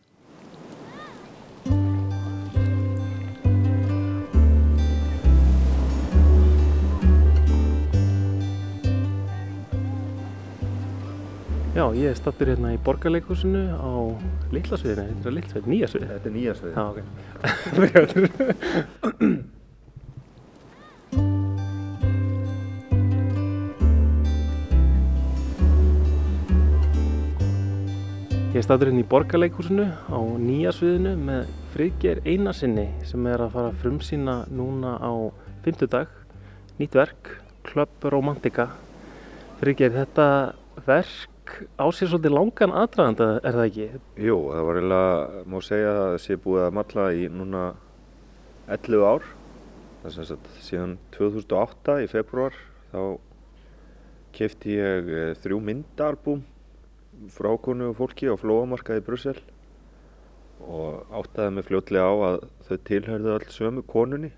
Já, 11.73 11.85
ég 11.93 12.09
er 12.09 12.17
stattur 12.17 12.49
hérna 12.49 12.73
í 12.73 12.81
borgarleikúsinu 12.81 13.77
á 13.77 13.93
Littlasviðinu, 14.53 15.09
þetta 15.09 15.29
er 15.29 15.35
Litlasvið, 15.37 15.69
nýja 15.69 15.87
svið. 15.93 16.05
Þetta 16.15 16.29
er 16.29 16.35
nýja 16.39 16.53
svið. 16.57 16.73
Já, 16.73 16.83
ok. 19.29 19.41
Ég 28.53 28.59
er 28.61 28.65
statur 28.67 28.91
hérna 28.91 29.01
í 29.01 29.05
borgarleikúsinu 29.09 29.83
á 30.13 30.19
nýja 30.37 30.69
sviðinu 30.77 31.15
með 31.17 31.47
Friðger 31.73 32.19
Einarsinni 32.21 32.83
sem 33.09 33.23
er 33.25 33.41
að 33.41 33.55
fara 33.55 33.71
að 33.71 33.79
frumsýna 33.81 34.35
núna 34.53 34.91
á 35.01 35.09
fymtudag, 35.65 36.11
nýtt 36.77 36.93
verk, 36.93 37.31
Club 37.65 38.05
Romantica. 38.13 38.67
Friðger, 39.57 39.95
þetta 39.95 40.27
verk 40.85 41.55
á 41.81 41.89
sér 41.89 42.13
svolítið 42.13 42.35
langan 42.37 42.77
aðdraganda, 42.83 43.31
er 43.41 43.57
það 43.57 43.71
ekki? 43.71 43.89
Jú, 44.27 44.37
það 44.53 44.69
var 44.69 44.81
eiginlega, 44.83 45.43
má 45.49 45.57
segja 45.65 45.89
að 45.95 46.03
það 46.03 46.21
sé 46.27 46.41
búið 46.45 46.67
að 46.67 46.77
matla 46.77 47.09
í 47.09 47.27
núna 47.33 47.65
11 48.77 49.09
ár. 49.15 49.29
Það 49.97 50.09
er 50.11 50.17
sem 50.19 50.29
sagt 50.35 50.55
síðan 50.69 50.97
2008 51.17 52.01
í 52.05 52.09
februar 52.13 52.63
þá 52.93 53.01
kefti 54.37 54.77
ég 54.77 55.15
þrjú 55.41 55.63
myndaalbúm 55.73 56.45
frákonu 57.31 57.91
og 57.91 57.99
fólki 57.99 58.27
á 58.27 58.35
flóamarkaði 58.39 59.03
í 59.03 59.05
Brussel 59.07 59.37
og 60.63 61.11
áttaði 61.11 61.55
mig 61.55 61.67
fljótlega 61.67 62.07
á 62.07 62.15
að 62.27 62.37
þau 62.67 62.77
tilhörðu 62.87 63.33
alls 63.33 63.57
sömu 63.57 63.83
konunni. 63.87 64.31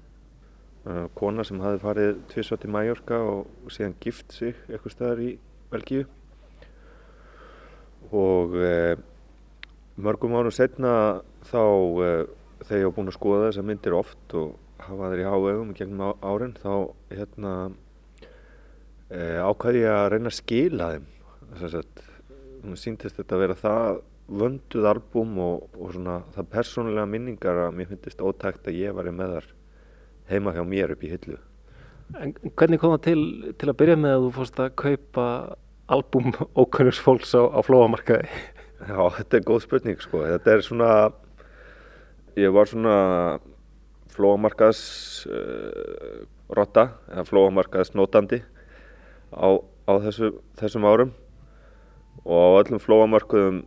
Kona 1.18 1.46
sem 1.46 1.62
hafi 1.64 1.82
farið 1.82 2.20
tvísvátt 2.30 2.66
í 2.68 2.72
Mallorca 2.74 3.18
og 3.26 3.74
síðan 3.74 3.96
gift 4.02 4.34
sig 4.34 4.58
eitthvað 4.70 4.94
staðar 4.94 5.22
í 5.26 5.32
Belgíu. 5.74 6.06
Og 8.14 8.54
e, 8.62 8.74
mörgum 9.98 10.36
árum 10.38 10.54
setna 10.54 11.24
þá 11.50 11.64
e, 12.06 12.12
þegar 12.62 12.84
ég 12.84 12.94
á 12.94 12.96
búin 12.98 13.10
að 13.10 13.18
skoða 13.18 13.48
þessar 13.48 13.68
myndir 13.70 13.98
oft 13.98 14.38
og 14.38 14.54
hafa 14.86 15.10
þeir 15.10 15.24
í 15.24 15.30
hávegum 15.32 15.74
í 15.74 15.78
gegnum 15.80 16.14
árin 16.22 16.54
þá 16.62 16.74
hérna 17.10 17.54
e, 19.10 19.20
ákvæði 19.42 19.82
ég 19.88 19.96
að 19.98 20.10
reyna 20.14 20.30
að 20.30 20.38
skila 20.38 20.92
þeim 20.94 21.10
þess 21.56 21.80
að 21.82 22.06
mér 22.70 22.82
síntist 22.82 23.20
þetta 23.20 23.38
að 23.38 23.44
vera 23.46 23.58
það 23.60 24.00
vönduð 24.26 24.88
albúm 24.90 25.36
og, 25.42 25.68
og 25.78 25.92
svona 25.94 26.22
það 26.34 26.48
persónulega 26.56 27.10
minningar 27.10 27.60
að 27.68 27.76
mér 27.78 27.92
finnist 27.92 28.24
ótækt 28.26 28.70
að 28.72 28.80
ég 28.80 28.96
var 28.98 29.10
með 29.14 29.36
þar 29.36 29.52
heima 30.32 30.54
hjá 30.56 30.64
mér 30.66 30.96
upp 30.96 31.06
í 31.06 31.12
hillu. 31.12 31.38
En 32.22 32.34
hvernig 32.58 32.82
kom 32.82 32.94
það 32.96 33.04
til, 33.06 33.22
til 33.58 33.70
að 33.70 33.78
byrja 33.82 33.98
með 34.02 34.16
að 34.16 34.26
þú 34.26 34.32
fórst 34.40 34.62
að 34.62 34.76
kaupa 34.82 35.28
albúm 35.94 36.32
ókunnurs 36.62 37.02
fólks 37.02 37.34
á, 37.38 37.42
á 37.46 37.60
flóamarkaði? 37.66 38.30
Já, 38.86 39.00
þetta 39.20 39.38
er 39.38 39.46
góð 39.46 39.62
spurning 39.66 40.02
sko. 40.04 40.24
Þetta 40.26 40.54
er 40.54 40.66
svona, 40.66 40.90
ég 42.38 42.54
var 42.54 42.70
svona 42.70 42.96
flóamarkaðs 44.16 44.82
uh, 45.30 46.26
rotta 46.56 46.90
eða 47.12 47.26
flóamarkaðs 47.30 47.94
notandi 47.98 48.42
á, 49.34 49.48
á 49.90 49.94
þessu, 50.06 50.32
þessum 50.60 50.88
árum 50.90 51.14
og 52.26 52.42
á 52.42 52.48
öllum 52.64 52.82
flóamarkuðum 52.82 53.62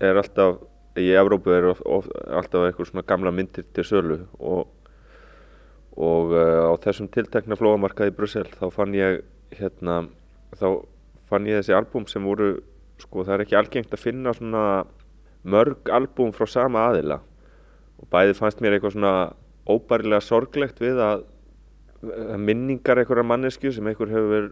er 0.00 0.20
alltaf, 0.20 0.60
í 0.96 1.10
Evrópu 1.18 1.52
er 1.52 1.66
of, 1.72 1.82
of, 1.84 2.06
alltaf 2.30 2.68
eitthvað 2.68 2.90
svona 2.90 3.06
gamla 3.08 3.32
myndir 3.34 3.66
til 3.74 3.84
sölu. 3.84 4.20
Og, 4.38 4.66
og 5.96 6.34
uh, 6.36 6.70
á 6.70 6.74
þessum 6.84 7.10
tiltekna 7.12 7.58
flóamarkaði 7.58 8.14
í 8.14 8.16
Brussel 8.16 8.46
þá 8.54 8.68
fann 8.72 8.94
ég 8.96 9.24
hérna, 9.56 10.04
þá 10.54 10.68
fann 11.26 11.48
ég 11.50 11.60
þessi 11.60 11.76
albúm 11.76 12.06
sem 12.10 12.24
voru, 12.24 12.54
sko 13.02 13.26
það 13.26 13.34
er 13.34 13.46
ekki 13.46 13.58
algengt 13.58 13.96
að 13.96 14.04
finna 14.04 14.34
svona 14.36 14.66
mörg 15.46 15.90
albúm 15.94 16.32
frá 16.36 16.46
sama 16.50 16.86
aðila. 16.90 17.20
Og 18.00 18.08
bæði 18.12 18.36
fannst 18.38 18.62
mér 18.62 18.76
eitthvað 18.76 18.96
svona 18.96 19.16
óbærilega 19.66 20.22
sorglegt 20.22 20.80
við 20.82 21.00
að, 21.02 21.26
minningar 22.38 23.00
einhverja 23.00 23.26
mannesku 23.26 23.72
sem 23.74 23.86
einhver 23.88 24.12
hefur 24.12 24.50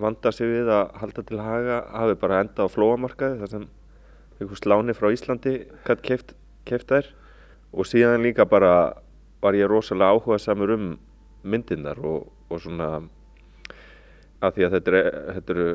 vanda 0.00 0.32
sig 0.32 0.48
við 0.48 0.70
að 0.72 0.92
halda 1.02 1.24
til 1.28 1.40
haga 1.42 1.78
hafi 1.92 2.18
bara 2.20 2.40
enda 2.44 2.66
á 2.66 2.72
flóamarkaði 2.72 3.40
þar 3.42 3.52
sem 3.52 3.66
einhver 4.40 4.60
sláni 4.60 4.96
frá 4.96 5.10
Íslandi 5.12 5.54
gætt 5.86 6.04
keift, 6.06 6.34
keift 6.68 6.88
þær. 6.90 7.10
Og 7.72 7.88
síðan 7.88 8.24
líka 8.24 8.44
bara 8.48 9.02
var 9.42 9.56
ég 9.56 9.68
rosalega 9.70 10.14
áhuga 10.14 10.38
samur 10.40 10.74
um 10.76 10.86
myndinnar 11.42 11.98
og, 11.98 12.30
og 12.50 12.62
svona 12.62 12.88
að 14.42 14.56
því 14.56 14.66
að 14.66 14.74
þetta, 14.76 14.92
er, 14.92 15.08
þetta 15.36 15.54
eru 15.54 15.68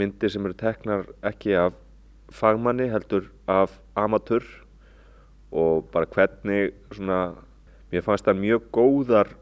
myndir 0.00 0.32
sem 0.32 0.46
eru 0.46 0.56
teknar 0.60 1.08
ekki 1.24 1.56
af 1.58 1.78
fagmanni 2.34 2.88
heldur 2.92 3.30
af 3.50 3.78
amatör 3.98 4.44
og 5.54 5.88
bara 5.92 6.08
hvernig 6.10 6.72
svona 6.92 7.34
mér 7.92 8.04
fannst 8.04 8.26
það 8.26 8.40
mjög 8.42 8.68
góðar 8.74 9.34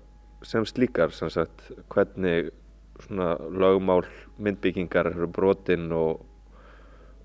sem 0.47 0.67
slíkar 0.67 1.15
sem 1.15 1.31
sagt 1.33 1.71
hvernig 1.93 2.51
svona 3.07 3.35
lögmál 3.51 4.05
myndbyggingar 4.43 5.13
eru 5.13 5.29
brotinn 5.29 5.91
og, 5.97 6.23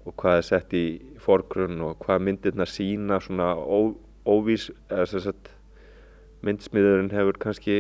og 0.06 0.16
hvað 0.22 0.40
er 0.40 0.48
sett 0.48 0.74
í 0.78 0.86
fórgrunn 1.24 1.82
og 1.86 1.98
hvað 2.04 2.26
myndirna 2.28 2.68
sína 2.70 3.20
svona 3.24 3.54
ó, 3.56 3.94
óvís 4.28 4.70
sagt 4.88 5.54
myndsmiðurinn 6.46 7.14
hefur 7.16 7.40
kannski 7.42 7.76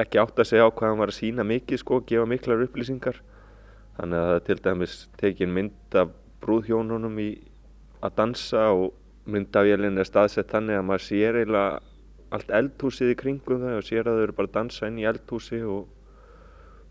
ekki 0.00 0.20
átt 0.22 0.40
að 0.40 0.50
segja 0.50 0.68
á 0.68 0.72
hvað 0.72 0.90
hann 0.90 1.00
var 1.02 1.12
að 1.12 1.18
sína 1.18 1.44
mikið 1.46 1.82
sko, 1.82 2.00
gefa 2.08 2.26
miklar 2.28 2.64
upplýsingar. 2.64 3.20
Þannig 3.98 4.20
að 4.20 4.28
það 4.28 4.36
er 4.36 4.44
til 4.46 4.60
dæmis 4.64 4.94
tekin 5.20 5.52
mynd 5.54 5.98
af 6.00 6.14
brúðhjónunum 6.44 7.18
í 7.22 7.30
að 8.04 8.16
dansa 8.18 8.68
og 8.74 8.94
myndafélinn 9.30 10.00
er 10.00 10.08
staðsett 10.08 10.52
þannig 10.52 10.80
að 10.80 10.88
maður 10.88 11.04
sér 11.06 11.38
eiginlega 11.40 11.82
allt 12.34 12.50
eldhúsið 12.58 13.12
í 13.12 13.18
kringum 13.20 13.62
það 13.62 13.78
og 13.78 13.86
sér 13.86 14.08
að 14.08 14.18
þau 14.18 14.24
eru 14.24 14.36
bara 14.40 14.50
að 14.50 14.56
dansa 14.56 14.90
inn 14.90 14.98
í 15.00 15.06
eldhúsi 15.08 15.60
og 15.62 15.86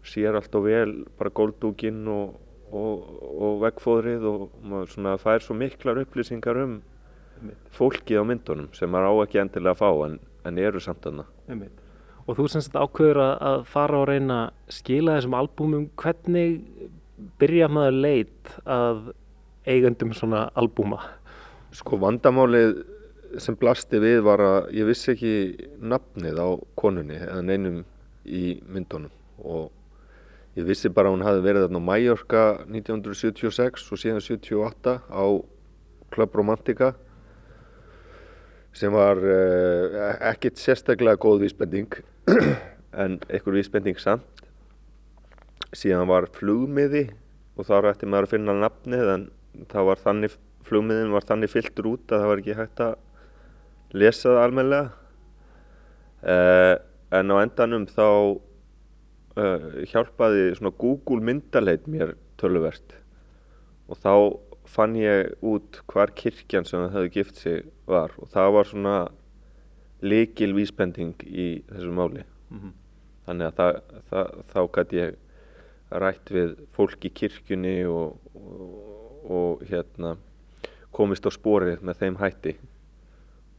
sér 0.08 0.38
allt 0.40 0.56
og 0.56 0.66
vel 0.68 0.96
bara 1.18 1.32
góldúkin 1.34 2.02
og, 2.12 2.36
og, 2.72 3.06
og 3.34 3.62
veggfóðrið 3.64 4.28
og 4.30 4.50
maður 4.62 4.92
svona 4.96 5.16
fær 5.22 5.46
svo 5.46 5.56
miklar 5.58 6.02
upplýsingar 6.04 6.60
um 6.64 6.82
fólkið 7.76 8.22
á 8.22 8.24
myndunum 8.28 8.70
sem 8.76 8.92
maður 8.92 9.10
á 9.10 9.14
ekki 9.26 9.42
endilega 9.44 9.74
að 9.76 9.82
fá 9.82 10.06
en, 10.08 10.20
en 10.48 10.62
eru 10.62 10.82
samt 10.84 11.08
aðna. 11.10 11.26
Og 12.24 12.38
þú 12.38 12.48
semst 12.52 12.76
ákveður 12.76 13.20
að, 13.20 13.34
að 13.50 13.66
fara 13.74 14.00
og 14.00 14.08
reyna 14.08 14.38
að 14.46 14.78
skila 14.78 15.18
þessum 15.18 15.36
albúmum, 15.36 15.90
hvernig 16.00 16.62
byrja 17.42 17.68
maður 17.72 18.00
leit 18.06 18.54
að 18.64 19.12
eigandum 19.68 20.14
svona 20.16 20.48
albúma? 20.60 21.02
Sko 21.74 21.98
vandamálið 22.00 22.84
sem 23.42 23.58
blasti 23.58 24.00
við 24.02 24.22
var 24.28 24.44
að 24.44 24.74
ég 24.78 24.88
vissi 24.88 25.14
ekki 25.14 25.36
nafnið 25.82 26.40
á 26.40 26.50
konunni 26.80 27.18
eða 27.18 27.42
neinum 27.46 27.80
í 28.24 28.60
myndunum 28.70 29.12
og 29.44 29.72
ég 30.58 30.68
vissi 30.68 30.92
bara 30.94 31.10
að 31.10 31.18
hún 31.18 31.26
hafi 31.26 31.42
verið 31.46 31.66
þarna 31.66 31.82
á 31.82 31.88
Mallorca 31.88 32.44
1976 32.68 33.88
og 33.90 34.02
síðan 34.02 34.22
78 34.22 35.00
á 35.10 35.26
Club 36.14 36.38
Romantica 36.38 36.94
sem 38.74 38.94
var 38.94 39.18
uh, 39.22 39.98
ekkit 40.32 40.62
sérstaklega 40.62 41.18
góð 41.22 41.44
vísbending 41.46 42.00
en 43.04 43.20
einhver 43.30 43.58
vísbending 43.58 44.00
samt. 44.02 44.46
Síðan 45.74 46.10
var 46.10 46.30
flugmiði 46.34 47.08
og 47.58 47.68
þá 47.70 47.76
rætti 47.82 48.10
maður 48.10 48.28
að 48.28 48.34
finna 48.34 48.58
nafnið 48.58 49.12
en 49.14 49.28
þannig 49.74 50.38
flugmiðin 50.66 51.14
var 51.14 51.26
þannig 51.28 51.52
fylltur 51.54 51.90
út 51.94 52.14
að 52.14 52.24
það 52.24 52.30
var 52.32 52.42
ekki 52.42 52.58
hægt 52.58 52.84
að 52.86 52.94
lesa 53.94 54.30
það 54.30 54.42
almenlega 54.42 54.86
uh, 56.26 56.76
en 57.14 57.34
á 57.34 57.36
endanum 57.42 57.86
þá 57.90 58.08
uh, 59.40 59.84
hjálpaði 59.90 60.54
svona 60.58 60.74
Google 60.80 61.24
myndaleit 61.26 61.88
mér 61.90 62.16
töluvert. 62.42 62.98
Og 63.90 64.00
þá 64.00 64.14
fann 64.70 64.96
ég 64.96 65.34
út 65.44 65.82
hvar 65.92 66.14
kirkjan 66.16 66.66
sem 66.66 66.82
það 66.86 66.96
hefði 66.98 67.14
gift 67.18 67.42
sig 67.42 67.66
var. 67.90 68.16
Og 68.18 68.32
það 68.34 68.54
var 68.58 68.70
svona 68.70 68.96
likil 70.04 70.54
vísbending 70.56 71.28
í 71.28 71.48
þessu 71.72 71.92
máli. 71.96 72.24
Mm 72.50 72.60
-hmm. 72.60 72.74
þannig 73.26 73.48
að 73.48 73.56
það, 73.58 74.00
það, 74.10 74.28
þá 74.54 74.62
gæti 74.78 74.98
ég 74.98 75.16
rætt 76.02 76.32
við 76.32 76.54
fólk 76.74 77.06
í 77.06 77.12
kirkjunni 77.14 77.86
og, 77.86 78.18
og, 78.36 79.32
og 79.38 79.64
hérna 79.70 80.18
komist 80.94 81.26
á 81.26 81.32
sporið 81.34 81.82
með 81.86 82.04
þeim 82.04 82.20
hætti 82.22 82.54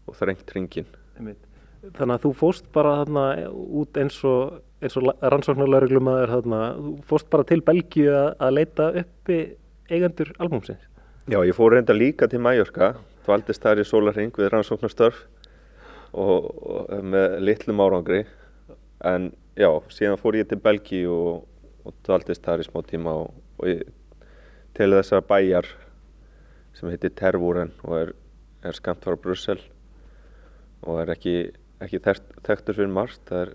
og 0.07 0.17
þrengt 0.19 0.55
ringin 0.55 0.89
Þannig 1.15 2.15
að 2.15 2.23
þú 2.25 2.31
fóst 2.39 2.71
bara 2.73 2.95
þarna 3.03 3.25
út 3.53 3.99
eins 4.01 4.17
og, 4.25 4.61
og 4.85 5.11
rannsóknarlauruglumadur 5.33 6.33
þarna, 6.35 6.61
þú 6.77 6.95
fóst 7.09 7.31
bara 7.33 7.47
til 7.49 7.61
Belgíu 7.65 8.11
að, 8.13 8.29
að 8.45 8.57
leita 8.59 8.89
uppi 9.01 9.39
eigendur 9.91 10.33
albúmsins. 10.39 10.83
Já, 11.31 11.39
ég 11.41 11.57
fór 11.57 11.73
reynda 11.73 11.97
líka 11.97 12.29
til 12.29 12.43
Mallorca, 12.45 12.95
dvaldist 13.25 13.65
þar 13.65 13.81
í 13.81 13.87
Sólarring 13.89 14.35
við 14.37 14.51
rannsóknarstörf 14.53 15.23
og, 16.13 16.51
og 16.53 17.07
með 17.15 17.39
litlum 17.49 17.81
árangri. 17.81 18.25
En 19.05 19.31
já, 19.57 19.71
síðan 19.93 20.21
fór 20.21 20.37
ég 20.41 20.51
til 20.51 20.61
Belgíu 20.61 21.15
og, 21.15 21.47
og 21.85 21.97
dvaldist 22.05 22.45
þar 22.45 22.61
í 22.61 22.69
smá 22.69 22.83
tíma 22.85 23.17
og, 23.25 23.33
og 23.61 23.87
til 24.75 24.91
þessar 24.99 25.25
bæjar 25.29 25.69
sem 26.75 26.91
heitir 26.91 27.15
Tervuren 27.17 27.73
og 27.87 27.97
er, 28.01 28.15
er 28.67 28.77
skamt 28.77 29.05
frá 29.07 29.17
Brussel 29.21 29.61
og 30.85 31.01
er 31.01 31.13
ekki, 31.15 31.37
ekki 31.85 32.01
þekktur 32.03 32.77
fyrir 32.77 32.93
margt, 32.93 33.23
það 33.29 33.45
er, 33.45 33.53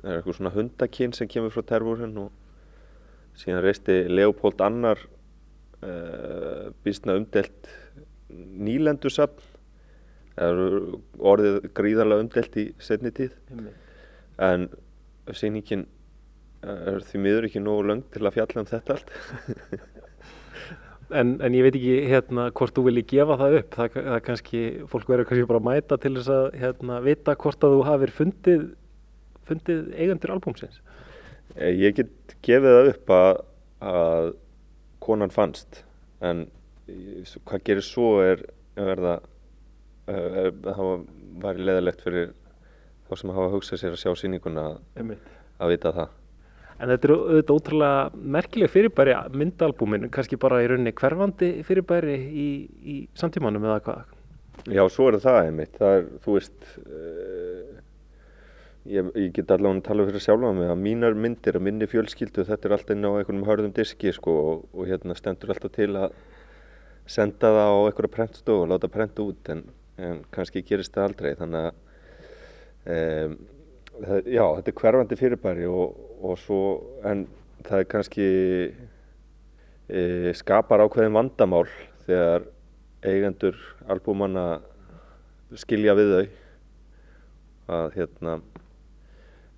það 0.00 0.10
er 0.10 0.18
eitthvað 0.18 0.38
svona 0.38 0.54
hundakinn 0.54 1.14
sem 1.16 1.30
kemur 1.30 1.54
frá 1.54 1.64
Tervuren 1.66 2.16
og 2.24 3.38
síðan 3.38 3.64
reisti 3.64 4.02
Leopold 4.10 4.60
Annar 4.64 5.04
Uh, 5.78 6.72
býstna 6.82 7.14
umdelt 7.14 7.68
nýlendusafn. 8.34 9.44
Orðið 10.38 11.68
gríðarlega 11.74 12.24
umdelt 12.24 12.56
í 12.58 12.64
setni 12.82 13.12
tíð. 13.14 13.36
Heimli. 13.50 13.70
en 14.38 14.66
síningin 15.34 15.86
er 16.62 17.02
því 17.06 17.22
miður 17.22 17.46
ekki 17.48 17.62
nógu 17.62 17.86
löng 17.90 18.04
til 18.14 18.22
að 18.22 18.36
fjalla 18.38 18.62
um 18.62 18.68
þetta 18.70 18.98
allt. 18.98 19.14
En, 21.08 21.38
en 21.40 21.54
ég 21.56 21.64
veit 21.64 21.72
ekki 21.78 22.02
hérna 22.04 22.50
hvort 22.52 22.74
þú 22.76 22.82
vilji 22.84 23.02
gefa 23.14 23.38
það 23.40 23.54
upp. 23.62 23.68
Það, 23.78 23.94
það 23.96 24.18
kannski, 24.26 24.58
fólk 24.92 25.06
verður 25.08 25.28
kannski 25.30 25.46
bara 25.48 25.60
að 25.62 25.68
mæta 25.70 25.96
til 26.02 26.10
þess 26.18 26.32
að 26.34 26.48
hérna, 26.60 26.98
vita 27.06 27.34
hvort 27.40 27.64
að 27.64 27.72
þú 27.72 27.78
hafið 27.86 28.12
fundið, 28.18 28.66
fundið 29.48 29.88
eigendur 29.96 30.34
albúmsins? 30.36 30.78
Eh, 31.56 31.72
Ég 31.72 31.96
get 31.98 32.36
gefið 32.44 32.76
það 32.76 32.92
upp 32.92 33.14
að, 33.16 33.42
að 33.94 34.30
konan 35.04 35.34
fannst 35.34 35.82
en 36.24 36.46
hvað 37.48 37.64
gerir 37.66 37.84
svo 37.84 38.12
er 38.24 38.46
verða 38.78 39.18
það 40.08 41.06
var 41.42 41.58
leðilegt 41.60 42.04
fyrir 42.04 42.30
þá 43.08 43.16
sem 43.20 43.32
hafa 43.34 43.52
hugsað 43.52 43.82
sér 43.82 43.96
að 43.96 44.02
sjá 44.02 44.14
síninguna 44.20 44.64
að, 44.70 45.12
að 45.60 45.72
vita 45.72 45.92
það. 45.96 46.14
En 46.78 46.92
þetta 46.92 47.08
eru 47.08 47.16
auðvitað 47.18 47.56
ótrúlega 47.56 48.22
merkileg 48.36 48.70
fyrirbæri 48.70 49.14
myndalbúminu, 49.34 50.10
kannski 50.14 50.38
bara 50.38 50.60
í 50.62 50.68
rauninni 50.70 50.94
hverfandi 50.94 51.48
fyrirbæri 51.66 52.14
í, 52.14 52.48
í 52.78 52.96
samtímanum 53.18 53.66
eða 53.66 53.80
hvað? 53.88 54.14
Já, 54.74 54.84
svo 54.92 55.08
er 55.10 55.18
það 55.22 55.40
einmitt, 55.42 55.74
það 55.78 55.96
er, 55.96 56.06
þú 56.22 56.36
veist 56.36 56.70
uh, 56.84 57.77
ég, 58.86 59.10
ég 59.14 59.32
get 59.34 59.50
allavega 59.50 59.80
að 59.80 59.86
tala 59.88 60.06
fyrir 60.08 60.24
sjálfa 60.24 60.52
mig 60.56 60.70
að 60.70 60.82
mínar 60.84 61.16
myndir, 61.18 61.58
að 61.58 61.66
minni 61.66 61.88
fjölskyldu, 61.90 62.44
þetta 62.48 62.68
er 62.68 62.76
alltaf 62.76 62.94
inn 62.94 63.08
á 63.08 63.10
einhvernum 63.10 63.48
hörðum 63.48 63.74
diski 63.76 64.12
sko 64.14 64.34
og, 64.52 64.64
og 64.74 64.88
hérna 64.90 65.16
stendur 65.18 65.54
alltaf 65.54 65.74
til 65.74 65.90
að 65.98 66.16
senda 67.08 67.52
það 67.56 67.70
á 67.72 67.78
einhverja 67.88 68.14
prentstofu 68.14 68.64
og 68.64 68.72
láta 68.72 68.90
prenta 68.92 69.24
út 69.24 69.52
en, 69.52 69.62
en 69.96 70.20
kannski 70.34 70.62
gerist 70.66 70.94
það 70.94 71.08
aldrei 71.08 71.30
þannig 71.38 71.68
að 71.68 71.78
um, 72.94 73.38
það, 74.02 74.28
já, 74.28 74.44
þetta 74.44 74.72
er 74.72 74.78
hverfandi 74.82 75.18
fyrirbæri 75.22 75.68
og, 75.72 75.98
og 76.22 76.38
svo 76.42 76.60
en 77.08 77.24
það 77.66 77.82
er 77.82 77.88
kannski 77.90 78.28
e, 79.88 80.02
skapar 80.38 80.84
ákveðin 80.84 81.16
vandamál 81.16 81.66
þegar 82.06 82.46
eigendur 83.08 83.58
albúmanna 83.88 84.60
skilja 85.58 85.96
við 85.96 86.14
þau 86.14 86.22
að 87.78 87.96
hérna 87.96 88.38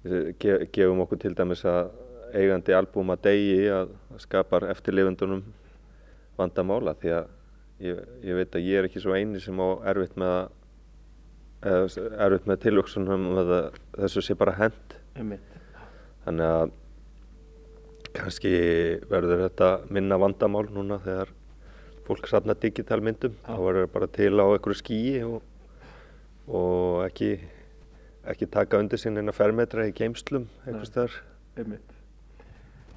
gefum 0.03 1.03
okkur 1.05 1.21
til 1.21 1.35
dæmis 1.37 1.65
að 1.69 1.91
eigandi 2.37 2.77
albúma 2.77 3.17
degi 3.21 3.67
að 3.75 3.93
skapar 4.23 4.69
eftirlifundunum 4.71 5.43
vandamála 6.39 6.95
því 7.01 7.13
að 7.19 7.29
ég, 7.85 8.01
ég 8.25 8.39
veit 8.39 8.57
að 8.57 8.69
ég 8.69 8.81
er 8.81 8.89
ekki 8.89 9.03
svo 9.03 9.17
eini 9.17 9.43
sem 9.43 9.61
á 9.61 9.69
erfitt 9.93 10.17
með 10.21 10.37
að 10.37 11.99
erfitt 12.25 12.47
með 12.49 12.63
tilvöksunum 12.65 13.27
að 13.43 13.53
þessu 13.99 14.25
sé 14.25 14.39
bara 14.39 14.57
hend 14.57 14.97
þannig 16.25 16.47
að 16.47 16.73
kannski 18.17 18.55
verður 19.11 19.45
þetta 19.45 19.69
minna 19.93 20.19
vandamál 20.21 20.67
núna 20.73 20.99
þegar 21.05 21.31
fólk 22.11 22.27
safna 22.27 22.57
digital 22.59 22.99
myndum. 23.05 23.37
Þá 23.47 23.55
verður 23.63 23.89
bara 23.95 24.09
til 24.11 24.33
á 24.43 24.45
einhverju 24.45 24.79
skíi 24.81 25.21
og, 25.27 25.43
og 26.49 27.05
ekki 27.07 27.37
ekki 28.35 28.51
taka 28.51 28.81
undir 28.81 29.01
sín 29.01 29.18
eina 29.20 29.35
fermetra 29.35 29.87
í 29.89 29.95
geimslum 29.97 30.49
einhvers 30.66 30.95
þar 30.95 31.18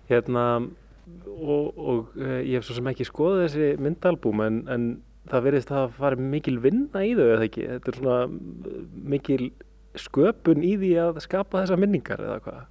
Hérna 0.10 0.46
og, 0.62 1.78
og 1.78 2.14
uh, 2.20 2.40
ég 2.44 2.58
hef 2.58 2.68
svo 2.68 2.78
sem 2.78 2.90
ekki 2.92 3.08
skoðið 3.08 3.44
þessi 3.46 3.70
myndalbúm 3.84 4.44
en, 4.44 4.60
en 4.72 4.88
það 5.32 5.46
verðist 5.48 5.72
að 5.72 5.94
fara 5.98 6.20
mikil 6.20 6.58
vinna 6.64 7.04
í 7.06 7.14
þau 7.18 7.26
eða 7.26 7.48
ekki, 7.48 7.68
þetta 7.72 7.92
er 7.92 8.00
svona 8.00 8.20
mikil 9.14 9.50
sköpun 10.00 10.64
í 10.66 10.74
því 10.82 10.92
að 11.04 11.20
skapa 11.24 11.64
þessa 11.64 11.80
minningar 11.80 12.24
eða 12.24 12.40
hvað? 12.44 12.62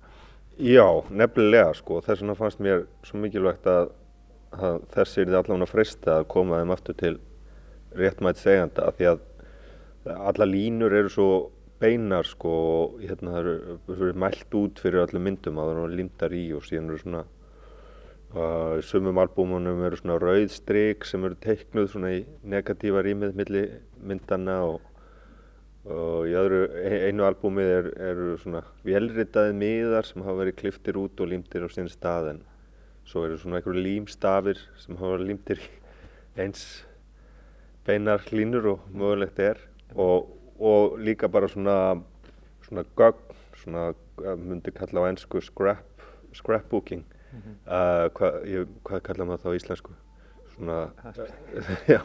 Já, 0.63 0.87
nefnilega 1.09 1.73
sko, 1.79 2.03
þess 2.05 2.21
vegna 2.21 2.37
fannst 2.37 2.63
mér 2.63 2.85
svo 3.07 3.21
mikilvægt 3.23 3.69
að, 3.71 3.93
að 4.53 4.83
þessi 4.93 5.23
er 5.23 5.31
því 5.31 5.39
allavega 5.39 5.71
frista 5.71 6.17
að 6.19 6.29
koma 6.35 6.61
þeim 6.61 6.75
aftur 6.75 6.99
til 7.01 7.15
réttmætt 7.97 8.41
seganda 8.41 8.91
því 8.99 9.09
að 9.15 9.23
alla 10.13 10.49
línur 10.49 10.93
eru 10.99 11.13
svo 11.13 11.29
beinar 11.83 12.29
sko 12.29 12.57
og 12.73 12.99
hérna 13.03 13.37
það 13.37 13.53
eru, 13.53 14.13
mælt 14.25 14.59
út 14.59 14.83
fyrir 14.83 15.05
öllum 15.05 15.27
myndum 15.29 15.61
að 15.61 15.71
það 15.71 15.81
eru 15.83 16.01
lindar 16.01 16.37
í 16.39 16.45
og 16.57 16.67
síðan 16.69 16.93
eru 16.93 17.03
svona 17.03 17.25
Uh, 18.33 18.81
sumum 18.81 19.19
albúmunum 19.21 19.83
eru 19.85 19.99
svona 20.01 20.15
rauð 20.17 20.47
stryk 20.55 21.05
sem 21.05 21.21
eru 21.29 21.37
teiknuð 21.45 21.91
svona 21.93 22.15
í 22.17 22.23
negatíva 22.49 23.03
rýmið 23.05 23.35
millir 23.37 23.67
myndana 24.01 24.55
og, 24.71 24.87
og 25.85 26.31
í 26.31 26.33
öðru, 26.41 26.63
einu 27.11 27.27
albúmið 27.29 27.73
er, 27.75 27.91
eru 28.07 28.39
svona 28.41 28.63
velritaði 28.89 29.53
miðar 29.59 30.09
sem 30.09 30.25
hafa 30.25 30.39
verið 30.39 30.57
kliftir 30.63 30.97
út 31.03 31.21
og 31.21 31.29
límtir 31.29 31.69
á 31.69 31.69
sín 31.75 31.93
stað 31.93 32.31
en 32.31 32.41
svo 33.05 33.27
eru 33.27 33.37
svona 33.37 33.61
einhverju 33.61 33.85
límstafir 33.85 34.65
sem 34.81 34.97
hafa 35.03 35.21
límtir 35.21 35.61
eins 36.41 36.65
beinar 37.85 38.25
hlínur 38.31 38.71
og 38.79 38.89
mögulegt 38.97 39.45
er 39.45 39.61
og, 39.93 40.33
og 40.63 40.99
líka 40.99 41.29
bara 41.29 41.49
svona 41.51 41.77
svona 42.63 42.85
gögn, 42.97 43.35
svona 43.57 43.93
myndi 44.37 44.71
kalla 44.71 45.01
á 45.03 45.11
ennsku 45.11 45.41
scrap 45.41 46.03
scrapbooking 46.33 47.05
mm 47.33 47.39
-hmm. 47.39 47.57
uh, 47.67 48.11
hvað, 48.17 48.45
ég, 48.45 48.67
hvað 48.85 49.01
kallar 49.03 49.27
maður 49.27 49.45
þá 49.45 49.55
íslensku 49.57 49.93
svona 50.55 50.91
já, 51.95 52.03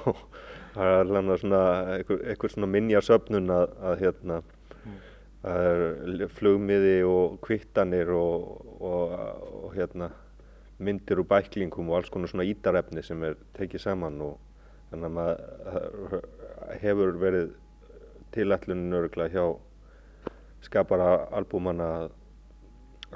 það 0.74 0.86
er 0.86 1.00
alveg 1.00 1.40
svona 1.40 1.62
einhver, 1.96 2.20
einhver 2.30 2.50
svona 2.50 2.68
minjasöfnun 2.68 3.50
að, 3.50 3.68
að 3.82 4.00
hérna 4.00 4.42
mm. 4.86 4.98
að 5.44 6.28
flugmiði 6.28 7.04
og 7.04 7.40
kvittanir 7.42 8.10
og, 8.10 8.82
og, 8.82 9.20
og 9.64 9.76
hérna 9.76 10.10
myndir 10.78 11.20
úr 11.20 11.28
bæklingum 11.28 11.90
og 11.90 11.98
alls 11.98 12.10
konar 12.10 12.30
svona 12.30 12.44
ídarefni 12.44 13.04
sem 13.04 13.24
er 13.24 13.38
tekið 13.58 13.82
saman 13.82 14.22
og 14.22 14.38
þannig 14.90 15.06
að 15.06 15.16
maður 15.18 16.22
hefur 16.82 17.18
verið 17.22 17.56
tilætlunin 18.36 18.94
öruglega 18.94 19.34
hjá 19.34 19.46
skapara 20.66 21.28
albúmanna 21.38 21.88
að 22.02 22.10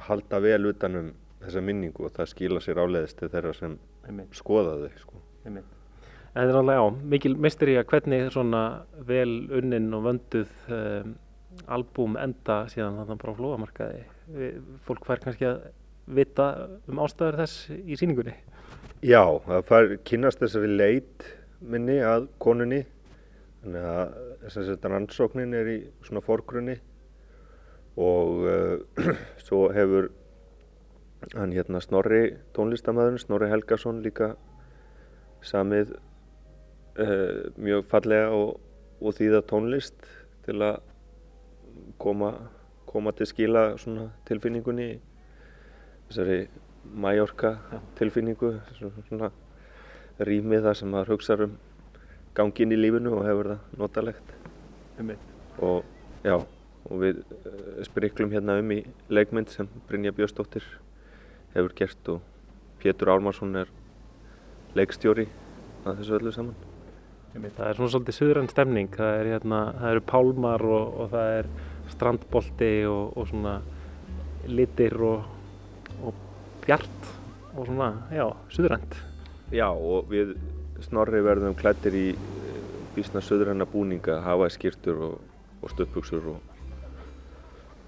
halda 0.07 0.39
vel 0.43 0.69
utanum 0.71 1.11
þessa 1.41 1.63
minningu 1.65 2.05
og 2.07 2.15
það 2.15 2.31
skila 2.31 2.61
sér 2.63 2.81
áleiðist 2.83 3.19
til 3.19 3.29
þeirra 3.33 3.53
sem 3.57 3.77
Einmitt. 4.07 4.33
skoða 4.37 4.77
þau 4.81 5.01
sko. 5.01 5.21
En 5.45 5.59
það 6.33 6.53
er 6.53 6.59
alveg 6.61 6.79
á, 6.79 6.87
mikil 7.13 7.33
misteri 7.41 7.75
að 7.79 7.89
hvernig 7.91 8.31
svona 8.31 8.63
vel 9.07 9.33
unnin 9.57 9.89
og 9.97 10.05
vönduð 10.07 10.53
um, 10.71 11.15
albúm 11.67 12.15
enda 12.21 12.63
síðan 12.71 13.01
þannig 13.01 13.21
bara 13.23 13.35
á 13.35 13.39
flóamarkaði. 13.39 14.03
Fólk 14.87 15.07
fær 15.09 15.23
kannski 15.25 15.49
að 15.49 15.65
vita 16.07 16.47
um 16.87 17.01
ástæður 17.03 17.41
þess 17.41 17.73
í 17.73 17.97
síningunni. 17.99 18.35
Já, 19.01 19.23
það 19.47 19.67
fær 19.67 19.95
kynast 20.07 20.43
þessari 20.43 20.71
leit 20.77 21.27
minni 21.61 21.99
að 22.05 22.29
konunni 22.41 22.83
þannig 23.61 23.89
að 23.91 24.13
rannsóknin 24.41 25.53
er 25.53 25.69
í 25.69 25.77
svona 26.05 26.23
forgrunni 26.25 26.77
og 27.97 28.45
uh, 28.47 29.11
svo 29.45 29.67
hefur 29.75 30.09
hann 31.35 31.53
hérna 31.53 31.81
Snorri 31.81 32.37
tónlistamæðurinn, 32.55 33.21
Snorri 33.21 33.49
Helgason 33.51 34.01
líka 34.01 34.33
samið 35.45 35.93
uh, 36.97 37.51
mjög 37.57 37.85
fallega 37.91 38.31
og, 38.33 38.57
og 39.01 39.15
þýða 39.17 39.43
tónlist 39.49 40.09
til 40.45 40.57
að 40.65 40.81
koma, 42.01 42.33
koma 42.89 43.13
til 43.13 43.29
skila 43.29 43.71
svona 43.77 44.09
tilfinningunni 44.27 44.95
þessari 46.09 46.47
Mallorca 46.81 47.57
tilfinningu 47.99 48.55
svona 49.07 49.29
rýmið 50.21 50.65
það 50.65 50.79
sem 50.79 50.89
maður 50.91 51.13
hugsa 51.13 51.37
um 51.45 51.53
gangin 52.37 52.73
í 52.73 52.79
lífinu 52.79 53.15
og 53.17 53.25
hefur 53.27 53.51
það 53.53 53.77
notalegt. 53.81 54.33
Og 55.61 55.83
já 56.25 56.37
og 56.91 56.97
við 57.01 57.21
uh, 57.21 57.81
spriklum 57.85 58.31
hérna 58.33 58.57
um 58.61 58.73
í 58.73 58.81
leikmynd 59.13 59.51
sem 59.53 59.69
Brynja 59.89 60.13
Björnsdóttir 60.15 60.65
hefur 61.53 61.75
gert 61.77 62.11
og 62.15 62.21
Pétur 62.81 63.11
Álmarsson 63.13 63.53
er 63.61 63.69
leikstjóri 64.77 65.27
að 65.85 65.99
þessu 65.99 66.17
öllu 66.17 66.33
saman. 66.33 66.57
Það 67.31 67.67
er 67.67 67.77
svona 67.77 67.91
svolítið 67.93 68.17
suðrann 68.17 68.49
stemning. 68.51 68.89
Það, 68.95 69.11
er, 69.19 69.29
hérna, 69.35 69.59
það 69.77 69.93
eru 69.93 70.03
pálmar 70.09 70.65
og, 70.67 70.97
og 71.03 71.13
það 71.13 71.35
er 71.37 71.51
strandbolti 71.91 72.71
og, 72.89 73.13
og 73.15 73.29
svona 73.29 73.53
litir 74.49 74.97
og, 75.05 75.29
og 76.01 76.25
bjart 76.65 77.11
og 77.51 77.67
svona, 77.67 77.91
já, 78.15 78.25
suðrann 78.51 78.89
Já 79.51 79.67
og 79.67 80.07
við 80.11 80.33
snorri 80.85 81.21
verðum 81.25 81.55
klættir 81.57 81.97
í 81.97 82.07
eh, 82.15 82.61
bísna 82.95 83.23
söðranna 83.23 83.67
búninga, 83.69 84.19
hafa 84.25 84.49
skýrtur 84.53 85.01
og, 85.09 85.17
og 85.61 85.73
stöðbuksur 85.73 86.29
og 86.33 86.39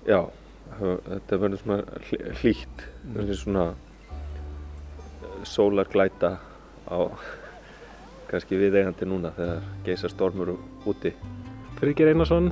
já, 0.08 0.20
þetta 0.80 1.39
verður 1.41 1.62
svona 1.64 1.80
hlýtt, 2.41 2.86
mm. 3.12 3.34
svona 3.39 3.70
eh, 3.74 5.39
sólarglæta 5.48 6.36
á 6.89 7.00
kannski 8.32 8.58
viðegandi 8.58 9.08
núna 9.08 9.34
þegar 9.38 9.68
geisa 9.86 10.10
stormur 10.10 10.56
úti. 10.89 11.14
Friðger 11.78 12.14
Einarsson, 12.14 12.50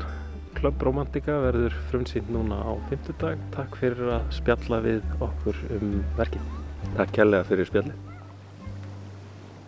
Club 0.58 0.84
Romantika 0.86 1.40
verður 1.42 1.74
frumsýnd 1.90 2.30
núna 2.34 2.60
á 2.62 2.72
50 2.92 3.18
dag. 3.24 3.42
Takk 3.56 3.80
fyrir 3.82 4.14
að 4.20 4.30
spjalla 4.38 4.82
við 4.86 5.02
okkur 5.18 5.66
um 5.80 6.00
verkið. 6.20 6.56
Takk 7.00 7.18
kærlega 7.18 7.48
fyrir 7.50 7.72
spjallið. 7.72 8.11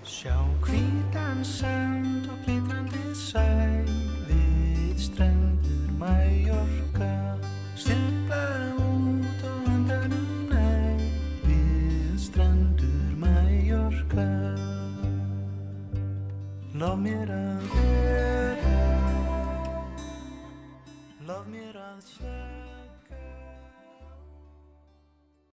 Sjá 0.04 0.36
hvítan 0.62 1.39
sand 1.43 1.88
og 1.88 1.92